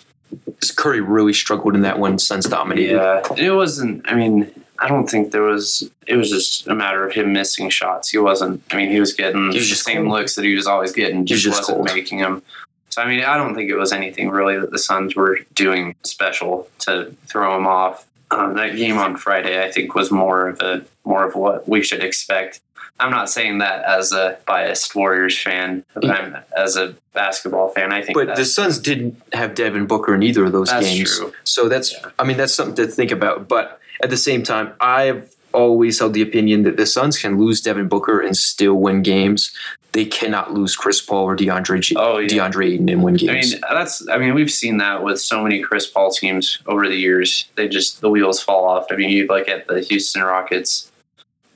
Curry 0.78 1.02
really 1.02 1.34
struggled 1.34 1.76
in 1.76 1.82
that 1.82 2.00
one. 2.00 2.18
Suns 2.18 2.46
dominated. 2.48 2.96
Yeah, 2.96 3.22
it 3.38 3.52
wasn't. 3.52 4.04
I 4.10 4.16
mean, 4.16 4.50
I 4.80 4.88
don't 4.88 5.08
think 5.08 5.32
there 5.32 5.44
was. 5.44 5.88
It 6.08 6.16
was 6.16 6.30
just 6.32 6.68
a 6.68 6.74
matter 6.74 7.06
of 7.06 7.14
him 7.14 7.34
missing 7.34 7.70
shots. 7.70 8.10
He 8.10 8.18
wasn't. 8.18 8.64
I 8.72 8.78
mean, 8.78 8.90
he 8.90 9.00
was 9.00 9.14
getting 9.14 9.52
He 9.52 9.60
was 9.60 9.70
the 9.70 9.76
same 9.76 10.06
cold. 10.06 10.18
looks 10.18 10.36
that 10.36 10.46
he 10.46 10.56
was 10.56 10.66
always 10.66 10.92
getting. 10.92 11.28
He 11.28 11.34
was 11.34 11.44
Just, 11.44 11.58
just 11.58 11.70
wasn't 11.70 11.86
cold. 11.88 11.96
making 11.98 12.20
them. 12.20 12.42
So 12.90 13.02
I 13.02 13.08
mean, 13.08 13.24
I 13.24 13.38
don't 13.38 13.54
think 13.54 13.70
it 13.70 13.76
was 13.76 13.92
anything 13.94 14.30
really 14.30 14.58
that 14.58 14.72
the 14.72 14.80
Suns 14.80 15.16
were 15.16 15.40
doing 15.54 15.96
special 16.04 16.68
to 16.80 17.14
throw 17.28 17.56
him 17.58 17.68
off. 17.68 18.06
Um, 18.34 18.56
that 18.56 18.76
game 18.76 18.98
on 18.98 19.18
Friday, 19.18 19.64
I 19.64 19.72
think, 19.72 19.96
was 19.96 20.12
more 20.12 20.48
of 20.50 20.62
a 20.62 20.84
more 21.06 21.26
of 21.28 21.36
what 21.36 21.68
we 21.68 21.82
should 21.84 22.04
expect. 22.04 22.60
I'm 23.00 23.12
not 23.12 23.30
saying 23.30 23.58
that 23.58 23.84
as 23.86 24.12
a 24.14 24.38
biased 24.46 24.96
Warriors 24.96 25.38
fan. 25.42 25.84
but 25.94 26.10
I'm 26.10 26.38
as 26.56 26.76
a 26.78 26.96
basketball 27.14 27.70
fan. 27.70 27.92
I 27.92 28.02
think 28.02 28.16
But 28.16 28.36
the 28.36 28.46
Suns 28.46 28.78
didn't 28.80 29.20
have 29.34 29.56
Devin 29.56 29.88
Booker 29.88 30.14
in 30.16 30.24
either 30.24 30.46
of 30.46 30.52
those 30.52 30.70
That's 30.70 30.86
games. 30.86 31.18
true. 31.18 31.34
So 31.44 31.68
that's, 31.68 31.92
Yeah. 31.94 32.10
I 32.20 32.24
mean, 32.24 32.38
that's 32.38 32.54
something 32.54 32.76
to 32.76 32.88
think 32.88 33.12
about. 33.12 33.48
But 33.48 33.80
at 34.04 34.10
the 34.10 34.18
same 34.18 34.44
time, 34.44 34.74
I've 34.80 35.36
always 35.54 36.00
held 36.00 36.14
the 36.14 36.22
opinion 36.22 36.64
that 36.64 36.78
the 36.78 36.86
Suns 36.86 37.20
can 37.20 37.38
lose 37.40 37.62
Devin 37.62 37.88
Booker 37.88 38.20
and 38.22 38.38
still 38.38 38.76
win 38.76 39.02
games. 39.02 39.52
They 39.94 40.06
cannot 40.06 40.54
lose 40.54 40.76
Chris 40.76 41.00
Paul 41.02 41.24
or 41.26 41.38
DeAndre 41.38 41.80
G- 41.80 41.96
Oh, 41.98 42.18
yeah. 42.18 42.28
DeAndre 42.28 42.74
Ayton 42.74 42.90
and 42.90 43.04
win 43.04 43.14
games. 43.16 43.54
I 43.54 43.58
mean, 43.58 43.62
that's. 43.78 44.08
I 44.10 44.18
mean, 44.18 44.34
we've 44.34 44.52
seen 44.52 44.78
that 44.78 45.04
with 45.04 45.22
so 45.22 45.44
many 45.44 45.62
Chris 45.62 45.86
Paul 45.88 46.12
teams 46.12 46.60
over 46.66 46.88
the 46.88 46.96
years. 46.96 47.46
They 47.56 47.68
just 47.68 48.02
the 48.02 48.10
wheels 48.10 48.42
fall 48.42 48.66
off. 48.66 48.88
I 48.92 48.96
mean, 48.96 49.10
you 49.12 49.28
look 49.28 49.48
at 49.48 49.68
the 49.68 49.82
Houston 49.82 50.24
Rockets, 50.24 50.92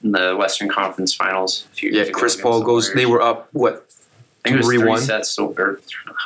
in 0.03 0.11
the 0.11 0.35
Western 0.37 0.69
Conference 0.69 1.13
Finals. 1.15 1.65
A 1.71 1.75
few 1.75 1.89
yeah, 1.91 2.05
Chris 2.11 2.39
Paul 2.39 2.59
the 2.59 2.65
goes. 2.65 2.93
They 2.93 3.07
were 3.07 3.21
up 3.23 3.49
what 3.53 3.87
I 4.45 4.49
think 4.51 4.63
three 4.63 4.77
one. 4.77 5.01
sets. 5.01 5.35
To, 5.37 5.45
or, 5.57 5.81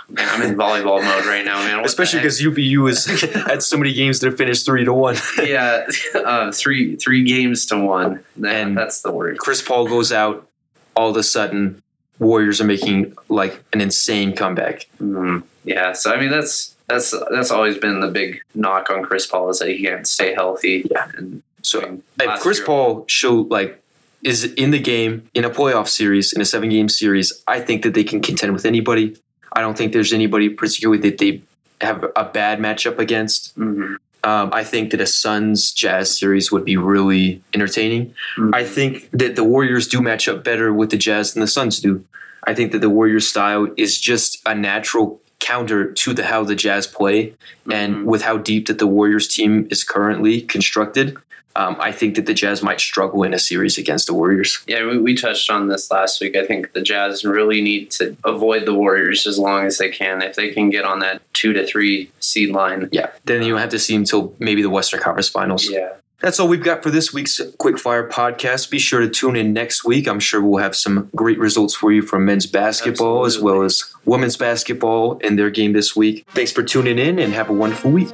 man, 0.09 0.27
I'm 0.31 0.41
in 0.41 0.55
volleyball 0.57 1.01
mode 1.03 1.25
right 1.25 1.45
now, 1.45 1.59
man. 1.59 1.77
What 1.77 1.85
Especially 1.85 2.19
because 2.19 2.41
UVU 2.41 2.89
is 2.89 3.05
had 3.45 3.63
so 3.63 3.77
many 3.77 3.93
games 3.93 4.19
that 4.19 4.37
finished 4.37 4.65
three 4.65 4.83
to 4.83 4.93
one. 4.93 5.15
yeah, 5.41 5.85
uh, 6.13 6.51
three 6.51 6.97
three 6.97 7.23
games 7.23 7.65
to 7.67 7.79
one. 7.79 8.21
That, 8.35 8.53
And- 8.67 8.77
that's 8.77 9.01
the 9.01 9.11
word. 9.13 9.37
Chris 9.37 9.61
Paul 9.61 9.87
goes 9.87 10.11
out. 10.11 10.45
All 10.93 11.09
of 11.11 11.15
a 11.15 11.23
sudden, 11.23 11.81
Warriors 12.21 12.61
are 12.61 12.65
making 12.65 13.13
like 13.29 13.61
an 13.73 13.81
insane 13.81 14.33
comeback. 14.35 14.87
Mm, 15.01 15.43
yeah, 15.65 15.91
so 15.93 16.13
I 16.13 16.19
mean 16.19 16.29
that's 16.31 16.75
that's 16.87 17.13
that's 17.31 17.51
always 17.51 17.77
been 17.77 17.99
the 17.99 18.07
big 18.09 18.41
knock 18.55 18.89
on 18.89 19.03
Chris 19.03 19.25
Paul 19.27 19.49
is 19.49 19.59
that 19.59 19.69
he 19.69 19.83
can't 19.83 20.07
stay 20.07 20.33
healthy. 20.33 20.87
Yeah. 20.89 21.09
and 21.17 21.41
So 21.63 21.81
I 21.81 21.85
mean, 21.89 22.03
if 22.19 22.39
Chris 22.41 22.57
year- 22.59 22.65
Paul 22.67 23.05
show 23.07 23.33
like 23.49 23.81
is 24.23 24.45
in 24.53 24.69
the 24.71 24.79
game 24.79 25.27
in 25.33 25.43
a 25.43 25.49
playoff 25.49 25.87
series 25.87 26.31
in 26.31 26.39
a 26.41 26.45
seven 26.45 26.69
game 26.69 26.89
series, 26.89 27.43
I 27.47 27.59
think 27.59 27.81
that 27.83 27.95
they 27.95 28.03
can 28.03 28.21
contend 28.21 28.53
with 28.53 28.65
anybody. 28.65 29.15
I 29.53 29.61
don't 29.61 29.75
think 29.77 29.91
there's 29.91 30.13
anybody 30.13 30.47
particularly 30.49 31.01
that 31.09 31.17
they 31.17 31.41
have 31.81 32.05
a 32.15 32.23
bad 32.25 32.59
matchup 32.59 32.99
against. 32.99 33.57
Mhm. 33.57 33.97
Um, 34.23 34.49
I 34.53 34.63
think 34.63 34.91
that 34.91 35.01
a 35.01 35.05
Suns 35.07 35.71
Jazz 35.73 36.17
series 36.17 36.51
would 36.51 36.63
be 36.65 36.77
really 36.77 37.41
entertaining. 37.53 38.13
Mhm. 38.37 38.51
I 38.53 38.63
think 38.63 39.09
that 39.13 39.35
the 39.35 39.43
Warriors 39.43 39.87
do 39.87 40.01
match 40.01 40.27
up 40.27 40.43
better 40.43 40.71
with 40.73 40.91
the 40.91 40.97
Jazz 40.97 41.33
than 41.33 41.41
the 41.41 41.47
Suns 41.47 41.79
do. 41.79 42.03
I 42.45 42.53
think 42.53 42.71
that 42.71 42.81
the 42.81 42.89
Warriors 42.89 43.27
style 43.27 43.67
is 43.77 43.99
just 43.99 44.39
a 44.45 44.53
natural 44.53 45.19
counter 45.39 45.91
to 45.91 46.13
the 46.13 46.23
how 46.25 46.43
the 46.43 46.55
Jazz 46.55 46.85
play 46.85 47.33
and 47.71 47.95
Mhm. 47.95 48.03
with 48.03 48.21
how 48.21 48.37
deep 48.37 48.67
that 48.67 48.77
the 48.77 48.85
Warriors 48.87 49.27
team 49.27 49.67
is 49.71 49.83
currently 49.83 50.41
constructed, 50.41 51.17
um, 51.55 51.75
I 51.79 51.91
think 51.91 52.15
that 52.15 52.25
the 52.25 52.33
Jazz 52.33 52.61
might 52.63 52.79
struggle 52.79 53.23
in 53.23 53.33
a 53.33 53.39
series 53.39 53.77
against 53.77 54.07
the 54.07 54.13
Warriors. 54.13 54.63
Yeah, 54.67 54.85
we, 54.85 54.97
we 54.97 55.15
touched 55.15 55.49
on 55.49 55.67
this 55.67 55.89
last 55.91 56.21
week. 56.21 56.35
I 56.35 56.45
think 56.45 56.73
the 56.73 56.81
Jazz 56.81 57.23
really 57.23 57.61
need 57.61 57.91
to 57.91 58.15
avoid 58.23 58.65
the 58.65 58.73
Warriors 58.73 59.27
as 59.27 59.37
long 59.37 59.65
as 59.65 59.77
they 59.77 59.89
can. 59.89 60.21
If 60.21 60.35
they 60.35 60.49
can 60.49 60.69
get 60.69 60.85
on 60.85 60.99
that 60.99 61.21
two 61.33 61.53
to 61.53 61.65
three 61.65 62.11
seed 62.19 62.51
line. 62.51 62.89
Yeah, 62.91 63.11
then 63.25 63.43
you 63.43 63.49
don't 63.49 63.61
have 63.61 63.69
to 63.69 63.79
see 63.79 63.95
until 63.95 64.33
maybe 64.39 64.61
the 64.61 64.69
Western 64.69 64.99
Conference 64.99 65.29
Finals. 65.29 65.69
Yeah. 65.69 65.93
That's 66.21 66.39
all 66.39 66.47
we've 66.47 66.63
got 66.63 66.83
for 66.83 66.91
this 66.91 67.11
week's 67.11 67.41
Quickfire 67.59 68.07
podcast. 68.07 68.69
Be 68.69 68.77
sure 68.77 68.99
to 68.99 69.09
tune 69.09 69.35
in 69.35 69.53
next 69.53 69.83
week. 69.83 70.07
I'm 70.07 70.19
sure 70.19 70.39
we'll 70.39 70.61
have 70.61 70.75
some 70.75 71.09
great 71.15 71.39
results 71.39 71.73
for 71.73 71.91
you 71.91 72.03
from 72.03 72.25
men's 72.25 72.45
basketball 72.45 73.25
as 73.25 73.39
well 73.39 73.63
as 73.63 73.91
women's 74.05 74.37
basketball 74.37 75.17
in 75.17 75.35
their 75.35 75.49
game 75.49 75.73
this 75.73 75.95
week. 75.95 76.23
Thanks 76.29 76.51
for 76.51 76.61
tuning 76.61 76.99
in 76.99 77.17
and 77.17 77.33
have 77.33 77.49
a 77.49 77.53
wonderful 77.53 77.89
week. 77.89 78.09